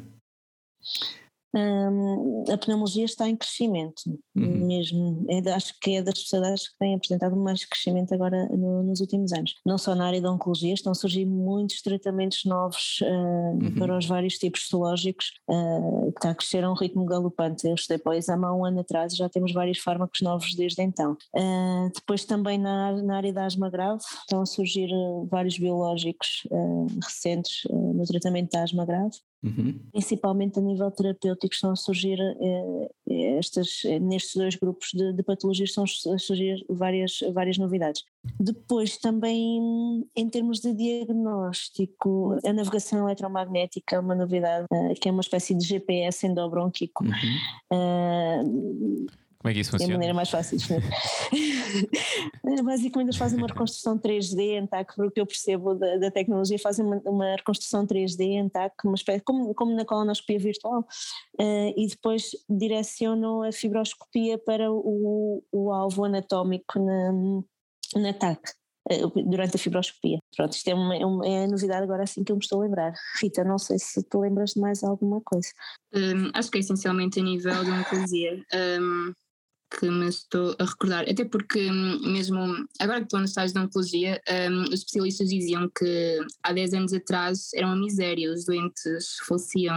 a 2.50 2.58
pneumologia 2.58 3.04
está 3.04 3.28
em 3.28 3.36
crescimento, 3.36 4.02
uhum. 4.34 4.66
mesmo. 4.66 5.24
É, 5.28 5.52
acho 5.52 5.74
que 5.80 5.96
é 5.96 6.02
das 6.02 6.16
especialidades 6.16 6.68
que 6.68 6.78
têm 6.78 6.94
apresentado 6.94 7.36
mais 7.36 7.64
crescimento 7.64 8.12
agora 8.12 8.48
no, 8.48 8.82
nos 8.82 9.00
últimos 9.00 9.32
anos. 9.32 9.54
Não 9.64 9.78
só 9.78 9.94
na 9.94 10.06
área 10.06 10.20
da 10.20 10.32
oncologia, 10.32 10.74
estão 10.74 10.92
a 10.92 10.94
surgir 10.94 11.24
muitos 11.24 11.80
tratamentos 11.82 12.44
novos 12.44 13.00
uh, 13.02 13.06
uhum. 13.06 13.74
para 13.78 13.96
os 13.96 14.06
vários 14.06 14.34
tipos 14.38 14.62
histológicos, 14.62 15.32
uh, 15.48 16.12
que 16.12 16.18
está 16.18 16.30
a 16.30 16.34
crescer 16.34 16.64
a 16.64 16.70
um 16.70 16.74
ritmo 16.74 17.04
galopante. 17.04 17.66
Eu 17.66 17.74
estudei 17.74 17.98
para 17.98 18.10
o 18.10 18.14
exame 18.14 18.44
há 18.44 18.52
um 18.52 18.64
ano 18.64 18.80
atrás 18.80 19.12
e 19.12 19.16
já 19.16 19.28
temos 19.28 19.52
vários 19.52 19.78
fármacos 19.78 20.20
novos 20.20 20.54
desde 20.54 20.82
então. 20.82 21.16
Uh, 21.34 21.90
depois 21.94 22.24
também 22.24 22.58
na, 22.58 22.92
na, 23.02 23.16
área 23.16 23.32
da 23.32 23.46
asma 23.46 23.70
grave, 23.70 24.02
estão 24.20 24.42
a 24.42 24.46
surgir 24.46 24.88
vários 25.30 25.58
biológicos 25.58 26.46
recentes 27.02 27.62
no 27.70 28.04
tratamento 28.04 28.50
da 28.50 28.62
asma 28.62 28.84
grave. 28.84 29.16
Uhum. 29.44 29.78
Principalmente 29.92 30.58
a 30.58 30.62
nível 30.62 30.90
terapêutico 30.90 31.52
estão 31.52 31.70
a 31.70 31.76
surgir 31.76 32.18
eh, 32.18 33.36
estas, 33.36 33.82
nestes 34.00 34.34
dois 34.36 34.54
grupos 34.56 34.88
de, 34.94 35.12
de, 35.12 35.22
patologias 35.22 35.68
estão 35.68 35.84
a 35.84 36.18
surgir 36.18 36.64
várias, 36.66 37.18
várias 37.34 37.58
novidades. 37.58 38.04
Depois 38.40 38.96
também 38.96 40.02
em 40.16 40.28
termos 40.30 40.60
de 40.60 40.72
diagnóstico, 40.72 42.38
a 42.42 42.52
navegação 42.54 43.06
eletromagnética 43.06 43.96
é 43.96 43.98
uma 43.98 44.14
novidade, 44.14 44.66
eh, 44.72 44.94
que 44.94 45.10
é 45.10 45.12
uma 45.12 45.20
espécie 45.20 45.54
de 45.54 45.66
GPS 45.66 46.26
endobronquico. 46.26 47.04
Uhum. 47.04 47.12
Uh, 47.70 49.06
como 49.44 49.50
é 49.50 49.54
que 49.54 49.60
isso 49.60 49.72
funciona? 49.72 49.92
É 49.92 49.94
a 49.94 49.98
maneira 49.98 50.14
mais 50.14 50.30
fácil 50.30 50.56
de 50.56 50.64
Basicamente 52.64 53.08
eles 53.08 53.18
fazem 53.18 53.36
uma 53.36 53.46
reconstrução 53.46 53.98
3D 53.98 54.58
em 54.58 54.66
TAC, 54.66 54.98
o 54.98 55.10
que 55.10 55.20
eu 55.20 55.26
percebo 55.26 55.74
da, 55.74 55.98
da 55.98 56.10
tecnologia, 56.10 56.58
fazem 56.58 56.82
uma, 56.82 56.96
uma, 57.04 57.36
reconstrução 57.36 57.86
3D 57.86 58.22
em 58.22 58.48
TAC, 58.48 58.72
uma 58.86 58.94
espécie, 58.94 59.22
como, 59.22 59.54
como 59.54 59.76
na 59.76 59.84
colonoscopia 59.84 60.38
virtual, 60.38 60.80
uh, 60.80 61.74
e 61.76 61.86
depois 61.86 62.30
direcionam 62.48 63.42
a 63.42 63.52
fibroscopia 63.52 64.38
para 64.38 64.72
o, 64.72 65.44
o 65.52 65.70
alvo 65.70 66.06
anatómico 66.06 66.78
na, 66.78 67.12
na 68.00 68.14
TAC 68.14 68.40
eh, 68.90 69.02
durante 69.26 69.56
a 69.56 69.58
fibroscopia. 69.58 70.20
Pronto, 70.34 70.54
isto 70.54 70.68
é, 70.68 70.74
uma, 70.74 70.96
é, 70.96 71.04
uma, 71.04 71.26
é 71.26 71.44
a 71.44 71.48
novidade 71.48 71.82
agora 71.82 72.04
assim 72.04 72.24
que 72.24 72.32
eu 72.32 72.36
me 72.36 72.42
estou 72.42 72.62
a 72.62 72.64
lembrar. 72.64 72.94
Rita, 73.20 73.44
não 73.44 73.58
sei 73.58 73.78
se 73.78 74.02
tu 74.04 74.20
lembras 74.20 74.52
de 74.52 74.60
mais 74.62 74.82
alguma 74.82 75.20
coisa. 75.20 75.50
Um, 75.94 76.30
acho 76.32 76.50
que 76.50 76.56
é 76.56 76.60
essencialmente 76.60 77.20
a 77.20 77.22
nível 77.22 77.62
de 77.62 77.70
oncologia. 77.70 78.42
Um, 78.80 79.12
que 79.70 79.90
me 79.90 80.08
estou 80.08 80.54
a 80.58 80.64
recordar, 80.64 81.08
até 81.08 81.24
porque 81.24 81.70
hum, 81.70 82.00
mesmo 82.12 82.38
agora 82.78 83.00
que 83.00 83.06
estou 83.06 83.18
no 83.18 83.26
estágio 83.26 83.54
de 83.54 83.60
oncologia, 83.60 84.20
um, 84.50 84.62
os 84.64 84.80
especialistas 84.80 85.28
diziam 85.28 85.70
que 85.76 86.18
há 86.42 86.52
10 86.52 86.74
anos 86.74 86.92
atrás 86.92 87.52
era 87.54 87.66
uma 87.66 87.76
miséria, 87.76 88.32
os 88.32 88.44
doentes 88.44 89.16
faleciam 89.26 89.74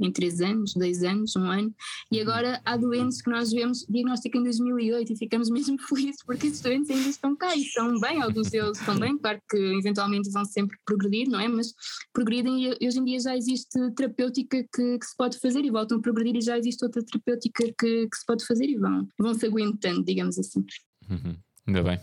em 0.00 0.12
3 0.12 0.40
anos, 0.40 0.74
2 0.74 1.02
anos, 1.02 1.36
1 1.36 1.40
um 1.40 1.50
ano, 1.50 1.74
e 2.12 2.16
uhum. 2.16 2.22
agora 2.22 2.60
há 2.64 2.76
doentes 2.76 3.22
que 3.22 3.30
nós 3.30 3.50
vemos 3.50 3.84
diagnóstico 3.88 4.38
em 4.38 4.42
2008 4.44 5.12
e 5.12 5.18
ficamos 5.18 5.50
mesmo 5.54 5.76
felizes 5.88 6.22
porque 6.24 6.46
esses 6.46 6.60
doentes 6.60 6.90
ainda 6.90 7.08
estão 7.08 7.36
cá 7.36 7.54
e 7.56 7.62
estão 7.62 7.98
bem, 8.00 8.22
alguns 8.22 8.50
deles 8.50 8.78
estão 8.78 8.98
bem, 8.98 9.18
claro 9.18 9.40
que 9.48 9.56
eventualmente 9.56 10.30
vão 10.30 10.44
sempre 10.44 10.76
progredir, 10.84 11.28
não 11.28 11.40
é? 11.40 11.48
Mas 11.48 11.74
progridem 12.12 12.76
e 12.80 12.86
hoje 12.86 12.98
em 12.98 13.04
dia 13.04 13.20
já 13.20 13.36
existe 13.36 13.78
terapêutica 13.96 14.64
que, 14.74 14.98
que 14.98 15.06
se 15.06 15.16
pode 15.16 15.38
fazer 15.38 15.64
e 15.64 15.70
voltam 15.70 15.98
a 15.98 16.00
progredir 16.00 16.36
e 16.36 16.40
já 16.40 16.58
existe 16.58 16.84
outra 16.84 17.02
terapêutica 17.02 17.64
que, 17.78 18.08
que 18.08 18.16
se 18.16 18.26
pode 18.26 18.46
fazer 18.46 18.66
e 18.66 18.76
vão 18.76 19.08
vão 19.18 19.34
se 19.34 19.46
aguentando, 19.46 20.04
digamos 20.04 20.38
assim. 20.38 20.64
Uhum. 21.08 21.36
Ainda 21.66 21.82
bem. 21.82 22.00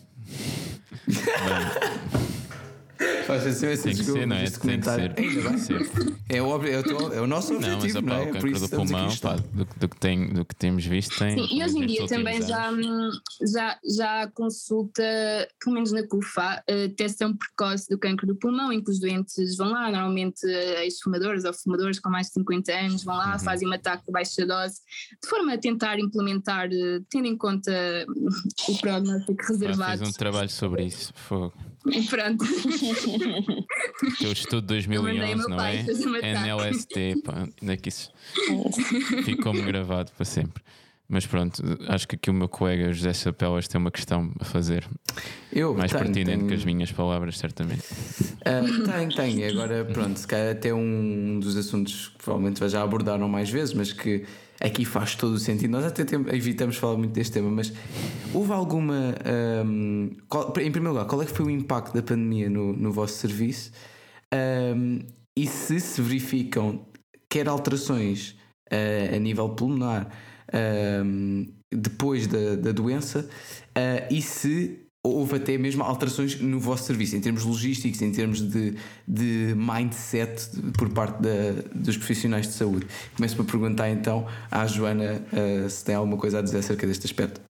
Faz 3.25 3.47
assim, 3.47 3.67
esse 3.67 3.83
tem 3.83 3.95
que 3.95 4.03
ser, 4.03 4.27
não 4.27 4.35
é? 4.35 4.49
Tem 4.49 4.79
que 4.79 4.85
ser. 4.85 5.13
Ainda 5.17 5.57
ser. 5.57 5.91
É, 6.29 6.41
o, 6.41 6.65
é, 6.65 6.79
o, 6.79 7.13
é 7.13 7.21
o 7.21 7.27
nosso 7.27 7.55
objetivo, 7.55 8.01
não, 8.01 8.15
mas, 8.15 8.17
não 8.17 8.23
é? 8.25 8.29
O 8.29 8.33
cancro 8.33 8.59
do 8.59 8.69
pulmão, 8.69 9.17
pá, 9.17 9.35
do, 9.35 9.65
do, 9.65 9.89
que 9.89 9.97
tem, 9.97 10.33
do 10.33 10.45
que 10.45 10.55
temos 10.55 10.85
visto, 10.85 11.17
tem. 11.17 11.35
Sim, 11.35 11.57
e 11.57 11.63
hoje 11.63 11.77
em 11.77 11.85
dia 11.85 12.07
também 12.07 12.41
já, 12.41 12.71
já, 13.53 13.79
já 13.83 14.27
consulta, 14.33 15.03
pelo 15.63 15.73
menos 15.73 15.91
na 15.91 16.05
CUFA, 16.07 16.63
a 16.67 16.73
detecção 16.87 17.35
precoce 17.35 17.89
do 17.89 17.97
cancro 17.97 18.27
do 18.27 18.35
pulmão, 18.35 18.71
em 18.71 18.83
que 18.83 18.91
os 18.91 18.99
doentes 18.99 19.55
vão 19.57 19.71
lá, 19.71 19.89
normalmente 19.91 20.45
ex-fumadores 20.45 21.43
ou 21.43 21.53
fumadores 21.53 21.99
com 21.99 22.09
mais 22.09 22.27
de 22.27 22.33
50 22.33 22.71
anos, 22.71 23.03
vão 23.03 23.15
lá, 23.15 23.33
uhum. 23.33 23.39
fazem 23.39 23.67
um 23.67 23.73
ataque 23.73 24.05
de 24.05 24.11
baixa 24.11 24.45
dose, 24.45 24.75
de 25.21 25.29
forma 25.29 25.53
a 25.53 25.57
tentar 25.57 25.99
implementar, 25.99 26.69
tendo 27.09 27.27
em 27.27 27.37
conta 27.37 27.71
o 28.67 28.77
prognóstico 28.79 29.43
reservado. 29.47 29.99
fiz 29.99 30.09
um 30.09 30.11
trabalho 30.11 30.49
sobre 30.49 30.85
isso, 30.85 31.13
fogo. 31.15 31.53
E 31.85 32.03
pronto. 32.07 32.45
Eu 34.21 34.31
estudo 34.31 34.61
2011, 34.61 35.49
não 35.49 35.59
é? 35.61 35.83
NLST, 35.83 37.21
pá, 37.23 37.47
ainda 37.61 37.77
que 37.77 37.89
isso 37.89 38.11
ficou-me 39.25 39.61
gravado 39.61 40.11
para 40.11 40.25
sempre. 40.25 40.63
Mas 41.09 41.25
pronto, 41.25 41.61
acho 41.89 42.07
que 42.07 42.15
aqui 42.15 42.29
o 42.29 42.33
meu 42.33 42.47
colega 42.47 42.93
José 42.93 43.11
Chapelas 43.13 43.67
tem 43.67 43.81
uma 43.81 43.91
questão 43.91 44.31
a 44.39 44.45
fazer. 44.45 44.87
Eu 45.51 45.73
mais 45.73 45.91
tenho, 45.91 46.05
pertinente 46.05 46.37
tenho... 46.37 46.47
que 46.47 46.53
as 46.53 46.63
minhas 46.63 46.89
palavras, 46.89 47.37
certamente. 47.37 47.83
Uh, 47.83 48.89
tenho, 48.89 49.13
tenho. 49.13 49.49
Agora, 49.49 49.83
pronto, 49.83 50.17
se 50.17 50.25
calhar 50.25 50.53
até 50.53 50.73
um 50.73 51.37
dos 51.37 51.57
assuntos 51.57 52.07
que 52.07 52.23
provavelmente 52.23 52.65
já 52.69 52.81
abordaram 52.81 53.27
mais 53.27 53.49
vezes, 53.49 53.73
mas 53.73 53.91
que 53.91 54.23
aqui 54.61 54.85
faz 54.85 55.15
todo 55.15 55.33
o 55.33 55.39
sentido. 55.39 55.71
Nós 55.71 55.85
até 55.85 56.03
evitamos 56.33 56.77
falar 56.77 56.97
muito 56.97 57.11
deste 57.11 57.33
tema, 57.33 57.49
mas 57.49 57.73
houve 58.33 58.53
alguma. 58.53 59.15
Um, 59.65 60.11
qual, 60.29 60.49
em 60.59 60.71
primeiro 60.71 60.89
lugar, 60.89 61.05
qual 61.05 61.21
é 61.21 61.25
que 61.25 61.31
foi 61.31 61.45
o 61.45 61.49
impacto 61.49 61.93
da 61.93 62.01
pandemia 62.01 62.49
no, 62.49 62.73
no 62.73 62.91
vosso 62.91 63.15
serviço? 63.15 63.71
Um, 64.33 64.99
e 65.35 65.47
se 65.47 65.79
se 65.79 66.01
verificam 66.01 66.85
quer 67.29 67.47
alterações 67.47 68.35
uh, 68.71 69.15
a 69.15 69.19
nível 69.19 69.49
pulmonar 69.49 70.09
depois 71.71 72.27
da, 72.27 72.57
da 72.57 72.73
doença 72.73 73.29
uh, 73.69 74.13
e 74.13 74.21
se 74.21 74.85
houve 75.03 75.35
até 75.35 75.57
mesmo 75.57 75.83
alterações 75.83 76.39
no 76.39 76.59
vosso 76.59 76.83
serviço, 76.83 77.15
em 77.15 77.21
termos 77.21 77.43
logísticos, 77.43 78.01
em 78.01 78.11
termos 78.11 78.41
de, 78.41 78.75
de 79.07 79.53
mindset 79.55 80.49
por 80.77 80.89
parte 80.89 81.21
da, 81.21 81.63
dos 81.73 81.97
profissionais 81.97 82.47
de 82.47 82.53
saúde. 82.53 82.87
Começo 83.15 83.35
por 83.35 83.45
perguntar 83.45 83.89
então 83.89 84.27
à 84.49 84.65
Joana 84.67 85.23
uh, 85.33 85.69
se 85.69 85.83
tem 85.83 85.95
alguma 85.95 86.17
coisa 86.17 86.39
a 86.39 86.41
dizer 86.41 86.59
acerca 86.59 86.85
deste 86.85 87.05
aspecto. 87.05 87.50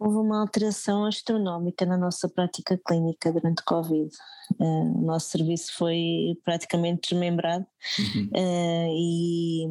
Houve 0.00 0.16
uma 0.16 0.40
alteração 0.40 1.04
astronómica 1.04 1.84
na 1.84 1.98
nossa 1.98 2.26
prática 2.26 2.80
clínica 2.86 3.30
durante 3.30 3.62
Covid. 3.62 4.10
Uh, 4.58 4.98
o 4.98 5.04
nosso 5.04 5.28
serviço 5.28 5.76
foi 5.76 6.38
praticamente 6.42 7.10
desmembrado 7.10 7.66
uhum. 7.98 8.30
uh, 8.34 8.88
e 8.90 9.66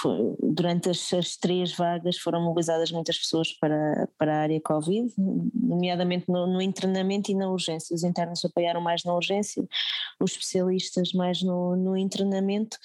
foi, 0.00 0.34
durante 0.42 0.88
as, 0.88 1.12
as, 1.12 1.36
três 1.36 1.74
vagas 1.74 2.16
foram 2.16 2.42
mobilizadas 2.42 2.90
muitas 2.90 3.18
pessoas 3.18 3.52
para, 3.52 4.08
para 4.18 4.34
a 4.34 4.40
área 4.40 4.60
Covid, 4.62 5.12
nomeadamente 5.18 6.24
no, 6.28 6.46
no 6.46 6.62
internamento 6.62 7.30
e 7.30 7.34
na 7.34 7.50
urgência. 7.50 7.94
Os 7.94 8.04
internos 8.04 8.42
apoiaram 8.44 8.80
mais 8.80 9.04
na 9.04 9.14
urgência, 9.14 9.62
os 10.18 10.32
especialistas 10.32 11.12
mais 11.12 11.42
no, 11.42 11.76
no 11.76 11.96
internamento. 11.98 12.78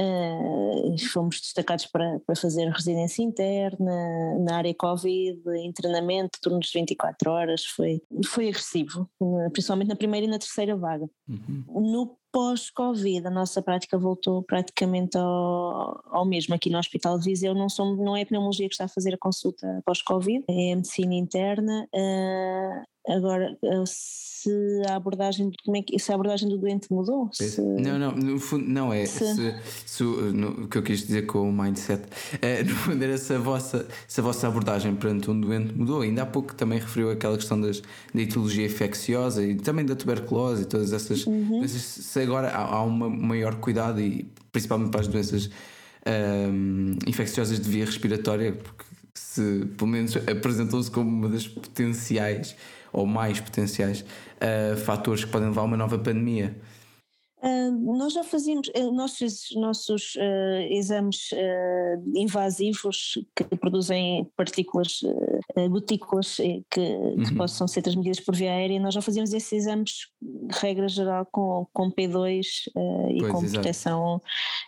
Uh, 0.00 0.96
fomos 1.12 1.40
destacados 1.40 1.86
para, 1.86 2.20
para 2.20 2.36
fazer 2.36 2.68
residência 2.68 3.22
interna, 3.22 4.38
na 4.38 4.56
área 4.56 4.74
Covid, 4.74 5.40
internamento, 5.64 6.38
turnos 6.40 6.68
de 6.68 6.78
24 6.78 7.30
horas, 7.30 7.64
foi, 7.64 8.00
foi 8.26 8.48
agressivo, 8.48 9.08
principalmente 9.52 9.88
na 9.88 9.96
primeira 9.96 10.26
e 10.26 10.30
na 10.30 10.38
terceira 10.38 10.76
vaga. 10.76 11.08
Uhum. 11.28 11.64
No 11.92 12.16
pós-Covid, 12.32 13.26
a 13.26 13.30
nossa 13.30 13.62
prática 13.62 13.98
voltou 13.98 14.42
praticamente 14.42 15.16
ao, 15.16 16.00
ao 16.06 16.24
mesmo. 16.24 16.54
Aqui 16.54 16.70
no 16.70 16.78
Hospital 16.78 17.18
de 17.18 17.24
Viseu 17.24 17.54
não, 17.54 17.68
somos, 17.68 17.98
não 17.98 18.16
é 18.16 18.22
a 18.22 18.26
pneumologia 18.26 18.68
que 18.68 18.74
está 18.74 18.84
a 18.84 18.88
fazer 18.88 19.14
a 19.14 19.18
consulta 19.18 19.82
pós-Covid, 19.84 20.44
é 20.48 20.72
a 20.72 20.76
medicina 20.76 21.14
interna. 21.14 21.88
Uh, 21.94 22.97
Agora, 23.08 23.56
eh, 23.62 23.84
se 23.86 24.82
a 24.88 24.96
abordagem, 24.96 25.50
como 25.64 25.76
é 25.76 25.82
que, 25.82 25.98
se 25.98 26.12
a 26.12 26.14
abordagem 26.14 26.48
do 26.48 26.58
doente 26.58 26.92
mudou? 26.92 27.28
Se... 27.32 27.60
Não, 27.60 27.98
não, 27.98 28.12
no 28.12 28.38
fundo, 28.38 28.68
não 28.68 28.92
é. 28.92 29.04
Se... 29.06 29.34
Se, 29.34 29.54
se 29.86 30.04
no, 30.04 30.64
o 30.64 30.68
que 30.68 30.78
eu 30.78 30.82
quis 30.82 31.00
dizer 31.00 31.26
com 31.26 31.48
o 31.48 31.52
mindset, 31.52 32.04
é, 32.40 32.62
no 32.62 32.74
fundo, 32.74 33.02
era 33.02 33.18
se 33.18 33.32
a, 33.32 33.38
vossa, 33.38 33.86
se 34.06 34.20
a 34.20 34.22
vossa 34.22 34.46
abordagem 34.46 34.94
perante 34.94 35.30
um 35.30 35.40
doente 35.40 35.74
mudou. 35.74 36.02
Ainda 36.02 36.22
há 36.22 36.26
pouco 36.26 36.54
também 36.54 36.78
referiu 36.78 37.10
aquela 37.10 37.36
questão 37.36 37.60
das, 37.60 37.82
da 38.14 38.20
etiologia 38.20 38.66
infecciosa 38.66 39.44
e 39.44 39.56
também 39.56 39.84
da 39.84 39.96
tuberculose 39.96 40.62
e 40.62 40.66
todas 40.66 40.92
essas 40.92 41.26
uhum. 41.26 41.66
Se 41.66 42.20
agora 42.20 42.48
há, 42.48 42.76
há 42.76 42.84
um 42.84 42.90
maior 42.90 43.56
cuidado, 43.56 44.00
e 44.00 44.30
principalmente 44.52 44.90
para 44.90 45.00
as 45.00 45.08
doenças 45.08 45.50
um, 46.06 46.96
infecciosas 47.06 47.58
de 47.58 47.68
via 47.68 47.84
respiratória, 47.84 48.52
porque 48.52 48.84
se 49.14 49.66
pelo 49.76 49.90
menos 49.90 50.16
apresentam-se 50.16 50.90
como 50.90 51.08
uma 51.08 51.28
das 51.28 51.46
potenciais 51.46 52.56
ou 52.92 53.06
mais 53.06 53.40
potenciais 53.40 54.00
uh, 54.02 54.76
fatores 54.76 55.24
que 55.24 55.30
podem 55.30 55.48
levar 55.48 55.62
a 55.62 55.64
uma 55.64 55.76
nova 55.76 55.98
pandemia? 55.98 56.56
Uh, 57.40 57.96
nós 57.96 58.12
já 58.12 58.24
fazíamos 58.24 58.68
uh, 58.68 58.90
nossos, 58.90 59.50
nossos 59.54 60.16
uh, 60.16 60.60
exames 60.70 61.30
invasivos 62.14 63.14
que 63.34 63.44
produzem 63.56 64.28
partículas 64.36 65.00
gotículas 65.70 66.36
que, 66.36 66.64
que 66.70 66.80
uhum. 66.80 67.36
possam 67.36 67.66
ser 67.66 67.82
transmitidas 67.82 68.20
por 68.20 68.34
via 68.34 68.50
aérea, 68.52 68.80
nós 68.80 68.94
já 68.94 69.00
fazíamos 69.00 69.32
esses 69.32 69.52
exames, 69.52 70.08
regra 70.60 70.88
geral, 70.88 71.26
com, 71.30 71.66
com 71.72 71.90
P2 71.90 72.42
e 73.10 73.18
pois, 73.20 73.32
com 73.32 73.38
exato. 73.38 73.52
proteção 73.52 74.20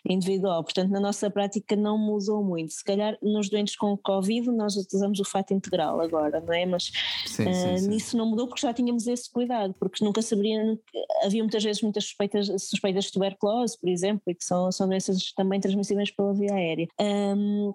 individual. 0.08 0.62
Portanto, 0.64 0.90
na 0.90 1.00
nossa 1.00 1.30
prática 1.30 1.76
não 1.76 1.98
mudou 1.98 2.42
muito. 2.42 2.72
Se 2.72 2.84
calhar 2.84 3.16
nos 3.22 3.48
doentes 3.48 3.76
com 3.76 3.96
Covid 3.96 4.50
nós 4.50 4.76
utilizamos 4.76 5.20
o 5.20 5.24
fato 5.24 5.52
integral 5.52 6.00
agora, 6.00 6.40
não 6.40 6.52
é? 6.52 6.66
Mas 6.66 6.90
sim, 7.26 7.52
sim, 7.52 7.78
sim. 7.78 7.88
nisso 7.88 8.16
não 8.16 8.26
mudou 8.26 8.46
porque 8.46 8.62
já 8.62 8.72
tínhamos 8.72 9.06
esse 9.06 9.30
cuidado, 9.30 9.74
porque 9.78 10.04
nunca 10.04 10.22
saberia, 10.22 10.78
havia 11.24 11.42
muitas 11.42 11.62
vezes 11.62 11.82
muitas 11.82 12.04
suspeitas 12.04 12.48
suspeitas 12.68 13.04
de 13.04 13.12
tuberculose, 13.12 13.78
por 13.78 13.88
exemplo, 13.88 14.22
e 14.26 14.34
que 14.34 14.44
são, 14.44 14.70
são 14.70 14.88
doenças 14.88 15.32
também 15.32 15.60
transmissíveis 15.60 16.10
pela 16.10 16.34
via 16.34 16.54
aérea. 16.54 16.86
Um, 17.00 17.74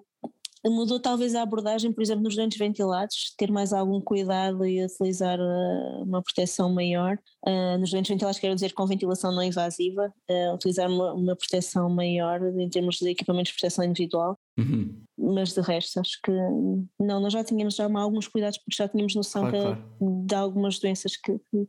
mudou 0.70 0.98
talvez 1.00 1.34
a 1.34 1.42
abordagem, 1.42 1.92
por 1.92 2.02
exemplo, 2.02 2.24
nos 2.24 2.34
doentes 2.34 2.58
ventilados, 2.58 3.34
ter 3.36 3.50
mais 3.50 3.72
algum 3.72 4.00
cuidado 4.00 4.64
e 4.66 4.84
utilizar 4.84 5.38
uh, 5.38 6.02
uma 6.02 6.22
proteção 6.22 6.72
maior. 6.72 7.18
Uh, 7.46 7.78
nos 7.78 7.90
doentes 7.90 8.10
ventilados, 8.10 8.38
quero 8.38 8.54
dizer 8.54 8.72
com 8.72 8.86
ventilação 8.86 9.32
não 9.32 9.42
invasiva, 9.42 10.12
uh, 10.30 10.54
utilizar 10.54 10.90
uma, 10.90 11.12
uma, 11.12 11.36
proteção 11.36 11.88
maior 11.88 12.42
em 12.58 12.68
termos 12.68 12.96
de 12.96 13.10
equipamentos 13.10 13.52
de 13.52 13.58
proteção 13.58 13.84
individual. 13.84 14.38
Uhum. 14.58 15.02
Mas 15.18 15.54
de 15.54 15.60
resto, 15.60 16.00
acho 16.00 16.20
que 16.22 16.30
não, 16.30 17.20
nós 17.20 17.32
já 17.32 17.42
tínhamos 17.42 17.74
já 17.74 17.84
alguns 17.84 18.28
cuidados 18.28 18.58
porque 18.58 18.76
já 18.76 18.88
tínhamos 18.88 19.14
noção 19.14 19.50
claro, 19.50 19.56
que, 19.56 19.62
claro. 19.62 20.26
de 20.26 20.34
algumas 20.34 20.78
doenças 20.78 21.16
que, 21.16 21.32
que, 21.32 21.66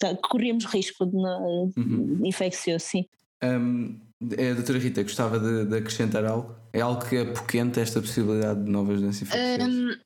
que, 0.00 0.16
que 0.16 0.28
corríamos 0.28 0.64
risco 0.64 1.04
de, 1.04 1.16
uhum. 1.16 2.20
infeccioso, 2.24 2.84
sim. 2.84 3.06
Um, 3.42 4.00
a 4.22 4.54
doutora 4.54 4.78
Rita 4.78 5.02
gostava 5.02 5.38
de, 5.38 5.66
de, 5.66 5.76
acrescentar 5.76 6.24
algo? 6.24 6.54
É 6.72 6.80
algo 6.80 7.04
que 7.06 7.18
apoquenta 7.18 7.80
esta 7.80 8.00
possibilidade 8.00 8.64
de 8.64 8.70
novas 8.70 9.00
doenças 9.00 9.22
infecciosas? 9.22 9.68
Um, 9.68 10.05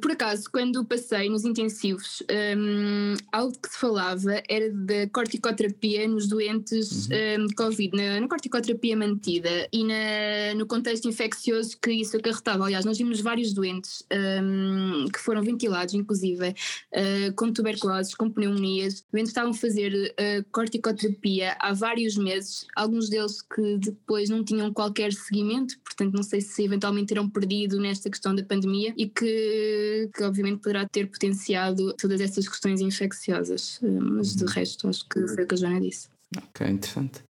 por 0.00 0.12
acaso, 0.12 0.50
quando 0.50 0.84
passei 0.84 1.30
nos 1.30 1.44
intensivos, 1.44 2.22
um, 2.56 3.14
algo 3.32 3.56
que 3.58 3.68
se 3.70 3.78
falava 3.78 4.42
era 4.48 4.70
da 4.70 5.08
corticoterapia 5.10 6.06
nos 6.06 6.28
doentes 6.28 7.06
uhum. 7.06 7.44
um, 7.44 7.46
de 7.46 7.54
Covid, 7.54 7.96
na, 7.96 8.20
na, 8.20 8.28
corticoterapia 8.28 8.96
mantida 8.96 9.68
e 9.72 9.84
na, 9.84 10.54
no 10.56 10.66
contexto 10.66 11.08
infeccioso 11.08 11.78
que 11.80 11.92
isso 11.92 12.16
acarretava. 12.16 12.64
Aliás, 12.66 12.84
nós 12.84 12.98
vimos 12.98 13.20
vários 13.20 13.54
doentes 13.54 14.04
um, 14.42 15.06
que 15.10 15.18
foram 15.18 15.42
ventilados, 15.42 15.94
inclusive, 15.94 16.50
uh, 16.50 17.32
com 17.34 17.50
tuberculose, 17.52 18.14
com 18.14 18.30
pneumonias. 18.30 19.04
Doentes 19.10 19.30
estavam 19.30 19.52
a 19.52 19.54
fazer 19.54 19.92
uh, 19.94 20.44
corticoterapia 20.52 21.56
há 21.58 21.72
vários 21.72 22.16
meses, 22.16 22.66
alguns 22.76 23.08
deles 23.08 23.40
que 23.40 23.78
depois 23.78 24.28
não 24.28 24.44
tinham 24.44 24.72
qualquer 24.72 25.12
seguimento, 25.12 25.78
portanto, 25.80 26.12
não 26.14 26.22
sei 26.22 26.40
se 26.40 26.64
eventualmente 26.64 27.08
terão 27.08 27.28
perdido 27.28 27.80
nesta 27.80 28.10
questão 28.10 28.34
da 28.34 28.42
pandemia 28.42 28.92
e 28.96 29.08
que 29.08 29.69
que, 30.12 30.22
obviamente 30.22 30.60
poderá 30.60 30.88
ter 30.88 31.06
potenciado 31.06 31.94
todas 31.94 32.20
essas 32.20 32.48
questões 32.48 32.80
infecciosas, 32.80 33.78
eh, 33.82 33.86
mas 33.86 34.34
de 34.34 34.44
uhum. 34.44 34.50
resto 34.50 34.88
acho 34.88 35.08
que 35.08 35.26
foi 35.28 35.44
o 35.44 35.46
que 35.46 35.54
a 35.54 35.58
Joana 35.58 35.80
disse. 35.80 36.08
Ok, 36.36 36.66
interessante. 36.66 37.22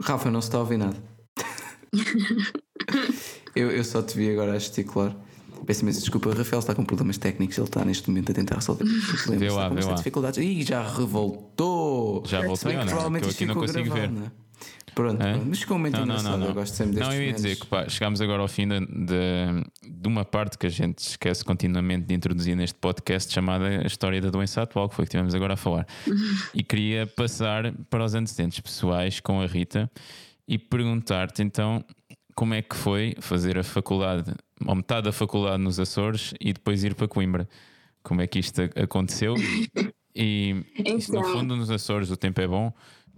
Rafa, 0.00 0.30
não 0.30 0.40
se 0.40 0.48
está 0.48 0.58
a 0.58 0.60
ouvir 0.60 0.78
nada. 0.78 0.96
eu, 3.56 3.70
eu 3.70 3.84
só 3.84 4.02
te 4.02 4.16
vi 4.16 4.30
agora 4.30 4.52
a 4.52 4.58
gesticular. 4.58 5.16
Peço 5.66 5.82
imensa 5.82 6.00
desculpa, 6.00 6.28
o 6.28 6.32
Rafael 6.32 6.60
está 6.60 6.74
com 6.74 6.84
problemas 6.84 7.18
técnicos, 7.18 7.58
ele 7.58 7.66
está 7.66 7.84
neste 7.84 8.08
momento 8.08 8.30
a 8.30 8.34
tentar 8.34 8.54
resolver 8.56 8.84
problemas. 9.24 9.40
Vê 9.40 9.50
lá, 9.50 9.68
vê 9.68 9.84
lá. 9.84 9.94
dificuldades. 9.94 10.38
Ih, 10.38 10.62
já 10.62 10.82
revoltou! 10.82 12.22
Já 12.26 12.42
voltou, 12.42 12.72
não, 12.72 12.86
provavelmente 12.86 13.24
eu 13.24 13.30
aqui 13.30 13.46
não 13.46 13.54
consigo 13.54 13.92
ver. 13.92 14.10
Não 14.10 14.26
é? 14.26 14.47
Pronto, 14.98 15.22
é? 15.22 15.36
mas 15.36 15.60
ficou 15.60 15.78
muito 15.78 15.94
não, 15.94 16.02
engraçado. 16.02 16.32
Não, 16.32 16.38
não, 16.38 16.46
eu 16.48 16.54
gosto 16.54 16.74
sempre 16.74 16.96
destes 16.96 17.14
Não, 17.14 17.22
eu 17.22 17.28
ia 17.28 17.32
dizer 17.32 17.54
que 17.54 17.66
pá, 17.66 17.88
chegámos 17.88 18.20
agora 18.20 18.42
ao 18.42 18.48
fim 18.48 18.66
de, 18.66 18.80
de, 18.80 19.92
de, 19.96 20.08
uma 20.08 20.24
parte 20.24 20.58
que 20.58 20.66
a 20.66 20.68
gente 20.68 20.98
esquece 20.98 21.44
continuamente 21.44 22.04
de 22.06 22.14
introduzir 22.14 22.56
neste 22.56 22.76
podcast 22.80 23.32
chamada 23.32 23.68
a 23.68 23.86
história 23.86 24.20
da 24.20 24.28
doença 24.28 24.60
atual, 24.60 24.88
que 24.88 24.96
foi 24.96 25.04
que 25.04 25.12
tivemos 25.12 25.36
agora 25.36 25.54
a 25.54 25.56
falar. 25.56 25.86
e 26.52 26.64
queria 26.64 27.06
passar 27.06 27.72
para 27.88 28.04
os 28.04 28.12
antecedentes 28.12 28.58
pessoais 28.58 29.20
com 29.20 29.40
a 29.40 29.46
Rita 29.46 29.88
e 30.48 30.58
perguntar-te 30.58 31.44
então 31.44 31.84
como 32.34 32.54
é 32.54 32.60
que 32.60 32.74
foi 32.74 33.14
fazer 33.20 33.56
a 33.56 33.62
faculdade, 33.62 34.34
ou 34.66 34.74
metade 34.74 35.04
da 35.04 35.12
faculdade 35.12 35.62
nos 35.62 35.78
Açores 35.78 36.34
e 36.40 36.52
depois 36.52 36.82
ir 36.82 36.96
para 36.96 37.06
Coimbra. 37.06 37.48
Como 38.02 38.20
é 38.20 38.26
que 38.26 38.40
isto 38.40 38.62
aconteceu? 38.74 39.36
E, 40.20 40.64
então... 40.76 41.22
no 41.22 41.28
fundo, 41.28 41.54
nos 41.54 41.70
Açores 41.70 42.10
o 42.10 42.16
tempo 42.16 42.40
é 42.40 42.48
bom 42.48 42.72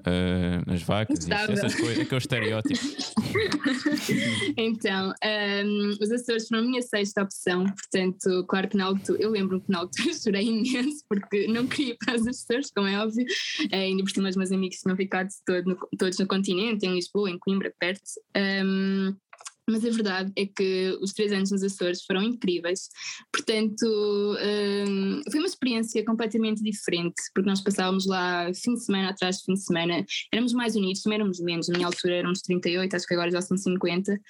uh, 0.07 0.73
as 0.73 0.83
vacas, 0.83 1.19
Instável. 1.19 1.55
essas 1.55 1.75
coisas, 1.75 2.01
aquele 2.01 2.19
estereótipo. 2.19 2.81
então, 4.57 5.13
um, 5.65 5.89
os 6.01 6.11
Açores 6.11 6.49
foram 6.49 6.63
a 6.63 6.67
minha 6.67 6.83
sexta 6.83 7.23
opção, 7.23 7.65
portanto, 7.65 8.45
claro 8.49 8.69
que 8.69 8.77
na 8.77 8.85
altura, 8.87 9.23
eu 9.23 9.31
lembro-me 9.31 9.63
que 9.63 9.71
na 9.71 9.81
altura 9.81 10.15
chorei 10.15 10.47
imenso 10.47 11.05
porque 11.09 11.47
não 11.47 11.67
queria 11.67 11.93
ir 11.93 11.99
para 12.05 12.17
os 12.17 12.27
Açores, 12.27 12.71
como 12.75 12.87
é 12.87 12.99
óbvio, 12.99 13.25
uh, 13.25 13.75
ainda 13.75 14.03
por 14.03 14.11
cima 14.11 14.29
os 14.29 14.37
meus 14.37 14.53
amigos 14.53 14.79
tinham 14.79 14.97
ficado 14.97 15.29
todo 15.47 15.65
no, 15.65 15.77
todos 15.99 16.19
no 16.19 16.27
continente, 16.27 16.87
em 16.87 16.95
Lisboa, 16.95 17.31
em 17.31 17.39
Coimbra, 17.39 17.73
perto. 17.79 18.03
Um, 18.37 19.15
mas 19.71 19.85
a 19.85 19.91
verdade 19.91 20.33
é 20.37 20.47
que 20.47 20.99
os 21.01 21.13
três 21.13 21.33
anos 21.33 21.51
nos 21.51 21.63
Açores 21.63 22.03
foram 22.05 22.23
incríveis. 22.23 22.89
Portanto, 23.33 23.87
um, 23.87 25.23
foi 25.31 25.41
uma 25.41 25.47
experiência 25.47 26.05
completamente 26.05 26.63
diferente, 26.63 27.15
porque 27.35 27.49
nós 27.49 27.61
passávamos 27.61 28.07
lá 28.07 28.51
fim 28.55 28.75
de 28.75 28.85
semana 28.85 29.11
atrás 29.11 29.39
de 29.39 29.45
fim 29.45 29.55
de 29.55 29.65
semana, 29.65 30.05
éramos 30.33 30.53
mais 30.53 30.77
unidos, 30.77 31.03
também 31.03 31.17
éramos 31.17 31.41
menos, 31.41 31.69
na 31.69 31.77
minha 31.77 31.87
altura 31.87 32.15
éramos 32.15 32.41
38, 32.43 32.95
acho 32.97 33.07
que 33.07 33.15
agora 33.15 33.31
já 33.31 33.41
são 33.41 33.57
50. 33.57 34.21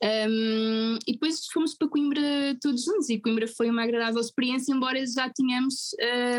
Um, 0.00 0.96
e 1.08 1.12
depois 1.12 1.46
fomos 1.52 1.74
para 1.74 1.88
Coimbra 1.88 2.56
todos 2.62 2.84
juntos, 2.84 3.08
e 3.10 3.18
Coimbra 3.18 3.48
foi 3.48 3.68
uma 3.68 3.82
agradável 3.82 4.20
experiência, 4.20 4.72
embora 4.72 5.04
já 5.04 5.28
tínhamos 5.28 5.90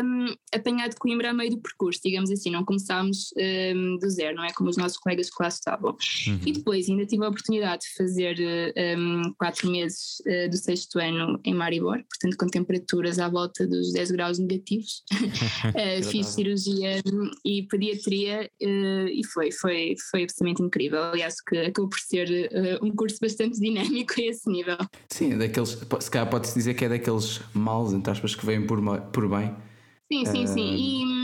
um, 0.02 0.34
apanhado 0.54 0.96
Coimbra 0.98 1.30
a 1.30 1.34
meio 1.34 1.50
do 1.50 1.60
percurso, 1.60 2.00
digamos 2.02 2.30
assim, 2.30 2.50
não 2.50 2.64
começámos 2.64 3.32
um, 3.36 3.98
do 3.98 4.08
zero, 4.08 4.36
não 4.36 4.44
é 4.44 4.52
como 4.52 4.70
os 4.70 4.76
nossos 4.76 4.96
colegas 4.98 5.26
de 5.26 5.32
classe 5.32 5.58
estavam. 5.58 5.90
Uhum. 6.26 6.40
E 6.46 6.52
depois 6.52 6.88
ainda 6.88 7.04
tive 7.04 7.24
a 7.24 7.28
oportunidade 7.28 7.82
de 7.82 7.94
fazer 7.94 8.36
um, 8.98 9.34
quatro 9.38 9.70
meses 9.70 10.20
uh, 10.20 10.50
do 10.50 10.56
sexto 10.56 10.98
ano 10.98 11.40
em 11.44 11.54
Maribor, 11.54 12.02
portanto 12.08 12.36
com 12.36 12.46
temperaturas 12.46 13.18
à 13.18 13.28
volta 13.28 13.66
dos 13.66 13.92
10 13.92 14.10
graus 14.12 14.38
negativos. 14.38 15.02
uh, 16.00 16.02
fiz 16.04 16.26
cirurgia 16.28 17.02
e 17.44 17.62
pediatria 17.64 18.50
uh, 18.62 19.08
e 19.08 19.22
foi, 19.32 19.52
foi, 19.52 19.94
foi 20.10 20.24
absolutamente 20.24 20.62
incrível. 20.62 21.02
Aliás, 21.02 21.40
que 21.40 21.56
acabou 21.56 21.88
por 21.88 21.98
ser 21.98 22.50
um 22.82 22.90
curso 22.94 23.18
bastante 23.20 23.58
dinâmico 23.60 24.14
a 24.18 24.22
esse 24.22 24.48
nível. 24.50 24.78
Sim, 25.08 25.32
é 25.32 25.36
daqueles, 25.36 25.78
se 26.00 26.10
calhar 26.10 26.28
pode-se 26.28 26.54
dizer 26.54 26.74
que 26.74 26.84
é 26.84 26.88
daqueles 26.88 27.40
males, 27.54 27.92
entre 27.92 28.10
aspas, 28.10 28.34
que 28.34 28.44
vêm 28.44 28.66
por, 28.66 28.80
por 29.12 29.28
bem. 29.28 29.54
Sim, 30.12 30.24
sim, 30.26 30.46
sim. 30.46 30.74
E, 30.76 31.19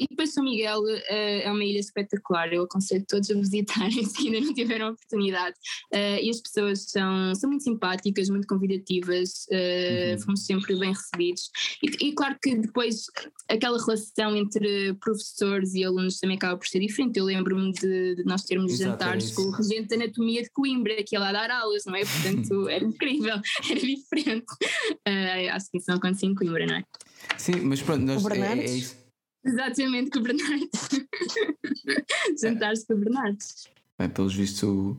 e 0.00 0.06
depois 0.08 0.32
São 0.32 0.44
Miguel 0.44 0.80
uh, 0.80 1.00
é 1.10 1.50
uma 1.50 1.64
ilha 1.64 1.80
espetacular, 1.80 2.52
eu 2.52 2.62
aconselho 2.62 3.04
todos 3.08 3.30
a 3.30 3.34
visitarem 3.34 4.04
se 4.04 4.26
ainda 4.26 4.40
não 4.40 4.54
tiveram 4.54 4.86
a 4.86 4.90
oportunidade. 4.90 5.56
Uh, 5.92 6.22
e 6.22 6.30
as 6.30 6.40
pessoas 6.40 6.84
são, 6.90 7.34
são 7.34 7.50
muito 7.50 7.64
simpáticas, 7.64 8.28
muito 8.28 8.46
convidativas, 8.46 9.46
uh, 9.50 10.12
uhum. 10.12 10.20
fomos 10.20 10.46
sempre 10.46 10.78
bem 10.78 10.92
recebidos. 10.92 11.50
E, 11.82 12.08
e, 12.08 12.12
claro 12.12 12.36
que 12.40 12.56
depois 12.56 13.06
aquela 13.48 13.78
relação 13.78 14.36
entre 14.36 14.94
professores 14.94 15.74
e 15.74 15.84
alunos 15.84 16.18
também 16.18 16.36
acaba 16.36 16.56
por 16.56 16.66
ser 16.66 16.80
diferente. 16.80 17.18
Eu 17.18 17.24
lembro-me 17.24 17.72
de, 17.72 18.16
de, 18.16 18.24
nós 18.24 18.44
termos 18.44 18.72
Exato, 18.72 18.90
jantares 18.90 19.32
é 19.32 19.34
com 19.34 19.42
o 19.42 19.50
regente 19.50 19.88
de 19.88 19.94
anatomia 19.94 20.42
de 20.42 20.50
Coimbra, 20.50 21.02
que 21.02 21.16
ia 21.16 21.20
lá 21.20 21.32
dar 21.32 21.50
aulas, 21.50 21.84
não 21.86 21.94
é? 21.94 22.00
Portanto, 22.04 22.68
era 22.68 22.84
incrível, 22.84 23.40
era 23.68 23.80
diferente. 23.80 24.46
acho 25.52 25.70
que 25.70 25.78
isso 25.78 25.86
não 25.88 25.96
acontecia 25.96 26.28
em 26.28 26.34
Coimbra, 26.34 26.66
não 26.66 26.76
é? 26.76 26.84
Sim, 27.36 27.60
mas 27.62 27.82
pronto, 27.82 28.04
nós, 28.04 28.24
é, 28.26 28.58
é 28.58 28.64
isso. 28.64 29.07
Exatamente, 29.48 30.10
com 30.10 30.18
o 30.18 30.22
Bernardo. 30.22 30.68
Jantar-se 32.40 32.86
com 32.86 32.94
o 32.94 32.98
Bernardo. 32.98 33.38
Bem, 33.98 34.08
pelos 34.10 34.34
vistos, 34.34 34.62
o, 34.62 34.96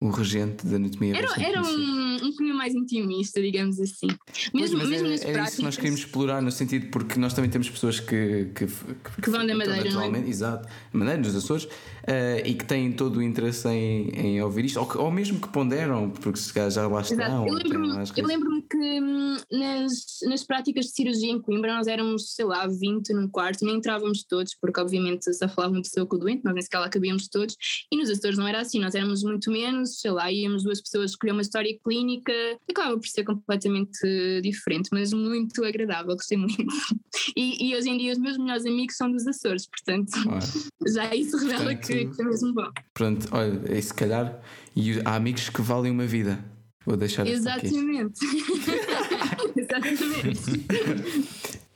o 0.00 0.08
regente 0.08 0.66
da 0.66 0.76
anatomia. 0.76 1.14
Era, 1.14 1.28
era 1.42 1.62
um, 1.62 2.18
um 2.40 2.54
mais 2.54 2.74
intimista, 2.74 3.40
digamos 3.40 3.78
assim. 3.78 4.06
Mesmo, 4.54 4.78
pois, 4.78 4.88
mesmo 4.88 4.94
era, 4.94 5.08
nas 5.10 5.22
era 5.22 5.32
práticas, 5.32 5.48
isso 5.48 5.56
que 5.56 5.62
nós 5.62 5.76
queríamos 5.76 6.00
explorar, 6.00 6.42
no 6.42 6.50
sentido 6.50 6.90
porque 6.90 7.18
nós 7.18 7.34
também 7.34 7.50
temos 7.50 7.68
pessoas 7.68 8.00
que. 8.00 8.46
que, 8.54 8.66
que, 8.66 9.22
que 9.22 9.30
vão 9.30 9.46
da 9.46 9.54
Madeira, 9.54 9.90
não 9.90 10.02
é? 10.02 10.28
Exato, 10.28 10.68
Madeira, 10.92 11.20
nos 11.20 11.36
Açores, 11.36 11.64
uh, 11.64 12.46
e 12.46 12.54
que 12.54 12.64
têm 12.64 12.92
todo 12.92 13.18
o 13.18 13.22
interesse 13.22 13.68
em, 13.68 14.08
em 14.10 14.42
ouvir 14.42 14.64
isto, 14.64 14.80
ou, 14.80 15.04
ou 15.04 15.10
mesmo 15.10 15.38
que 15.38 15.48
ponderam, 15.48 16.10
porque 16.10 16.38
se 16.38 16.52
calhar 16.52 16.70
já 16.70 16.86
lá 16.86 17.02
estão. 17.02 17.46
Eu 17.46 17.54
lembro-me 17.54 17.90
lembro 18.22 18.62
que 18.70 19.00
hum, 19.00 19.36
nas, 19.50 20.18
nas 20.26 20.44
práticas 20.44 20.86
de 20.86 20.92
cirurgia 20.92 21.30
em 21.30 21.40
Coimbra 21.40 21.74
nós 21.76 21.86
éramos, 21.86 22.34
sei 22.34 22.44
lá, 22.44 22.66
20 22.66 23.12
num 23.12 23.28
quarto, 23.28 23.64
nem 23.64 23.76
entrávamos 23.76 24.24
todos, 24.24 24.54
porque 24.54 24.80
obviamente 24.80 25.32
só 25.34 25.48
falava 25.48 25.74
uma 25.74 25.82
pessoa 25.82 26.06
com 26.06 26.16
o 26.16 26.18
doente, 26.18 26.44
nós 26.44 26.54
nem 26.54 26.62
sequer 26.62 26.78
lá 26.78 26.88
cabíamos 26.88 27.28
todos, 27.28 27.56
e 27.92 27.96
nos 27.96 28.08
Açores 28.08 28.38
não 28.38 28.46
era 28.46 28.60
assim, 28.60 28.80
nós 28.80 28.94
éramos 28.94 29.22
muito 29.22 29.50
menos, 29.50 29.89
sei 29.98 30.10
lá, 30.10 30.30
íamos 30.30 30.62
duas 30.62 30.80
pessoas 30.80 31.10
escolher 31.10 31.32
uma 31.32 31.42
história 31.42 31.76
clínica, 31.84 32.32
acaba 32.68 32.96
por 32.96 33.06
ser 33.06 33.24
completamente 33.24 33.98
diferente, 34.42 34.88
mas 34.92 35.12
muito 35.12 35.64
agradável, 35.64 36.14
gostei 36.14 36.38
muito. 36.38 36.56
E, 37.36 37.68
e 37.68 37.76
hoje 37.76 37.88
em 37.88 37.98
dia 37.98 38.12
os 38.12 38.18
meus 38.18 38.36
melhores 38.38 38.64
amigos 38.66 38.96
são 38.96 39.10
dos 39.10 39.26
Açores, 39.26 39.66
portanto, 39.66 40.10
já 40.94 41.14
isso 41.14 41.36
revela 41.36 41.76
portanto, 41.76 41.86
que 41.86 42.22
é 42.22 42.24
mesmo 42.24 42.54
bom. 42.54 42.70
Pronto, 42.94 43.28
olha, 43.30 43.60
é 43.66 43.80
se 43.80 43.94
calhar, 43.94 44.40
e 44.74 45.00
há 45.04 45.14
amigos 45.16 45.48
que 45.48 45.62
valem 45.62 45.92
uma 45.92 46.06
vida. 46.06 46.42
Vou 46.84 46.96
deixar 46.96 47.26
Exatamente. 47.26 48.20
Exatamente. 49.56 50.66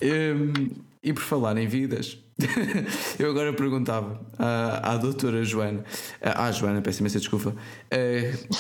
um, 0.03 0.94
e 1.05 1.13
por 1.13 1.23
falar 1.23 1.57
em 1.59 1.67
vidas, 1.67 2.19
eu 3.19 3.31
agora 3.31 3.53
perguntava 3.53 4.21
à, 4.39 4.95
à 4.95 4.97
doutora 4.97 5.45
Joana, 5.45 5.85
à 6.21 6.51
Joana, 6.51 6.81
peço 6.81 7.01
imensa 7.01 7.19
desculpa, 7.21 7.55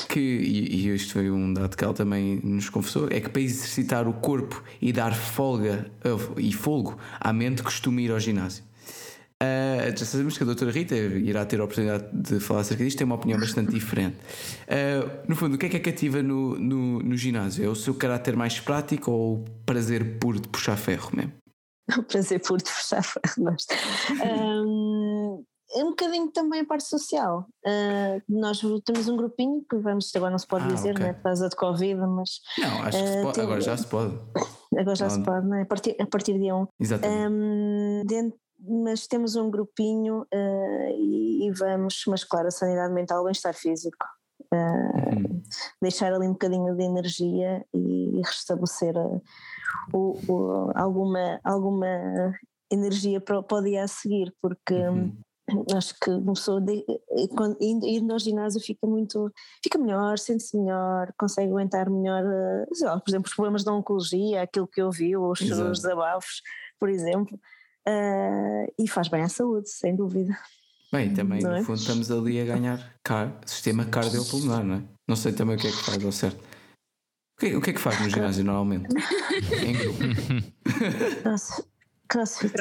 que, 0.08 0.20
e, 0.20 0.94
isto 0.94 1.14
foi 1.14 1.30
um 1.30 1.52
dado 1.52 1.76
que 1.76 1.82
ela 1.82 1.94
também 1.94 2.40
nos 2.44 2.68
confessou, 2.68 3.08
é 3.10 3.20
que 3.20 3.28
para 3.28 3.42
exercitar 3.42 4.06
o 4.06 4.12
corpo 4.12 4.62
e 4.80 4.92
dar 4.92 5.14
folga 5.14 5.90
e 6.36 6.52
folgo 6.52 6.98
à 7.18 7.32
mente 7.32 7.62
costuma 7.62 8.00
ir 8.00 8.12
ao 8.12 8.20
ginásio. 8.20 8.62
Uh, 9.42 9.98
já 9.98 10.06
sabemos 10.06 10.38
que 10.38 10.44
a 10.44 10.46
doutora 10.46 10.70
Rita 10.70 10.94
irá 10.94 11.44
ter 11.44 11.60
a 11.60 11.64
oportunidade 11.64 12.06
de 12.12 12.38
falar 12.40 12.60
acerca 12.60 12.84
disto, 12.84 12.98
tem 12.98 13.04
uma 13.04 13.16
opinião 13.16 13.38
bastante 13.38 13.72
diferente. 13.72 14.16
No 15.28 15.34
fundo, 15.34 15.56
o 15.56 15.58
que 15.58 15.66
é 15.66 15.68
que 15.68 15.76
é 15.76 15.80
cativa 15.80 16.22
no, 16.22 16.58
no, 16.58 17.00
no, 17.00 17.16
ginásio? 17.16 17.64
É 17.64 17.68
o 17.68 17.74
seu 17.74 17.94
caráter 17.94 18.36
mais 18.36 18.60
prático 18.60 19.10
ou 19.10 19.34
o 19.34 19.44
prazer 19.66 20.18
puro 20.18 20.40
de 20.40 20.48
puxar 20.48 20.76
ferro 20.76 21.10
mesmo? 21.14 21.43
O 21.98 22.02
prazer 22.02 22.40
puro 22.40 22.62
de 22.62 22.70
puxar 22.70 23.02
ferro, 23.02 23.34
mas. 23.38 23.66
um, 24.10 25.44
é 25.74 25.84
um 25.84 25.90
bocadinho 25.90 26.30
também 26.30 26.60
a 26.60 26.64
parte 26.64 26.84
social. 26.84 27.46
Uh, 27.66 28.22
nós 28.28 28.60
temos 28.84 29.08
um 29.08 29.16
grupinho 29.16 29.64
que 29.68 29.76
vamos, 29.76 30.14
agora 30.14 30.30
não 30.30 30.38
se 30.38 30.46
pode 30.46 30.64
ah, 30.64 30.68
dizer, 30.68 30.92
okay. 30.92 31.06
né, 31.06 31.12
por 31.12 31.22
causa 31.22 31.48
de 31.48 31.56
Covid, 31.56 32.00
mas. 32.06 32.40
Não, 32.58 32.82
acho 32.84 32.98
que 32.98 33.22
pode, 33.22 33.40
agora 33.42 33.60
já 33.60 33.76
se 33.76 33.86
pode. 33.86 34.18
Agora 34.78 34.96
já 34.96 35.08
não. 35.08 35.14
se 35.14 35.22
pode, 35.22 35.46
não 35.46 35.56
é? 35.56 35.62
A 35.62 35.66
partir, 35.66 35.96
a 36.00 36.06
partir 36.06 36.38
de 36.38 36.52
um. 36.52 36.66
Exatamente. 36.80 37.32
Um, 37.32 38.02
dentro, 38.06 38.38
mas 38.66 39.06
temos 39.06 39.36
um 39.36 39.50
grupinho 39.50 40.22
uh, 40.22 40.90
e, 40.96 41.46
e, 41.46 41.50
vamos, 41.52 42.04
mas 42.06 42.24
claro, 42.24 42.48
a 42.48 42.50
sanidade 42.50 42.94
mental, 42.94 43.24
bem-estar 43.24 43.54
físico. 43.54 44.06
Uh, 44.52 44.56
uhum. 44.56 45.42
Deixar 45.82 46.12
ali 46.12 46.26
um 46.26 46.32
bocadinho 46.32 46.74
de 46.74 46.82
energia 46.82 47.64
e, 47.74 48.18
e 48.18 48.22
restabelecer 48.22 48.96
uh, 48.96 49.20
o, 49.92 50.18
o, 50.28 50.72
alguma, 50.74 51.40
alguma 51.44 52.34
energia 52.70 53.20
para, 53.20 53.42
para 53.42 53.58
o 53.58 53.62
dia 53.62 53.84
a 53.84 53.88
seguir, 53.88 54.34
porque 54.40 54.74
uhum. 54.74 55.16
acho 55.76 55.94
que 56.00 56.10
uma 56.10 56.32
pessoa 56.32 56.60
de, 56.60 56.84
quando, 57.36 57.56
indo 57.60 58.12
ao 58.12 58.18
ginásio 58.18 58.60
fica 58.60 58.86
muito, 58.86 59.32
fica 59.62 59.78
melhor, 59.78 60.18
sente-se 60.18 60.56
melhor, 60.56 61.12
consegue 61.18 61.50
aguentar 61.50 61.90
melhor, 61.90 62.24
lá, 62.82 63.00
por 63.00 63.10
exemplo, 63.10 63.28
os 63.28 63.34
problemas 63.34 63.64
da 63.64 63.72
oncologia, 63.72 64.42
aquilo 64.42 64.66
que 64.66 64.80
eu 64.80 64.90
vi, 64.90 65.16
os, 65.16 65.40
os 65.40 65.80
desabafos, 65.80 66.42
por 66.78 66.88
exemplo 66.88 67.38
uh, 67.88 68.72
e 68.78 68.88
faz 68.88 69.08
bem 69.08 69.22
à 69.22 69.28
saúde, 69.28 69.68
sem 69.70 69.94
dúvida. 69.94 70.36
Bem, 70.92 71.12
também 71.12 71.42
não 71.42 71.50
no 71.50 71.56
é? 71.56 71.62
fundo 71.62 71.78
estamos 71.78 72.10
ali 72.10 72.40
a 72.40 72.44
ganhar 72.44 72.94
car 73.02 73.36
sistema 73.44 73.84
cardiopulmonar, 73.84 74.64
não 74.64 74.76
é? 74.76 74.82
Não 75.08 75.16
sei 75.16 75.32
também 75.32 75.56
o 75.56 75.58
que 75.58 75.66
é 75.66 75.70
que 75.70 75.82
faz 75.82 76.04
ao 76.04 76.12
certo. 76.12 76.38
O 77.36 77.40
que, 77.40 77.56
o 77.56 77.60
que 77.60 77.70
é 77.70 77.72
que 77.72 77.80
faz 77.80 78.00
no 78.00 78.08
ginásio 78.08 78.44
normalmente? 78.44 78.86
em 79.64 79.72
grupo? 79.72 79.98
Crossfit. 82.08 82.54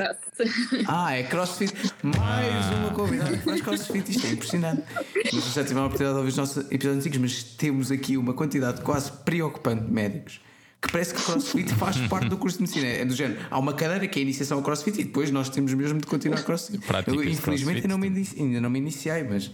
Ah, 0.88 1.14
é 1.14 1.24
crossfit. 1.24 1.74
Mais 2.02 2.66
uma 2.78 2.90
convidada 2.92 3.38
que 3.38 3.44
faz 3.44 3.62
crossfit. 3.62 4.10
Isto 4.10 4.26
é 4.26 4.32
impressionante. 4.32 4.84
Não 5.32 5.32
sei 5.32 5.42
se 5.42 5.50
já 5.52 5.64
tiveram 5.64 5.84
a 5.84 5.86
oportunidade 5.88 6.16
de 6.16 6.18
ouvir 6.18 6.30
os 6.30 6.38
nossos 6.38 6.72
episódios 6.72 7.06
antigos, 7.06 7.18
mas 7.20 7.44
temos 7.44 7.92
aqui 7.92 8.18
uma 8.18 8.34
quantidade 8.34 8.82
quase 8.82 9.12
preocupante 9.12 9.84
de 9.84 9.92
médicos 9.92 10.42
que 10.84 10.92
parece 10.92 11.14
que 11.14 11.22
o 11.22 11.24
crossfit 11.24 11.74
faz 11.76 11.98
parte 12.08 12.28
do 12.28 12.38
curso 12.38 12.58
de 12.58 12.64
medicina. 12.64 12.88
É 12.88 13.06
do 13.06 13.16
género. 13.16 13.40
Há 13.50 13.58
uma 13.58 13.74
cadeira 13.74 14.06
que 14.08 14.20
é 14.20 14.22
a 14.22 14.24
iniciação 14.24 14.58
ao 14.58 14.64
crossfit 14.64 15.00
e 15.00 15.06
depois 15.06 15.32
nós 15.32 15.50
temos 15.50 15.74
mesmo 15.74 16.00
de 16.00 16.06
continuar 16.06 16.44
crossfit. 16.44 16.80
Eu, 17.08 17.24
infelizmente 17.24 17.78
ainda 17.78 17.88
não, 17.88 17.98
me 17.98 18.08
inici, 18.08 18.40
ainda 18.40 18.62
não 18.62 18.70
me 18.70 18.80
iniciei, 18.80 19.24
mas 19.24 19.52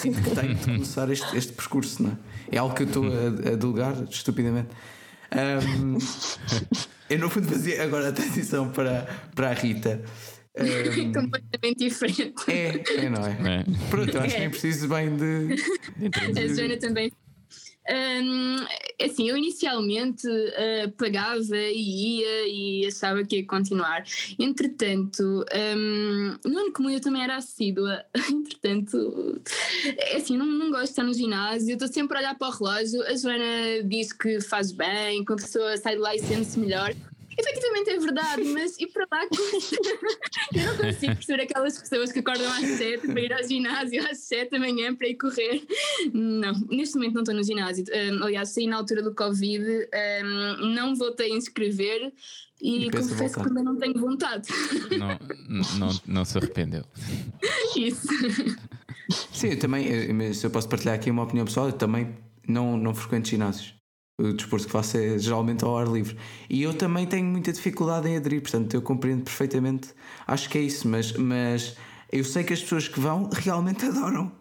sinto 0.00 0.22
que 0.22 0.30
tenho 0.30 0.54
de 0.54 0.64
começar 0.64 1.10
este, 1.10 1.36
este 1.36 1.52
percurso. 1.52 2.02
Não 2.02 2.10
é? 2.10 2.56
é 2.56 2.58
algo 2.58 2.74
que 2.74 2.84
eu 2.84 2.86
estou 2.86 3.04
a, 3.04 3.52
a 3.52 3.56
delegar 3.56 4.02
estupidamente. 4.10 4.68
Um, 5.32 5.98
eu 7.10 7.18
no 7.18 7.28
fundo 7.28 7.48
fazia 7.48 7.82
agora 7.82 8.08
a 8.08 8.12
transição 8.12 8.70
para, 8.70 9.06
para 9.34 9.50
a 9.50 9.52
Rita. 9.52 10.02
Um, 10.58 11.12
completamente 11.12 11.78
diferente. 11.80 12.34
É, 12.48 13.04
é 13.04 13.10
não 13.10 13.26
é? 13.26 13.60
é. 13.60 13.64
Pronto, 13.90 14.16
eu 14.16 14.22
acho 14.22 14.30
é. 14.30 14.34
que 14.34 14.40
nem 14.40 14.50
preciso 14.50 14.88
bem 14.88 15.14
de. 15.14 15.48
de 16.08 16.40
a 16.40 16.54
Joana 16.54 16.78
também 16.78 17.12
Um, 17.88 18.56
assim, 19.04 19.28
eu 19.28 19.36
inicialmente 19.36 20.26
uh, 20.26 20.90
pagava 20.96 21.56
e 21.56 22.18
ia 22.18 22.48
e 22.48 22.86
achava 22.86 23.24
que 23.24 23.36
ia 23.36 23.46
continuar. 23.46 24.04
Entretanto, 24.38 25.44
um, 25.76 26.36
no 26.44 26.58
ano 26.58 26.72
comum 26.72 26.90
eu 26.90 27.00
também 27.00 27.22
era 27.22 27.36
assídua. 27.36 28.04
Entretanto, 28.30 29.40
é 29.84 30.16
assim, 30.16 30.36
não, 30.36 30.46
não 30.46 30.70
gosto 30.70 30.84
de 30.84 30.90
estar 30.90 31.04
no 31.04 31.14
ginásio, 31.14 31.74
estou 31.74 31.88
sempre 31.88 32.16
a 32.16 32.20
olhar 32.20 32.34
para 32.36 32.48
o 32.48 32.50
relógio. 32.50 33.02
A 33.04 33.16
Joana 33.16 33.82
diz 33.84 34.12
que 34.12 34.40
faz 34.40 34.72
bem, 34.72 35.24
que 35.24 35.32
a 35.32 35.36
pessoa 35.36 35.76
sai 35.76 35.94
de 35.94 36.00
lá 36.00 36.14
e 36.14 36.18
sente-se 36.18 36.58
melhor. 36.58 36.94
Efetivamente 37.38 37.90
é 37.90 37.98
verdade, 37.98 38.44
mas 38.44 38.76
e 38.78 38.86
para 38.86 39.06
lá 39.12 39.22
eu 40.54 40.66
não 40.66 40.76
consigo 40.76 41.14
perceber 41.14 41.42
aquelas 41.42 41.78
pessoas 41.78 42.10
que 42.10 42.20
acordam 42.20 42.50
às 42.50 42.64
7 42.64 43.06
para 43.06 43.20
ir 43.20 43.32
ao 43.32 43.42
ginásio 43.42 44.10
às 44.10 44.18
7 44.20 44.50
da 44.50 44.58
manhã 44.58 44.94
para 44.94 45.08
ir 45.08 45.16
correr. 45.16 45.62
Não, 46.12 46.52
neste 46.70 46.94
momento 46.94 47.14
não 47.14 47.22
estou 47.22 47.34
no 47.34 47.44
ginásio. 47.44 47.84
Um, 47.92 48.24
aliás, 48.24 48.48
saí 48.50 48.66
na 48.66 48.76
altura 48.76 49.02
do 49.02 49.14
Covid, 49.14 49.62
um, 50.24 50.66
não 50.74 50.94
voltei 50.94 51.32
a 51.32 51.36
inscrever 51.36 52.12
e, 52.60 52.86
e 52.86 52.90
confesso 52.90 53.38
que 53.38 53.44
também 53.44 53.62
não 53.62 53.76
tenho 53.76 53.98
vontade. 54.00 54.48
Não, 54.98 55.18
não, 55.78 56.00
não 56.06 56.24
se 56.24 56.38
arrependeu. 56.38 56.84
Isso. 57.76 58.08
Sim, 59.30 59.48
eu 59.50 59.58
também, 59.58 59.86
eh, 59.88 60.32
se 60.32 60.46
eu 60.46 60.50
posso 60.50 60.68
partilhar 60.68 60.94
aqui 60.94 61.10
uma 61.10 61.22
opinião 61.22 61.44
pessoal, 61.44 61.66
eu 61.66 61.72
também 61.72 62.16
não, 62.48 62.76
não 62.76 62.94
frequento 62.94 63.28
ginásios 63.28 63.75
o 64.18 64.32
desporto 64.32 64.66
que 64.66 64.72
faço 64.72 64.96
é 64.96 65.18
geralmente 65.18 65.64
ao 65.64 65.76
ar 65.76 65.86
livre. 65.86 66.16
E 66.48 66.62
eu 66.62 66.72
também 66.72 67.06
tenho 67.06 67.26
muita 67.26 67.52
dificuldade 67.52 68.08
em 68.08 68.16
aderir, 68.16 68.40
portanto 68.40 68.72
eu 68.74 68.80
compreendo 68.80 69.22
perfeitamente. 69.22 69.88
Acho 70.26 70.48
que 70.48 70.58
é 70.58 70.62
isso, 70.62 70.88
mas, 70.88 71.12
mas 71.12 71.76
eu 72.10 72.24
sei 72.24 72.42
que 72.42 72.52
as 72.52 72.62
pessoas 72.62 72.88
que 72.88 72.98
vão 72.98 73.28
realmente 73.32 73.84
adoram. 73.86 74.32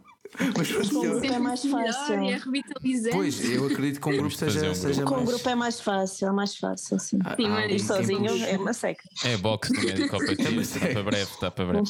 Mas 0.58 0.70
com 0.90 0.98
um 0.98 1.02
grupo 1.02 1.26
é 1.26 1.40
mais 1.40 1.66
fácil. 1.66 2.16
É 2.16 2.38
revitalizante. 2.38 3.16
Pois, 3.16 3.50
eu 3.50 3.66
acredito 3.68 3.96
que 3.96 4.02
com 4.02 4.10
um 4.10 4.18
grupo 4.18 4.36
seja, 4.36 4.70
um 4.70 4.76
seja 4.76 5.04
com 5.04 5.12
mais. 5.12 5.24
Com 5.24 5.32
grupo 5.32 5.50
é 5.50 5.56
mais 5.56 5.80
fácil, 5.80 6.28
é 6.28 6.32
mais 6.32 6.58
fácil, 6.58 7.00
sim. 7.00 7.20
Ah, 7.24 7.36
sim 7.38 7.48
mas 7.48 7.82
sozinho 7.84 8.44
é 8.44 8.58
uma 8.58 8.74
seca. 8.74 9.08
É 9.24 9.38
boxe 9.38 9.74
também 9.74 9.96
de 9.96 10.10
Copa 10.10 10.26
Tia, 10.36 10.62
está 10.62 10.80
para 10.88 11.04
breve, 11.04 11.32
está 11.32 11.52
para 11.52 11.66
breve. 11.66 11.90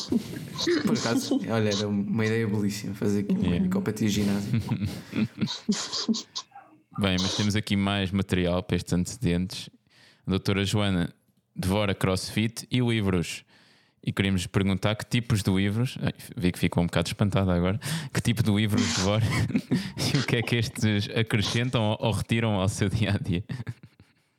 Por 0.86 0.98
acaso, 0.98 1.40
olha, 1.50 1.70
era 1.70 1.88
uma 1.88 2.26
ideia 2.26 2.48
belíssima 2.48 2.94
fazer 2.94 3.22
aqui 3.22 3.34
yeah. 3.34 3.64
uma 3.64 3.70
Copa 3.70 3.92
Tia 3.92 4.10
ginásio. 4.10 4.62
Bem, 6.98 7.18
mas 7.22 7.36
temos 7.36 7.58
aqui 7.58 7.76
mais 7.76 8.10
material 8.10 8.64
para 8.64 8.78
estes 8.78 8.94
antecedentes. 8.94 9.70
A 10.26 10.30
doutora 10.30 10.64
Joana 10.64 11.14
devora 11.54 11.94
crossfit 11.94 12.66
e 12.72 12.80
livros. 12.80 13.44
E 14.02 14.14
queríamos 14.14 14.48
perguntar 14.48 14.96
que 14.96 15.06
tipos 15.06 15.44
de 15.44 15.52
livros, 15.52 15.98
ai, 16.02 16.14
vi 16.38 16.52
que 16.54 16.60
ficou 16.60 16.82
um 16.82 16.86
bocado 16.86 17.08
espantada 17.08 17.54
agora, 17.54 17.80
que 18.14 18.22
tipo 18.22 18.42
de 18.42 18.52
livros 18.52 18.96
devora 18.96 19.26
e 20.14 20.18
o 20.18 20.24
que 20.26 20.38
é 20.38 20.42
que 20.42 20.56
estes 20.56 21.10
acrescentam 21.10 21.98
ou 22.00 22.12
retiram 22.12 22.54
ao 22.54 22.70
seu 22.70 22.88
dia 22.88 23.12
a 23.12 23.18
dia? 23.18 23.44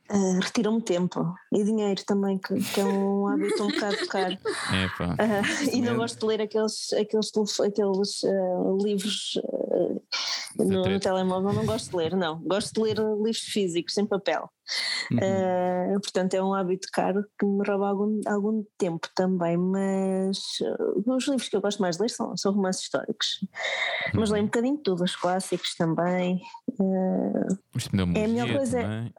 Uh, 0.09 0.39
retiram-me 0.41 0.81
tempo 0.83 1.35
e 1.53 1.65
dinheiro 1.65 2.01
também, 2.07 2.39
que, 2.39 2.55
que, 2.63 2.81
é 2.81 2.85
um 2.85 3.27
hábito 3.29 3.65
um 3.65 3.69
bocado 3.69 4.07
caro. 4.07 4.35
Uh, 4.35 5.75
e 5.75 5.81
não 5.81 5.97
gosto 5.97 6.21
de 6.21 6.27
ler 6.27 6.43
aqueles, 6.43 6.93
aqueles, 6.93 7.33
aqueles 7.61 8.23
uh, 8.23 8.79
livros 8.81 9.41
no, 10.57 10.85
no, 10.85 11.01
telemóvel, 11.01 11.53
não 11.53 11.67
gosto 11.67 11.91
de 11.91 11.97
ler, 11.97 12.15
não. 12.15 12.41
Gosto 12.43 12.73
de 12.75 12.81
ler 12.81 12.99
livros 12.99 13.41
físicos, 13.41 13.99
em 13.99 14.07
papel. 14.07 14.49
Uhum. 15.11 16.01
portanto, 16.01 16.35
é 16.35 16.43
um 16.43 16.53
hábito 16.53 16.89
caro 16.93 17.25
que 17.39 17.47
me 17.47 17.65
rouba 17.67 17.89
algum, 17.89 18.21
algum 18.27 18.65
tempo 18.77 19.09
também, 19.15 19.57
mas 19.57 20.39
os 21.05 21.29
livros 21.29 21.49
que 21.49 21.57
eu 21.57 21.61
gosto 21.61 21.81
mais 21.81 21.97
de 21.97 22.03
ler 22.03 22.11
são, 22.11 22.37
são 22.37 22.53
romances 22.53 22.83
históricos. 22.83 23.41
Uhum. 23.43 24.21
Mas 24.21 24.31
leio 24.31 24.45
um 24.45 24.47
bocadinho 24.47 24.77
de 24.77 24.83
tudo, 24.83 25.03
os 25.03 25.17
clásicos 25.17 25.75
também. 25.75 26.41
é 28.17 28.25
a 28.25 28.29
melhor 28.29 28.57
coisa. 28.57 28.81
Também. 28.81 29.15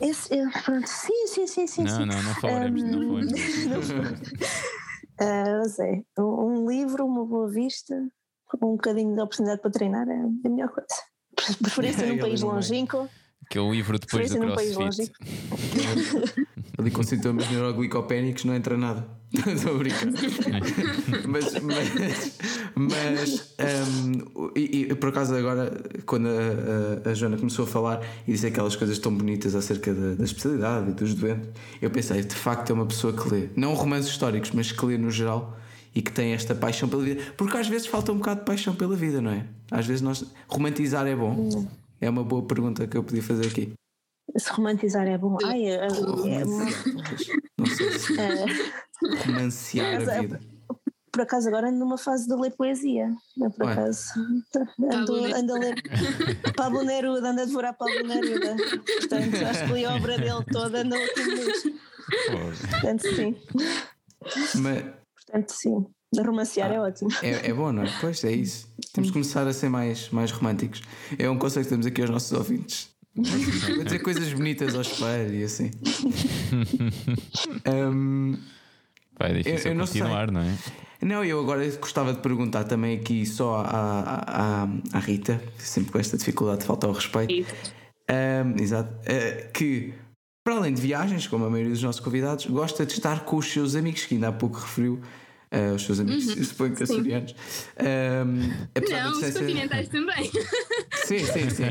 Esse, 0.00 0.28
pronto, 0.64 0.86
sim, 0.88 1.26
sim, 1.26 1.46
sim, 1.46 1.66
sim. 1.66 1.84
Não, 1.84 1.96
sim. 1.96 2.06
não, 2.06 2.22
não 2.22 2.34
falaremos, 2.34 2.82
um, 2.82 2.86
não 2.88 3.82
falaremos. 3.82 4.20
uh, 5.20 5.82
é, 6.18 6.20
um, 6.20 6.24
um, 6.24 6.68
livro, 6.68 7.06
uma 7.06 7.24
boa 7.24 7.48
vista, 7.48 7.94
um 8.62 8.72
bocadinho 8.72 9.14
de 9.14 9.20
oportunidade 9.20 9.60
para 9.60 9.70
treinar 9.70 10.08
é 10.08 10.20
a 10.44 10.48
melhor 10.48 10.70
coisa. 10.70 10.88
Preferência 11.62 12.06
num 12.08 12.18
país 12.18 12.42
longínquo. 12.42 13.08
Que 13.50 13.58
é 13.58 13.60
o 13.60 13.72
livro 13.72 13.98
depois 13.98 14.30
do 14.30 14.38
crossfit. 14.38 15.12
Ali 16.78 16.90
com 16.90 17.02
sintomas 17.02 17.48
neuroglicopénicos 17.50 18.44
não 18.44 18.54
entra 18.54 18.76
nada. 18.76 19.06
Estou 19.46 19.76
a 19.76 19.78
brincar. 19.78 20.08
mas, 21.28 21.60
mas, 21.62 22.38
mas 22.74 23.54
um, 23.88 24.50
e, 24.56 24.88
e, 24.90 24.94
por 24.94 25.10
acaso 25.10 25.34
agora, 25.34 25.72
quando 26.04 26.28
a, 26.28 27.08
a, 27.08 27.10
a, 27.10 27.14
Joana 27.14 27.36
começou 27.36 27.64
a 27.64 27.68
falar 27.68 28.04
e 28.26 28.32
disse 28.32 28.46
aquelas 28.46 28.76
coisas 28.76 28.98
tão 28.98 29.14
bonitas 29.14 29.54
acerca 29.54 29.92
da, 29.92 30.14
da 30.14 30.24
especialidade 30.24 30.90
e 30.90 30.92
dos 30.92 31.14
doentes, 31.14 31.48
eu 31.80 31.90
pensei, 31.90 32.22
de 32.22 32.34
facto 32.34 32.70
é 32.70 32.72
uma 32.72 32.86
pessoa 32.86 33.12
que 33.12 33.28
lê, 33.32 33.48
não 33.56 33.74
romances 33.74 34.10
históricos, 34.10 34.50
mas 34.52 34.70
que 34.70 34.84
lê 34.84 34.98
no 34.98 35.10
geral 35.10 35.58
e 35.94 36.02
que 36.02 36.12
tem 36.12 36.32
esta 36.32 36.54
paixão 36.54 36.88
pela 36.88 37.02
vida. 37.02 37.22
Porque 37.36 37.56
às 37.56 37.68
vezes 37.68 37.86
falta 37.86 38.12
um 38.12 38.16
bocado 38.16 38.40
de 38.40 38.46
paixão 38.46 38.74
pela 38.74 38.96
vida, 38.96 39.20
não 39.20 39.30
é? 39.30 39.44
Às 39.70 39.86
vezes 39.86 40.02
nós 40.02 40.24
romantizar 40.48 41.06
é 41.06 41.14
bom. 41.16 41.66
É 42.02 42.10
uma 42.10 42.24
boa 42.24 42.44
pergunta 42.44 42.84
que 42.84 42.96
eu 42.96 43.04
podia 43.04 43.22
fazer 43.22 43.46
aqui. 43.46 43.72
Se 44.36 44.50
romantizar 44.50 45.06
é 45.06 45.16
bom. 45.16 45.38
Ai, 45.44 45.66
é, 45.66 45.74
é, 45.74 45.86
é 45.86 46.44
Não 47.56 47.66
sei 47.66 47.92
se. 47.92 48.20
É. 48.20 48.44
Romancear 49.24 50.02
a 50.02 50.20
vida. 50.20 50.40
Por 51.12 51.20
acaso 51.20 51.46
agora 51.46 51.68
ando 51.68 51.78
numa 51.78 51.96
fase 51.96 52.26
de 52.26 52.34
ler 52.34 52.50
poesia. 52.56 53.14
Por 53.56 53.66
Ué. 53.66 53.72
acaso. 53.72 54.08
Ando, 54.92 55.24
ando 55.26 55.54
a 55.54 55.58
ler 55.60 55.74
Pablo 56.56 56.82
Neruda, 56.82 57.30
ando 57.30 57.42
a 57.42 57.44
devorar 57.44 57.76
Pablo 57.76 58.02
Neruda. 58.04 58.56
Portanto, 58.56 59.44
acho 59.48 59.66
que 59.66 59.72
li 59.72 59.84
a 59.84 59.94
obra 59.94 60.18
dele 60.18 60.44
toda, 60.50 60.80
ando 60.80 60.96
aqui 60.96 61.24
mesmo. 61.24 61.78
Portanto, 62.70 63.14
sim. 63.14 63.36
Mas... 64.60 64.84
Portanto, 65.14 65.50
sim. 65.52 65.86
Romancear 66.20 66.70
ah, 66.70 66.74
é 66.74 66.80
ótimo. 66.80 67.10
É, 67.22 67.48
é 67.48 67.54
bom, 67.54 67.72
não 67.72 67.84
é? 67.84 67.92
Pois 68.00 68.22
é 68.24 68.32
isso. 68.32 68.68
Temos 68.92 69.08
que 69.08 69.14
começar 69.14 69.46
a 69.46 69.52
ser 69.52 69.70
mais, 69.70 70.10
mais 70.10 70.30
românticos. 70.30 70.82
É 71.18 71.28
um 71.30 71.38
conselho 71.38 71.64
que 71.64 71.70
temos 71.70 71.86
aqui 71.86 72.02
aos 72.02 72.10
nossos 72.10 72.32
ouvintes. 72.32 72.90
Vou 73.14 73.84
dizer 73.84 73.98
coisas 74.00 74.32
bonitas 74.32 74.74
ao 74.74 74.82
espelho 74.82 75.34
e 75.34 75.44
assim. 75.44 75.70
um, 77.66 78.36
Vai, 79.18 79.30
é 79.30 79.34
difícil 79.34 79.70
eu, 79.70 79.78
eu 79.78 79.86
continuar, 79.86 80.30
não, 80.30 80.42
não, 80.42 80.48
é? 80.48 80.56
Não, 81.00 81.24
eu 81.24 81.40
agora 81.40 81.64
gostava 81.76 82.12
de 82.12 82.20
perguntar 82.20 82.64
também 82.64 82.96
aqui 82.98 83.26
só 83.26 83.56
à, 83.56 84.62
à, 84.62 84.68
à 84.92 84.98
Rita, 84.98 85.42
sempre 85.58 85.92
com 85.92 85.98
esta 85.98 86.16
dificuldade 86.16 86.60
de 86.60 86.66
falta 86.66 86.86
ao 86.86 86.92
respeito. 86.92 87.54
Um, 88.10 88.62
exato. 88.62 88.92
Uh, 89.00 89.52
que 89.52 89.94
para 90.44 90.56
além 90.56 90.74
de 90.74 90.80
viagens, 90.80 91.26
como 91.26 91.44
a 91.44 91.50
maioria 91.50 91.72
dos 91.72 91.82
nossos 91.82 92.00
convidados, 92.00 92.46
gosta 92.46 92.84
de 92.84 92.92
estar 92.92 93.24
com 93.24 93.36
os 93.36 93.46
seus 93.46 93.76
amigos, 93.76 94.04
que 94.06 94.14
ainda 94.14 94.28
há 94.28 94.32
pouco 94.32 94.58
referiu 94.58 95.00
uh, 95.52 95.74
os 95.74 95.82
seus 95.82 96.00
amigos, 96.00 96.26
uhum. 96.28 96.44
suponho 96.44 96.74
que 96.74 96.82
açorianos. 96.82 97.34
Um, 97.78 98.82
não, 98.90 99.12
os 99.12 99.34
continentais 99.34 99.88
também. 99.88 100.30
Sim, 101.04 101.18
sim, 101.18 101.50
sim. 101.50 101.64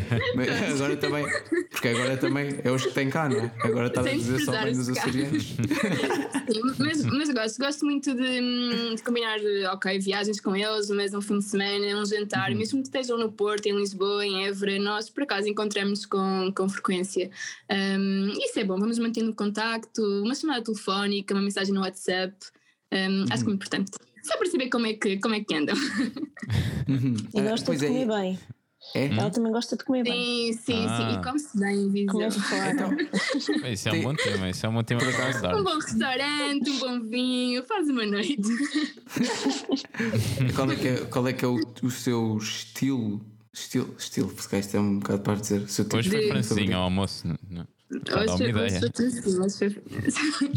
agora 0.73 0.97
também, 0.97 1.25
porque 1.71 1.87
agora 1.87 2.17
também 2.17 2.59
é 2.63 2.69
os 2.69 2.85
que 2.85 2.91
têm 2.91 3.09
cá, 3.09 3.29
não 3.29 3.37
é? 3.37 3.51
Agora 3.63 3.87
está 3.87 4.01
a 4.01 4.03
dizer 4.03 4.39
só 4.41 4.51
bem 4.51 4.73
dos 4.73 4.89
açorianos. 4.89 5.43
Sim, 5.43 6.61
mas, 6.77 7.03
mas 7.05 7.29
gosto, 7.29 7.57
gosto 7.57 7.85
muito 7.85 8.13
de, 8.13 8.95
de, 8.95 9.03
combinar, 9.03 9.39
ok, 9.71 9.97
viagens 9.99 10.39
com 10.39 10.55
eles, 10.55 10.89
mas 10.89 11.13
um 11.13 11.21
fim 11.21 11.39
de 11.39 11.45
semana, 11.45 11.99
um 11.99 12.05
jantar, 12.05 12.51
uhum. 12.51 12.57
mesmo 12.57 12.81
que 12.81 12.87
estejam 12.87 13.17
no 13.17 13.31
Porto, 13.31 13.67
em 13.67 13.75
Lisboa, 13.75 14.25
em 14.25 14.45
Évora, 14.45 14.77
nós 14.79 15.09
por 15.09 15.23
acaso 15.23 15.47
encontramos 15.47 16.05
com, 16.05 16.51
com 16.53 16.67
frequência. 16.67 17.31
Um, 17.71 18.33
isso 18.37 18.59
é 18.59 18.63
bom, 18.63 18.77
vamos 18.77 18.99
mantendo 18.99 19.33
contacto, 19.33 20.01
uma 20.21 20.35
chamada 20.35 20.61
telefónica, 20.61 21.33
uma 21.33 21.41
mensagem 21.41 21.73
no 21.73 21.81
WhatsApp. 21.81 22.35
Um, 22.91 23.25
acho 23.31 23.43
que 23.43 23.49
é 23.49 23.53
importante. 23.53 23.91
Só 24.23 24.37
para 24.37 24.49
saber 24.49 24.69
como 24.69 24.85
é 24.85 24.93
que, 24.93 25.17
como 25.17 25.35
é 25.35 25.43
que 25.43 25.55
andam. 25.55 25.75
Uhum. 26.87 27.15
E 27.33 27.41
gosta 27.41 27.75
de 27.75 27.85
é. 27.85 27.87
comer 27.87 28.01
é. 28.01 28.05
bem. 28.05 28.39
É? 28.93 29.05
Ela 29.05 29.29
também 29.29 29.51
gosta 29.51 29.77
de 29.77 29.85
comer 29.85 30.03
bem. 30.03 30.51
Sim, 30.53 30.59
sim, 30.59 30.85
ah. 30.87 30.97
sim. 30.97 31.19
E 31.19 31.23
come-se 31.23 31.57
bem, 31.57 31.89
fora. 32.31 32.71
Então, 32.71 32.91
isso 33.71 33.87
é 33.87 33.93
um 33.93 34.01
bom 34.01 34.13
tema, 34.15 34.49
isso 34.49 34.65
é 34.65 34.69
um 34.69 34.73
bom 34.73 34.83
tema 34.83 35.01
para. 35.01 35.57
Um 35.57 35.63
bom 35.63 35.75
restaurante, 35.75 36.69
um 36.69 36.79
bom 36.79 36.99
vinho, 37.01 37.63
faz 37.63 37.87
uma 37.87 38.05
noite. 38.05 38.41
qual 40.55 40.69
é 40.71 40.75
que 40.75 40.87
é, 40.87 40.97
qual 41.05 41.27
é, 41.27 41.33
que 41.33 41.45
é 41.45 41.47
o, 41.47 41.59
o 41.83 41.91
seu 41.91 42.37
estilo? 42.37 43.21
Estilo, 43.53 43.93
estilo, 43.97 44.29
porque 44.29 44.57
isto 44.57 44.77
é 44.77 44.79
um 44.79 44.99
bocado 44.99 45.21
para 45.21 45.35
dizer. 45.35 45.69
Seu 45.69 45.85
tipo 45.85 45.97
Hoje 45.97 46.09
foi 46.09 46.27
francesinho 46.29 46.77
ao 46.77 46.83
almoço. 46.83 47.27
Não, 47.49 47.67
Hoje 47.91 48.37
foi, 48.37 48.51
uma 48.51 48.67
ideia. 48.67 48.81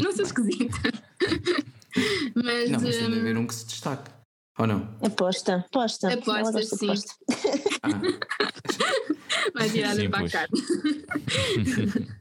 Não 0.01 0.11
sou 0.13 0.25
esquisita. 0.25 0.77
Mas, 2.35 2.69
não, 2.69 2.81
mas 2.81 2.97
tem 2.97 3.09
de 3.09 3.19
haver 3.19 3.37
um 3.37 3.47
que 3.47 3.55
se 3.55 3.65
destaque. 3.65 4.11
Ou 4.57 4.67
não? 4.67 4.89
Aposta, 5.01 5.55
aposta. 5.55 6.13
Aposta, 6.13 6.63
sim. 6.63 6.87
Aposta. 6.87 7.13
Ah. 7.83 8.01
Mais 9.53 9.71
virada 9.71 10.09
para 10.09 10.25
a 10.25 10.29
carne. 10.29 10.61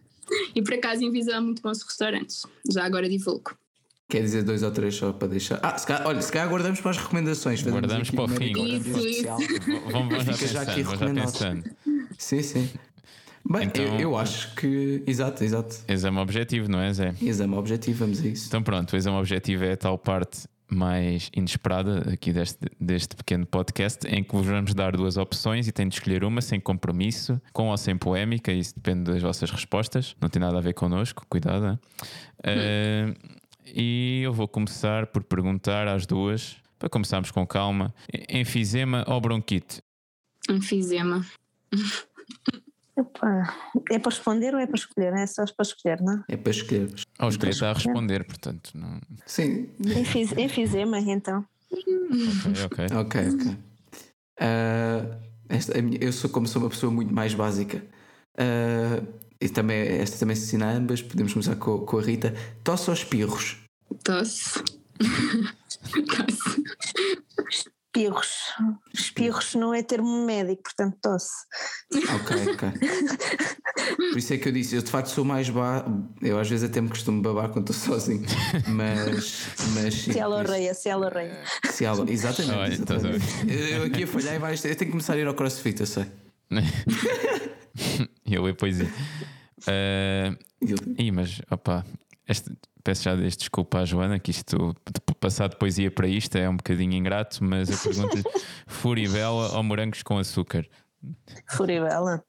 e 0.54 0.62
por 0.62 0.74
acaso 0.74 1.02
em 1.02 1.10
Viseu 1.10 1.36
há 1.36 1.40
muito 1.40 1.62
bons 1.62 1.82
restaurantes. 1.82 2.44
Já 2.70 2.84
agora 2.84 3.08
divulgo. 3.08 3.56
Quer 4.08 4.20
dizer 4.20 4.42
dois 4.42 4.62
ou 4.62 4.70
três 4.70 4.94
só 4.94 5.12
para 5.12 5.28
deixar. 5.28 5.58
Ah, 5.62 5.78
se 5.78 5.86
calhar, 5.86 6.06
olha, 6.06 6.20
se 6.20 6.30
calhar 6.30 6.48
guardamos 6.48 6.80
para 6.80 6.90
as 6.90 6.98
recomendações. 6.98 7.62
Guardamos 7.62 8.10
para 8.10 8.24
o 8.24 8.28
fim. 8.28 8.52
Isso, 8.52 8.98
isso. 8.98 9.24
Vamos, 9.90 10.08
vamos 10.08 10.24
já, 10.24 10.32
pensando, 10.32 10.52
já 10.52 10.62
aqui 10.62 10.82
vamos 10.82 11.00
já 11.00 11.24
pensando. 11.24 11.64
Sim, 12.18 12.42
sim. 12.42 12.70
Bem, 13.50 13.64
Então- 13.66 13.84
eu, 13.84 14.00
eu 14.00 14.16
acho 14.16 14.54
que. 14.54 15.02
Exato, 15.06 15.44
exato. 15.44 15.76
Exame 15.86 16.18
objetivo, 16.18 16.68
não 16.68 16.80
é, 16.80 16.92
Zé? 16.92 17.14
Exame 17.20 17.54
objetivo, 17.54 17.98
vamos 17.98 18.20
a 18.22 18.26
isso. 18.26 18.46
Então 18.48 18.62
pronto, 18.62 18.92
o 18.92 18.96
exame 18.96 19.16
objetivo 19.18 19.64
é 19.64 19.72
a 19.72 19.76
tal 19.76 19.98
parte 19.98 20.48
mais 20.70 21.30
inesperada 21.36 22.10
aqui 22.10 22.32
deste, 22.32 22.58
deste 22.80 23.14
pequeno 23.14 23.44
podcast 23.46 24.06
em 24.08 24.24
que 24.24 24.34
vos 24.34 24.46
vamos 24.46 24.72
dar 24.74 24.96
duas 24.96 25.18
opções 25.18 25.68
e 25.68 25.72
tem 25.72 25.86
de 25.86 25.94
escolher 25.96 26.24
uma 26.24 26.40
sem 26.40 26.58
compromisso, 26.58 27.40
com 27.52 27.68
ou 27.68 27.76
sem 27.76 27.96
polémica, 27.98 28.50
isso 28.50 28.74
depende 28.74 29.04
das 29.12 29.20
vossas 29.22 29.50
respostas, 29.50 30.16
não 30.20 30.28
tem 30.30 30.40
nada 30.40 30.56
a 30.56 30.60
ver 30.62 30.72
connosco, 30.72 31.24
cuidado. 31.28 31.66
hein? 31.66 31.78
Eh, 32.42 33.14
e 33.66 34.22
eu 34.24 34.32
vou 34.32 34.48
começar 34.48 35.06
por 35.08 35.22
perguntar 35.22 35.86
às 35.86 36.06
duas, 36.06 36.56
para 36.78 36.88
começarmos 36.88 37.30
com 37.30 37.46
calma, 37.46 37.94
enfisema 38.28 39.04
ou 39.06 39.20
bronquite? 39.20 39.80
Enfisema. 40.50 41.24
Epá, 42.96 43.56
é 43.90 43.98
para 43.98 44.10
responder 44.10 44.54
ou 44.54 44.60
é 44.60 44.66
para 44.66 44.76
escolher? 44.76 45.12
É 45.14 45.26
só 45.26 45.44
para 45.44 45.62
escolher, 45.64 46.00
não? 46.00 46.22
É 46.28 46.36
para 46.36 46.50
escolher. 46.50 46.94
Ou 47.20 47.28
escolher 47.28 47.50
está 47.50 47.70
a 47.70 47.72
responder, 47.72 48.24
portanto, 48.24 48.70
não... 48.74 49.00
Sim, 49.26 49.68
Enfisema, 50.38 50.98
então. 51.00 51.44
ok, 51.72 52.86
ok. 52.86 52.96
ok, 52.96 53.28
ok. 53.34 53.58
Ah, 54.40 55.18
esta, 55.48 55.80
minha- 55.82 55.98
eu 56.00 56.12
sou 56.12 56.30
como 56.30 56.46
sou 56.46 56.62
uma 56.62 56.70
pessoa 56.70 56.92
muito 56.92 57.12
mais 57.12 57.34
básica. 57.34 57.84
Ah, 58.38 59.02
e 59.40 59.48
também, 59.48 59.76
esta 59.98 60.16
também 60.18 60.36
se 60.36 60.44
ensina 60.44 60.66
a 60.66 60.72
ambas. 60.72 61.02
Podemos 61.02 61.32
começar 61.32 61.56
com, 61.56 61.78
com 61.84 61.98
a 61.98 62.02
Rita. 62.02 62.32
Tosse 62.62 62.90
ou 62.90 62.94
espirros? 62.94 63.58
Tosse. 64.04 64.62
Tosse. 66.06 66.62
Espirros. 67.94 68.28
Espirros 68.92 69.54
não 69.54 69.72
é 69.72 69.80
termo 69.82 70.26
médico, 70.26 70.62
portanto 70.64 70.96
tosse. 71.00 71.30
Ok, 71.92 72.36
ok. 72.52 72.68
Por 74.10 74.18
isso 74.18 74.34
é 74.34 74.38
que 74.38 74.48
eu 74.48 74.52
disse, 74.52 74.74
eu 74.74 74.82
de 74.82 74.90
facto 74.90 75.08
sou 75.08 75.24
mais 75.24 75.48
ba... 75.48 75.84
Eu 76.20 76.38
às 76.38 76.48
vezes 76.48 76.68
até 76.68 76.80
me 76.80 76.88
costumo 76.88 77.22
babar 77.22 77.50
quando 77.50 77.70
estou 77.72 77.98
sozinho. 77.98 78.24
Mas. 78.68 79.46
mas 79.74 79.94
Se 79.94 80.18
ela 80.18 80.42
reia, 80.42 80.74
se 80.74 80.88
ela 80.88 81.08
reia. 81.08 81.40
se 81.70 81.84
ela- 81.84 82.10
Exatamente. 82.10 82.52
Olha, 82.56 82.68
ver. 82.68 82.72
exatamente. 82.74 83.72
Eu 83.72 83.84
aqui 83.84 84.02
a 84.02 84.06
falhar 84.06 84.34
e 84.34 84.38
vais. 84.38 84.64
Eu 84.64 84.70
tenho 84.74 84.78
que 84.78 84.90
começar 84.92 85.14
a 85.14 85.18
ir 85.18 85.26
ao 85.26 85.34
crossfit, 85.34 85.78
eu 85.80 85.86
sei. 85.86 86.06
e 88.26 88.34
eu 88.34 88.42
leio 88.42 88.54
poesia. 88.56 88.88
Eu- 90.60 90.76
Ih, 90.98 91.10
mas 91.12 91.40
opá, 91.50 91.84
este, 92.28 92.50
peço 92.82 93.02
já 93.04 93.14
desde 93.14 93.38
desculpa 93.38 93.78
à 93.80 93.84
Joana 93.84 94.18
que 94.18 94.30
isto, 94.30 94.74
de- 94.74 95.14
passar 95.20 95.48
de 95.48 95.56
poesia 95.56 95.90
para 95.90 96.06
isto 96.06 96.36
é 96.36 96.48
um 96.48 96.56
bocadinho 96.56 96.92
ingrato, 96.94 97.42
mas 97.42 97.68
eu 97.70 97.78
pergunto-lhe: 97.78 98.22
furibela 98.66 99.56
ou 99.56 99.62
morangos 99.62 100.02
com 100.02 100.18
açúcar? 100.18 100.66
Furibela. 101.50 102.24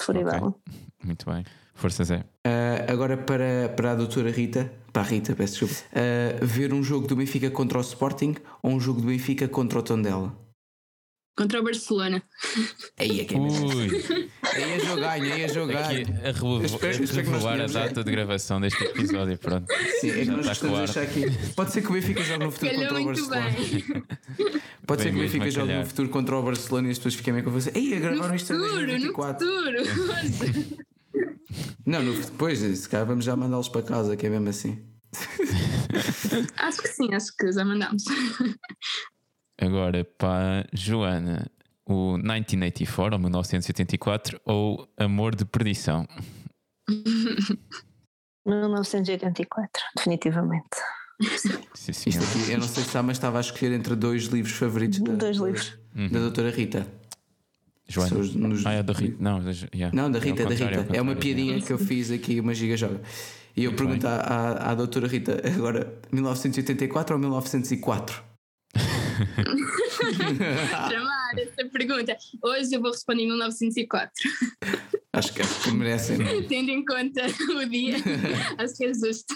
Furibela. 0.00 0.54
Muito 1.02 1.28
bem. 1.30 1.44
Força 1.74 2.02
Zé. 2.04 2.24
Ah, 2.44 2.90
agora 2.92 3.16
para, 3.16 3.68
para 3.76 3.92
a 3.92 3.94
doutora 3.94 4.30
Rita, 4.30 4.72
para 4.92 5.02
a 5.02 5.04
Rita, 5.04 5.34
peço 5.36 5.64
desculpa, 5.66 5.74
Ah, 5.94 6.44
ver 6.44 6.72
um 6.72 6.82
jogo 6.82 7.06
do 7.06 7.14
Benfica 7.16 7.50
contra 7.50 7.78
o 7.78 7.80
Sporting 7.80 8.34
ou 8.62 8.72
um 8.72 8.80
jogo 8.80 9.00
do 9.00 9.06
Benfica 9.08 9.46
contra 9.48 9.78
o 9.78 9.82
Tondela? 9.82 10.36
Contra 11.38 11.60
o 11.60 11.62
Barcelona. 11.62 12.20
Aí 12.98 13.20
é 13.20 13.24
que 13.24 13.36
é 13.36 13.38
mesmo. 13.38 13.68
Ui, 13.68 14.28
Aí 14.42 14.62
é 14.72 14.80
jogo 14.80 15.00
ganho, 15.00 15.32
aí 15.32 15.42
é 15.42 15.48
jogo 15.48 15.70
aqui 15.72 16.02
a 16.24 16.32
revo- 16.32 16.64
espero- 16.64 17.46
a 17.46 17.52
a 17.52 17.56
é. 17.62 17.66
data 17.68 18.02
de 18.02 18.10
gravação 18.10 18.60
deste 18.60 18.82
episódio. 18.82 19.38
Pronto. 19.38 19.66
Sim, 20.00 20.10
é 20.10 20.24
que 20.24 20.24
nós 20.32 20.40
está 20.40 20.48
gostamos 20.48 20.58
de 20.58 20.68
claro. 20.68 20.86
deixar 20.86 21.02
aqui. 21.02 21.52
Pode 21.54 21.72
ser 21.72 21.82
que 21.82 21.88
o 21.88 21.92
Benfica 21.92 22.22
jogue 22.24 22.44
no 22.44 22.50
futuro 22.50 22.72
Calhou 22.72 22.88
contra 22.88 23.02
o 23.02 23.04
Barcelona. 23.28 23.50
bem. 23.50 24.60
Pode 24.84 25.02
ser 25.02 25.10
que 25.12 25.16
o 25.16 25.20
Benfica 25.20 25.44
a 25.44 25.50
jogue 25.50 25.72
no 25.74 25.86
futuro 25.86 26.08
contra 26.08 26.36
o 26.36 26.42
Barcelona 26.42 26.88
e 26.88 26.90
as 26.90 26.98
pessoas 26.98 27.14
fiquem 27.14 27.34
bem 27.34 27.44
com 27.44 27.50
você. 27.52 27.70
Ei, 27.72 27.94
No 27.94 28.00
gravaram 28.00 28.34
isto 28.34 28.52
em 28.52 28.56
futuro, 28.56 28.80
no 28.80 28.86
2024. 28.86 29.46
futuro. 29.46 29.76
Não, 31.86 32.02
no, 32.02 32.14
depois, 32.20 32.58
se 32.58 32.88
calhar 32.88 33.06
vamos 33.06 33.24
já 33.24 33.36
mandá-los 33.36 33.68
para 33.68 33.82
casa, 33.82 34.16
que 34.16 34.26
é 34.26 34.30
mesmo 34.30 34.48
assim. 34.48 34.84
acho 36.58 36.82
que 36.82 36.88
sim, 36.88 37.14
acho 37.14 37.34
que 37.36 37.52
já 37.52 37.64
mandamos. 37.64 38.02
Agora 39.60 40.04
para 40.16 40.60
a 40.60 40.64
Joana: 40.72 41.46
o 41.86 42.16
1984 42.16 43.14
ou 43.16 43.20
1984 43.20 44.40
ou 44.44 44.88
Amor 44.96 45.34
de 45.34 45.44
Perdição? 45.44 46.06
1984, 48.46 49.82
definitivamente. 49.96 50.68
Sim, 51.74 51.92
senhor. 51.92 52.22
aqui, 52.24 52.52
eu 52.52 52.58
não 52.58 52.66
sei 52.68 52.82
se 52.82 52.88
está, 52.88 53.02
mas 53.02 53.16
estava 53.16 53.38
a 53.38 53.40
escolher 53.40 53.72
entre 53.74 53.94
dois 53.96 54.24
livros 54.26 54.54
favoritos 54.54 55.00
da, 55.00 55.12
Dois 55.14 55.36
livros. 55.38 55.76
da 56.12 56.18
doutora 56.20 56.50
Rita. 56.50 56.86
Joana. 57.88 58.16
Nos- 58.16 58.64
Ah, 58.66 58.72
é 58.74 58.82
da 58.82 58.92
Rita. 58.92 59.16
Não, 59.18 59.40
da- 59.42 59.50
yeah. 59.74 59.94
Não, 59.96 60.10
da 60.10 60.18
É 60.18 60.22
Rita, 60.22 60.44
da 60.44 60.50
contrário, 60.50 60.80
Rita. 60.82 60.96
É 60.96 61.02
uma 61.02 61.16
piadinha 61.16 61.60
que 61.60 61.72
eu 61.72 61.78
fiz 61.78 62.10
aqui, 62.10 62.38
uma 62.38 62.54
giga 62.54 62.76
joga. 62.76 63.00
E 63.56 63.64
eu 63.64 63.70
Muito 63.72 63.82
pergunto 63.84 64.06
à, 64.06 64.14
à, 64.20 64.70
à 64.70 64.74
doutora 64.74 65.08
Rita 65.08 65.42
agora, 65.44 65.92
1984 66.12 67.14
ou 67.14 67.20
1904? 67.20 68.22
Tramar 70.88 71.34
essa 71.38 71.68
pergunta. 71.70 72.16
Hoje 72.42 72.74
eu 72.74 72.80
vou 72.80 72.90
responder 72.90 73.22
em 73.22 73.28
1904. 73.28 74.12
Acho 75.12 75.32
que, 75.32 75.42
acho 75.42 75.62
que 75.62 75.70
merecem. 75.72 76.22
é? 76.22 76.42
Tendo 76.48 76.70
em 76.70 76.84
conta 76.84 77.26
o 77.50 77.68
dia, 77.68 77.96
acho 78.58 78.76
que 78.76 78.84
é 78.84 78.94
justo. 78.94 79.34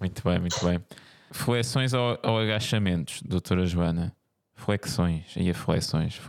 Muito 0.00 0.22
bem, 0.24 0.40
muito 0.40 0.64
bem. 0.64 0.84
Flexões 1.30 1.92
ou, 1.94 2.18
ou 2.22 2.38
agachamentos, 2.38 3.22
doutora 3.22 3.64
Joana? 3.66 4.14
Flexões, 4.54 5.24
e 5.36 5.50
a 5.50 5.54
flexões? 5.54 6.20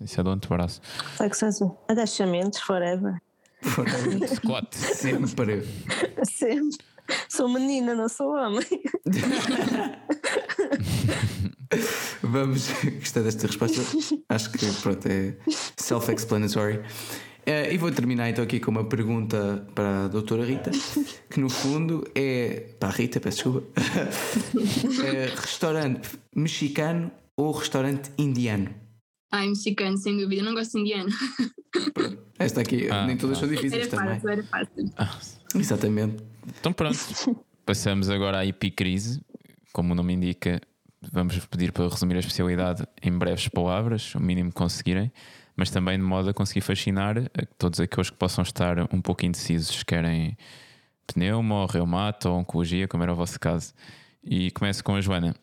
Isso, 0.00 0.20
é 0.20 0.22
do 0.22 0.30
antebraço. 0.30 0.80
Flexões, 1.16 1.58
agachamentos, 1.88 2.60
forever. 2.60 3.20
Squat. 4.34 4.74
Sempre. 4.74 5.62
Sempre. 6.24 6.78
Sou 7.28 7.48
menina, 7.48 7.94
não 7.94 8.08
sou 8.08 8.34
homem. 8.34 8.66
Vamos, 12.22 12.68
gostei 13.00 13.22
desta 13.22 13.46
resposta. 13.46 13.80
Acho 14.28 14.50
que 14.52 14.66
pronto, 14.82 15.06
é 15.06 15.36
self-explanatory. 15.76 16.80
Eh, 17.44 17.74
e 17.74 17.78
vou 17.78 17.92
terminar 17.92 18.28
então 18.28 18.42
aqui 18.42 18.58
com 18.58 18.72
uma 18.72 18.84
pergunta 18.84 19.66
para 19.74 20.06
a 20.06 20.08
doutora 20.08 20.44
Rita, 20.44 20.70
que 21.30 21.38
no 21.38 21.48
fundo 21.48 22.04
é. 22.14 22.74
Para 22.80 22.88
a 22.88 22.92
Rita, 22.92 23.20
peço 23.20 23.36
desculpa. 23.36 23.66
É 25.06 25.26
restaurante 25.26 26.08
mexicano 26.34 27.10
ou 27.36 27.52
restaurante 27.52 28.10
indiano? 28.18 28.74
Ai, 29.30 29.48
mexicano, 29.48 29.96
sem 29.96 30.16
dúvida. 30.16 30.42
Não 30.42 30.54
gosto 30.54 30.72
de 30.72 30.80
indiano. 30.80 31.10
Esta 32.38 32.62
aqui, 32.62 32.88
Ah, 32.90 33.06
nem 33.06 33.16
todas 33.16 33.36
ah. 33.38 33.40
são 33.40 33.48
difíceis 33.48 33.86
Era 33.86 33.90
também. 33.90 34.14
fácil, 34.14 34.28
era 34.30 34.42
fácil. 34.44 34.92
Ah, 34.96 35.18
Exatamente. 35.54 36.24
então 36.60 36.72
pronto. 36.72 36.98
Passamos 37.64 38.08
agora 38.08 38.38
à 38.38 38.46
epicrise. 38.46 39.20
Como 39.76 39.92
o 39.92 39.94
nome 39.94 40.14
indica, 40.14 40.58
vamos 41.12 41.38
pedir 41.44 41.70
para 41.70 41.86
resumir 41.86 42.16
a 42.16 42.20
especialidade 42.20 42.88
em 43.02 43.12
breves 43.12 43.46
palavras, 43.46 44.14
o 44.14 44.18
mínimo 44.18 44.48
que 44.48 44.56
conseguirem, 44.56 45.12
mas 45.54 45.70
também 45.70 45.98
de 45.98 46.02
modo 46.02 46.30
a 46.30 46.32
conseguir 46.32 46.62
fascinar 46.62 47.18
a 47.18 47.46
todos 47.58 47.78
aqueles 47.78 48.08
que 48.08 48.16
possam 48.16 48.40
estar 48.40 48.78
um 48.90 49.02
pouco 49.02 49.26
indecisos, 49.26 49.82
querem 49.82 50.34
pneuma, 51.06 51.60
ou 51.60 51.66
reumato 51.66 52.26
ou 52.26 52.38
oncologia, 52.38 52.88
como 52.88 53.02
era 53.02 53.12
o 53.12 53.14
vosso 53.14 53.38
caso. 53.38 53.74
E 54.24 54.50
começo 54.52 54.82
com 54.82 54.94
a 54.94 55.00
Joana. 55.02 55.36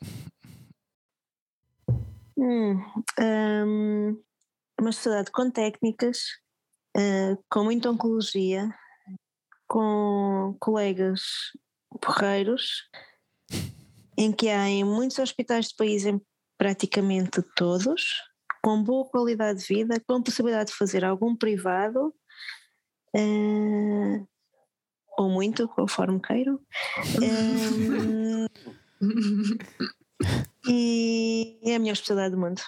Hum, 2.36 2.84
hum, 3.20 4.20
uma 4.82 4.92
sociedade 4.92 5.30
com 5.32 5.52
técnicas, 5.52 6.18
eh, 6.98 7.38
com 7.52 7.66
muita 7.66 7.88
oncologia, 7.92 8.68
com 9.68 10.58
colegas 10.60 11.22
porreiros, 12.02 12.90
em 14.18 14.32
que 14.32 14.50
há 14.50 14.68
em 14.68 14.84
muitos 14.84 15.20
hospitais 15.20 15.70
do 15.70 15.76
país, 15.76 16.06
em 16.06 16.22
praticamente 16.58 17.42
todos, 17.56 18.16
com 18.64 18.84
boa 18.84 19.06
qualidade 19.06 19.60
de 19.60 19.66
vida, 19.66 20.02
com 20.08 20.22
possibilidade 20.22 20.72
de 20.72 20.78
fazer 20.78 21.04
algum 21.04 21.36
privado, 21.36 22.14
eh, 23.16 24.24
ou 25.18 25.30
muito, 25.30 25.68
conforme 25.68 26.20
queiram. 26.20 26.60
Hum, 27.22 28.48
e 30.68 31.60
é 31.64 31.76
a 31.76 31.80
melhor 31.80 31.94
especialidade 31.94 32.36
do 32.36 32.42
mundo. 32.42 32.62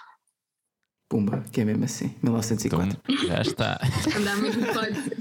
Pumba, 1.07 1.43
que 1.51 1.61
é 1.61 1.65
mesmo 1.65 1.85
assim. 1.85 2.15
Então, 2.17 2.33
1904. 2.33 3.27
já 3.27 3.41
está. 3.41 3.79
Andar 4.17 4.37
muito 4.37 4.59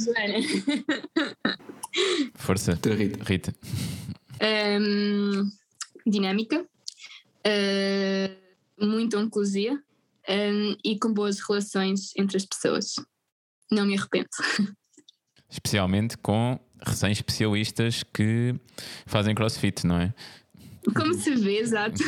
Joana. 0.00 0.38
Força. 2.34 2.72
Rita. 2.72 3.24
Rita. 3.24 3.54
Hum, 4.42 5.50
dinâmica, 6.06 6.60
uh, 6.60 8.86
muita 8.86 9.18
oncologia 9.18 9.80
hum, 10.28 10.76
e 10.84 10.98
com 10.98 11.12
boas 11.12 11.40
relações 11.40 12.14
entre 12.16 12.36
as 12.36 12.44
pessoas. 12.44 12.94
Não 13.70 13.86
me 13.86 13.96
arrependo. 13.96 14.28
Especialmente 15.48 16.18
com 16.18 16.58
recém-especialistas 16.84 18.02
que 18.02 18.54
fazem 19.06 19.34
crossfit, 19.34 19.86
não 19.86 19.98
é? 19.98 20.12
Como 20.94 21.14
se 21.14 21.34
vê, 21.34 21.58
exato. 21.58 22.02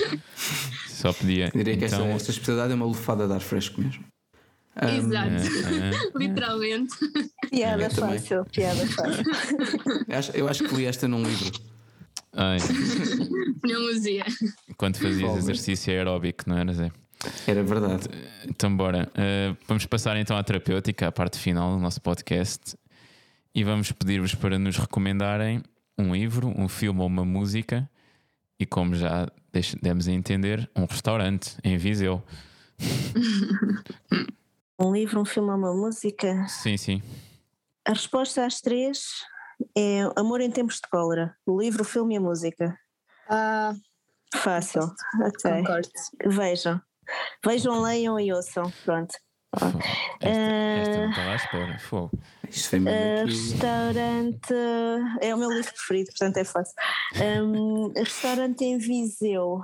Só 0.88 1.12
podia. 1.12 1.50
Diria 1.50 1.76
que 1.76 1.84
esta, 1.84 1.96
Então, 1.96 2.08
esta 2.08 2.30
especialidade 2.30 2.72
é 2.72 2.76
uma 2.76 2.86
lufada 2.86 3.26
de 3.26 3.34
ar 3.34 3.40
fresco 3.40 3.80
mesmo. 3.80 4.04
Exato. 4.80 5.30
É, 5.30 5.36
é. 5.36 5.90
Literalmente. 6.18 6.96
Piada 7.50 7.84
Eu 7.84 7.90
fácil, 7.90 8.44
piada 8.46 8.86
fácil. 8.86 9.24
Eu 10.08 10.18
acho, 10.18 10.32
eu 10.32 10.48
acho 10.48 10.64
que 10.64 10.74
li 10.74 10.86
esta 10.86 11.06
num 11.06 11.22
livro. 11.22 11.52
Ai, 12.32 12.58
Pneumosia. 13.60 14.24
quando 14.76 14.96
fazias 14.96 15.36
exercício 15.36 15.92
aeróbico, 15.92 16.44
não 16.46 16.58
era, 16.58 16.72
Zé? 16.72 16.92
Era 17.46 17.62
verdade. 17.62 18.08
Então, 18.48 18.74
bora. 18.74 19.10
Uh, 19.10 19.56
vamos 19.66 19.84
passar 19.86 20.16
então 20.16 20.36
à 20.36 20.42
terapêutica, 20.42 21.08
à 21.08 21.12
parte 21.12 21.38
final 21.38 21.74
do 21.74 21.78
nosso 21.78 22.00
podcast. 22.00 22.76
E 23.54 23.64
vamos 23.64 23.92
pedir-vos 23.92 24.34
para 24.34 24.58
nos 24.58 24.76
recomendarem 24.78 25.62
um 25.98 26.14
livro, 26.14 26.48
um 26.56 26.68
filme 26.68 27.00
ou 27.00 27.06
uma 27.06 27.24
música. 27.24 27.90
E 28.58 28.64
como 28.64 28.94
já 28.94 29.28
demos 29.82 30.08
a 30.08 30.12
entender, 30.12 30.70
um 30.74 30.84
restaurante 30.84 31.56
em 31.64 31.76
Viseu. 31.76 32.22
Um 34.82 34.94
livro, 34.94 35.20
um 35.20 35.26
filme 35.26 35.50
ou 35.50 35.56
uma 35.58 35.74
música? 35.74 36.46
Sim, 36.48 36.78
sim. 36.78 37.02
A 37.84 37.90
resposta 37.90 38.46
às 38.46 38.62
três 38.62 39.22
é 39.76 40.00
Amor 40.16 40.40
em 40.40 40.50
Tempos 40.50 40.76
de 40.76 40.88
Cólera. 40.90 41.36
O 41.46 41.60
livro, 41.60 41.82
o 41.82 41.84
filme 41.84 42.14
e 42.14 42.18
a 42.18 42.20
música. 42.20 42.78
Ah, 43.28 43.74
Fácil. 44.34 44.92
Ok. 45.24 45.50
concordo. 45.50 45.88
Vejam. 46.26 46.80
Vejam, 47.44 47.80
leiam 47.82 48.18
e 48.20 48.32
ouçam. 48.32 48.72
Pronto. 48.84 49.14
Fogo. 49.58 49.78
Esta, 50.20 50.28
esta 50.30 50.96
não 50.98 51.10
estava 51.10 51.30
à 51.30 51.34
espera. 51.34 51.78
Fogo. 51.78 52.10
Isto 52.48 52.70
foi 52.70 52.78
mesmo 52.78 53.00
Uh, 53.00 53.26
restaurante 53.26 54.54
é 55.20 55.34
o 55.34 55.38
meu 55.38 55.50
livro 55.50 55.72
preferido, 55.72 56.10
portanto 56.10 56.36
é 56.36 56.44
fácil. 56.44 56.74
Um, 57.16 57.92
restaurante 57.96 58.64
em 58.64 58.78
Viseu, 58.78 59.60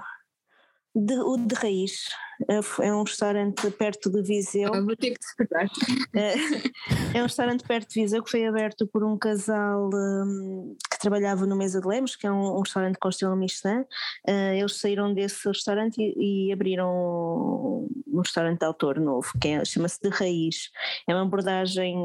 de- 0.96 1.20
o 1.20 1.36
de 1.36 1.54
raiz. 1.54 2.08
Uh, 2.50 2.82
É 2.82 2.94
um 2.94 3.02
restaurante 3.02 3.70
perto 3.70 4.10
de 4.10 4.20
Viseu. 4.22 4.70
Ah, 4.74 4.80
vou 4.82 4.94
ter 4.96 5.12
que 5.12 5.18
despertar. 5.18 5.66
É 7.14 7.20
um 7.20 7.22
restaurante 7.22 7.64
perto 7.66 7.88
de 7.88 8.00
Viseu 8.02 8.22
que 8.22 8.30
foi 8.30 8.46
aberto 8.46 8.86
por 8.86 9.02
um 9.02 9.16
casal 9.16 9.88
hum, 9.92 10.76
que 10.90 10.98
trabalhava 10.98 11.46
no 11.46 11.56
Mesa 11.56 11.80
de 11.80 11.86
Lemos, 11.88 12.14
que 12.14 12.26
é 12.26 12.30
um, 12.30 12.56
um 12.58 12.60
restaurante 12.60 12.98
com 12.98 13.08
estilo 13.08 13.34
Michelin. 13.36 13.80
Uh, 14.28 14.52
eles 14.58 14.76
saíram 14.78 15.14
desse 15.14 15.48
restaurante 15.48 15.96
e, 15.98 16.48
e 16.48 16.52
abriram 16.52 17.86
um 18.06 18.20
restaurante 18.20 18.58
de 18.58 18.66
autor 18.66 19.00
novo, 19.00 19.26
que 19.40 19.48
é- 19.48 19.64
chama-se 19.64 19.98
De 20.02 20.10
Raiz. 20.10 20.70
É 21.08 21.14
uma 21.14 21.22
abordagem 21.22 21.96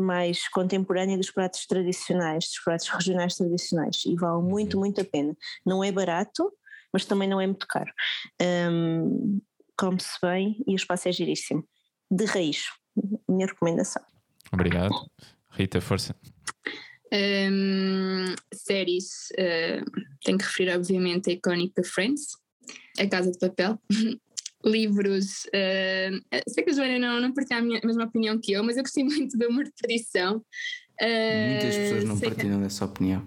mais 0.00 0.48
contemporânea 0.48 1.16
dos 1.16 1.30
pratos 1.32 1.66
tradicionais, 1.66 2.44
dos 2.44 2.60
pratos 2.60 2.88
regionais 2.88 3.34
tradicionais, 3.34 4.02
e 4.06 4.14
vale 4.14 4.42
muito, 4.42 4.78
muito 4.78 5.00
a 5.00 5.04
pena. 5.04 5.36
Não 5.66 5.82
é 5.82 5.90
barato, 5.90 6.52
mas 6.92 7.04
também 7.04 7.28
não 7.28 7.40
é 7.40 7.46
muito 7.46 7.66
caro. 7.66 7.90
Hum, 8.70 9.40
Come-se 9.76 10.18
bem 10.22 10.62
e 10.66 10.72
o 10.72 10.76
espaço 10.76 11.08
é 11.08 11.12
giríssimo. 11.12 11.64
De 12.10 12.24
raiz, 12.24 12.64
minha 13.28 13.46
recomendação. 13.46 14.02
Obrigado. 14.52 14.92
Rita, 15.50 15.80
força. 15.80 16.16
Hum, 17.12 18.34
séries, 18.52 19.28
uh, 19.38 19.84
tenho 20.24 20.36
que 20.38 20.44
referir 20.44 20.74
obviamente 20.76 21.30
a 21.30 21.32
icónica 21.32 21.82
Friends, 21.82 22.26
A 22.98 23.06
Casa 23.08 23.30
de 23.30 23.38
Papel. 23.38 23.78
Livros, 24.64 25.44
uh, 25.46 26.40
sei 26.48 26.64
que 26.64 26.70
a 26.70 26.72
Joana 26.72 26.98
não, 26.98 27.20
não 27.20 27.32
partilha 27.32 27.60
a, 27.60 27.62
minha, 27.62 27.80
a 27.82 27.86
mesma 27.86 28.04
opinião 28.04 28.38
que 28.40 28.52
eu, 28.52 28.64
mas 28.64 28.76
eu 28.76 28.82
gostei 28.82 29.04
muito 29.04 29.38
do 29.38 29.46
Amor 29.46 29.64
de 29.64 29.72
Tradição. 29.72 30.38
Uh, 31.00 31.48
Muitas 31.52 31.76
pessoas 31.76 32.04
não 32.04 32.16
sei 32.16 32.28
que- 32.30 32.34
partilham 32.34 32.60
dessa 32.60 32.84
opinião. 32.84 33.26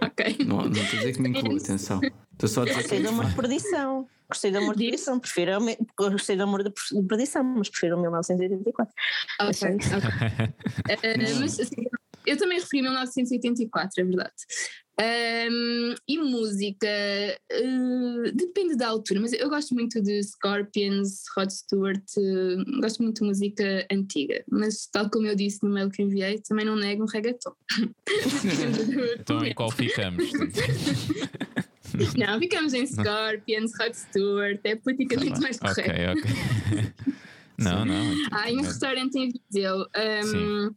Ok. 0.00 0.36
Não, 0.46 0.56
não 0.56 0.70
estou 0.72 0.82
a 0.82 1.02
dizer 1.02 1.12
que 1.12 1.22
me 1.22 1.28
incluo, 1.28 1.56
atenção. 1.56 2.00
Estou 2.32 2.48
só 2.48 2.62
a 2.62 2.64
dizer 2.64 2.76
que 2.76 2.82
Gostei 2.82 3.02
do 3.02 3.08
amor 3.08 3.26
de 3.26 3.34
perdição. 3.34 4.08
Gostei 4.28 4.50
do 4.50 4.58
amor 4.58 4.76
de 4.76 4.84
perdição. 4.84 5.20
Prefiro, 5.20 5.52
gostei 5.96 6.36
do 6.36 6.42
amor 6.42 6.62
de 6.64 6.72
perdição, 7.06 7.44
mas 7.44 7.68
prefiro 7.68 7.98
o 7.98 8.00
1984. 8.00 8.94
É 9.40 9.44
Ok, 9.44 9.76
isso. 9.78 9.96
ok. 9.96 10.08
Uh, 10.08 11.38
mas, 11.40 11.60
assim, 11.60 11.86
eu 12.26 12.36
também 12.36 12.58
referi 12.58 12.82
1984, 12.82 14.00
é 14.00 14.04
verdade. 14.04 14.32
Um, 15.00 15.94
e 16.06 16.18
música, 16.18 16.86
uh, 17.50 18.32
depende 18.34 18.76
da 18.76 18.88
altura, 18.88 19.20
mas 19.20 19.32
eu 19.32 19.48
gosto 19.48 19.74
muito 19.74 20.02
de 20.02 20.22
Scorpions, 20.22 21.22
Rod 21.34 21.50
Stewart, 21.50 22.04
uh, 22.18 22.80
gosto 22.80 23.02
muito 23.02 23.22
de 23.22 23.26
música 23.26 23.86
antiga, 23.90 24.44
mas 24.50 24.86
tal 24.92 25.08
como 25.10 25.26
eu 25.26 25.34
disse 25.34 25.62
no 25.62 25.70
mail 25.70 25.90
que 25.90 26.02
enviei, 26.02 26.40
também 26.40 26.66
não 26.66 26.76
nego 26.76 27.04
um 27.04 27.06
reggaeton. 27.06 27.52
Então, 29.18 29.44
em 29.44 29.54
qual 29.54 29.70
ficamos? 29.70 30.30
Não, 32.16 32.38
ficamos 32.38 32.72
em 32.72 32.86
Scorpions, 32.86 33.72
Rod 33.78 33.92
Stewart, 33.92 34.60
é 34.64 34.76
politicamente 34.76 35.38
mais 35.40 35.58
ok, 35.60 35.84
correto. 35.84 36.20
ok. 36.20 36.30
Não, 37.58 37.84
não. 37.84 38.02
Ah, 38.32 38.50
e 38.50 38.56
um 38.56 38.62
restaurante 38.62 39.14
em 39.16 39.28
Viseu. 39.28 39.86
Um, 39.96 40.74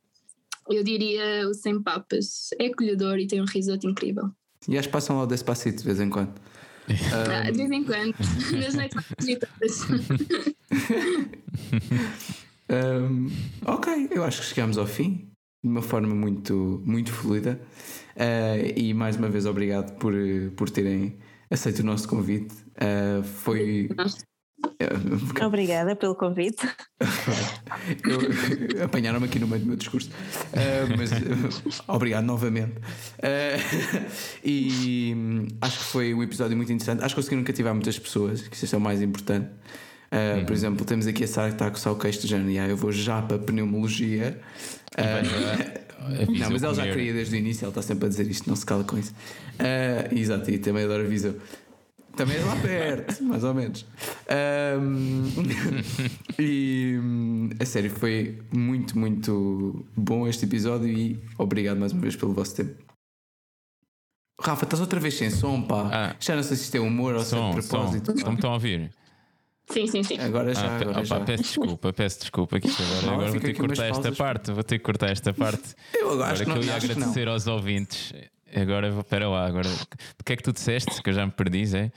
eu 0.70 0.84
diria 0.84 1.48
o 1.48 1.54
Sem 1.54 1.82
Papas. 1.82 2.50
É 2.60 2.68
acolhedor 2.68 3.18
e 3.20 3.28
tem 3.28 3.42
um 3.42 3.46
risoto 3.46 3.88
incrível. 3.88 4.30
E 4.68 4.78
acho 4.78 4.88
que 4.88 4.94
passam 4.94 5.18
lá 5.18 5.24
o 5.24 5.28
Despacito 5.28 5.80
de 5.80 5.84
vez 5.84 6.00
em 6.00 6.10
quando. 6.10 6.34
Ah, 7.12 7.50
de 7.50 7.58
vez 7.58 7.72
em 7.72 7.84
quando, 7.84 8.14
nas 8.62 8.76
noites 8.76 8.94
mais 8.94 9.08
agitadas. 9.18 9.82
Um, 12.70 13.30
ok, 13.66 14.10
eu 14.12 14.24
acho 14.24 14.42
que 14.42 14.48
chegamos 14.48 14.78
ao 14.78 14.88
fim 14.88 15.30
de 15.64 15.70
uma 15.70 15.82
forma 15.82 16.14
muito, 16.14 16.82
muito 16.86 17.12
fluida. 17.12 17.60
Uh, 18.16 18.80
e 18.80 18.94
mais 18.94 19.18
uma 19.18 19.30
vez, 19.30 19.46
obrigado 19.46 19.98
por, 19.98 20.14
por 20.56 20.70
terem 20.70 21.18
aceito 21.50 21.80
o 21.80 21.84
nosso 21.84 22.08
convite. 22.08 22.54
Uh, 22.76 23.24
foi. 23.24 23.90
Obrigada 25.46 25.96
pelo 25.96 26.16
convite. 26.16 26.68
Eu- 28.04 28.84
Apanharam-me 28.86 29.26
aqui 29.26 29.40
no 29.40 29.48
meio 29.48 29.62
do 29.62 29.68
meu 29.68 29.76
discurso. 29.76 30.10
Uh, 30.10 30.98
mas 30.98 31.12
uh, 31.12 31.84
obrigado 31.88 32.26
novamente. 32.26 32.74
Uh, 33.20 34.06
e 34.44 35.48
acho 35.62 35.78
que 35.80 35.84
foi 35.86 36.14
um 36.14 36.24
episódio 36.24 36.56
muito 36.58 36.72
interessante. 36.72 37.04
Acho 37.04 37.16
que 37.16 37.22
conseguiram 37.22 37.44
cativar 37.44 37.74
muitas 37.74 37.98
pessoas, 38.00 38.48
que 38.48 38.56
isso 38.56 38.74
é 38.76 38.78
o 38.78 38.82
mais 38.82 39.02
importante. 39.02 39.48
Uh, 40.12 40.46
Por 40.46 40.54
exemplo, 40.54 40.86
temos 40.86 41.08
aqui 41.08 41.24
a 41.24 41.28
Sara 41.28 41.48
que 41.50 41.56
está 41.56 41.68
a 41.68 41.72
coçar 41.72 41.92
o 41.92 41.98
queixo 41.98 42.26
de. 42.26 42.54
"Ya, 42.54 42.68
Eu 42.68 42.78
vou 42.78 42.92
já 42.92 43.22
para 43.22 43.38
a 43.38 43.40
pneumologia. 43.40 44.40
Uh, 44.98 46.32
não, 46.40 46.52
mas 46.52 46.62
ela 46.64 46.74
já 46.74 46.84
queria 46.84 47.12
desde 47.14 47.36
o 47.36 47.38
início, 47.38 47.66
ela 47.66 47.70
está 47.72 47.82
sempre 47.82 48.06
a 48.06 48.10
dizer 48.10 48.30
isto, 48.30 48.48
não 48.48 48.56
se 48.56 48.66
cala 48.66 48.84
com 48.84 48.98
isso. 48.98 49.12
Uh, 49.60 50.16
exato, 50.18 50.50
e 50.52 50.58
também 50.60 50.86
adora 50.86 51.04
Viseu. 51.04 51.36
Também 52.16 52.38
é 52.38 52.44
lá 52.44 52.56
perto, 52.58 53.24
mais 53.26 53.44
ou 53.44 53.54
menos. 53.54 53.86
Um, 54.80 55.26
e 56.40 56.98
hum, 57.02 57.50
a 57.60 57.66
sério, 57.66 57.90
foi 57.90 58.42
muito, 58.54 58.98
muito 58.98 59.86
bom 59.96 60.28
este 60.28 60.46
episódio 60.46 60.88
e 60.88 61.22
obrigado 61.38 61.78
mais 61.78 61.92
uma 61.92 62.02
vez 62.02 62.16
pelo 62.16 62.34
vosso 62.34 62.56
tempo. 62.56 62.84
Rafa, 64.42 64.66
estás 64.66 64.82
outra 64.82 65.00
vez 65.00 65.14
sem 65.16 65.30
som, 65.30 65.62
pá. 65.62 65.90
Ah. 65.92 66.16
Já 66.20 66.36
não 66.36 66.44
sei 66.44 66.58
se 66.58 66.64
isto 66.64 66.76
é 66.76 66.80
humor 66.80 67.16
ou 67.16 67.22
se 67.24 67.34
é 67.36 67.38
Som, 67.38 67.56
de 67.56 67.62
som. 67.64 67.70
propósito. 67.78 68.14
Não 68.16 68.30
me 68.32 68.36
estão 68.36 68.50
a 68.50 68.54
ouvir? 68.54 68.92
Sim, 69.68 69.88
sim, 69.88 70.04
sim. 70.04 70.20
Agora 70.20 70.54
já, 70.54 70.62
Ah, 70.62 70.76
agora 70.76 70.92
opa, 70.92 71.04
já. 71.06 71.20
peço 71.22 71.44
desculpa, 71.44 71.94
peço 71.94 72.20
desculpa. 72.20 72.58
Isto 72.58 72.84
agora, 72.84 73.02
Não, 73.08 73.14
agora 73.14 73.32
vou 73.32 73.40
ter 73.40 73.46
que 73.48 73.52
aqui 73.52 73.60
cortar 73.68 73.86
esta 73.86 74.02
pausas. 74.02 74.18
parte. 74.18 74.52
Vou 74.52 74.64
ter 74.64 74.78
que 74.78 74.84
cortar 74.84 75.10
esta 75.10 75.34
parte. 75.34 75.76
Eu 75.94 76.12
Agora 76.12 76.32
acho 76.34 76.44
que 76.44 76.46
que 76.46 76.50
não, 76.50 76.58
eu 76.58 76.64
ia 76.64 76.76
acho 76.76 76.88
que 76.88 76.94
não. 76.94 76.98
agradecer 77.02 77.28
aos 77.28 77.48
ouvintes. 77.48 78.14
Agora 78.54 78.88
espera 78.90 79.28
lá, 79.30 79.46
agora. 79.48 79.68
O 80.20 80.24
que 80.24 80.34
é 80.34 80.36
que 80.36 80.44
tu 80.44 80.52
disseste? 80.54 81.02
Que 81.02 81.10
eu 81.10 81.14
já 81.14 81.26
me 81.26 81.32
perdi, 81.32 81.66
Zé? 81.66 81.92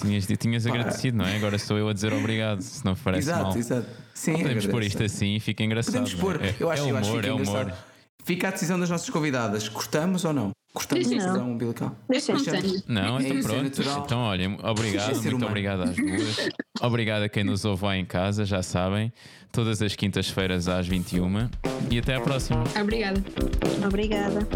Tinhas, 0.00 0.26
tinhas 0.26 0.64
Pá. 0.64 0.70
agradecido, 0.70 1.16
não 1.16 1.24
é? 1.26 1.36
Agora 1.36 1.58
sou 1.58 1.76
eu 1.78 1.88
a 1.88 1.92
dizer 1.92 2.12
obrigado, 2.12 2.60
se 2.60 2.84
não 2.84 2.94
parece 2.94 3.28
Exato, 3.28 3.42
mal. 3.44 3.56
exato. 3.56 3.88
Sim, 4.14 4.32
Podemos 4.32 4.50
agradeço. 4.50 4.70
pôr 4.70 4.82
isto 4.82 5.02
assim 5.02 5.34
e 5.36 5.40
fica 5.40 5.62
engraçado. 5.64 5.92
Podemos 5.94 6.12
não 6.14 6.20
pôr. 6.20 6.44
é? 6.44 6.54
Eu 6.60 6.70
acho, 6.70 6.82
é 6.86 6.90
eu 6.90 6.96
acho 6.96 7.04
que 7.04 7.10
humor, 7.10 7.22
fica 7.22 7.28
é 7.28 7.32
engraçado. 7.34 7.66
humor. 7.68 7.78
Fica 8.24 8.48
a 8.48 8.50
decisão 8.50 8.78
das 8.78 8.90
nossas 8.90 9.10
convidadas. 9.10 9.68
Cortamos 9.68 10.24
ou 10.24 10.32
não? 10.32 10.50
Cortamos 10.72 11.06
a 11.06 11.10
decisão 11.10 11.50
umbilical. 11.50 11.96
Deixa 12.08 12.32
Não 12.86 13.18
É 13.18 13.22
então 13.22 13.38
é 13.38 13.42
pronto. 13.42 13.62
natural. 13.64 14.02
então, 14.04 14.18
olha, 14.20 14.46
obrigado, 14.62 15.06
Deixa 15.06 15.14
ser 15.14 15.30
muito 15.30 15.36
humano. 15.36 15.46
obrigado 15.46 15.82
às 15.82 15.96
duas. 15.96 16.48
obrigado 16.80 17.22
a 17.22 17.28
quem 17.28 17.42
nos 17.42 17.64
ouve 17.64 17.84
lá 17.84 17.96
em 17.96 18.04
casa, 18.04 18.44
já 18.44 18.62
sabem. 18.62 19.12
Todas 19.50 19.80
as 19.82 19.96
quintas-feiras 19.96 20.68
às 20.68 20.86
21 20.86 21.48
e 21.90 21.98
até 21.98 22.14
à 22.14 22.20
próxima. 22.20 22.62
Obrigada. 22.80 23.22
Obrigada. 23.84 24.46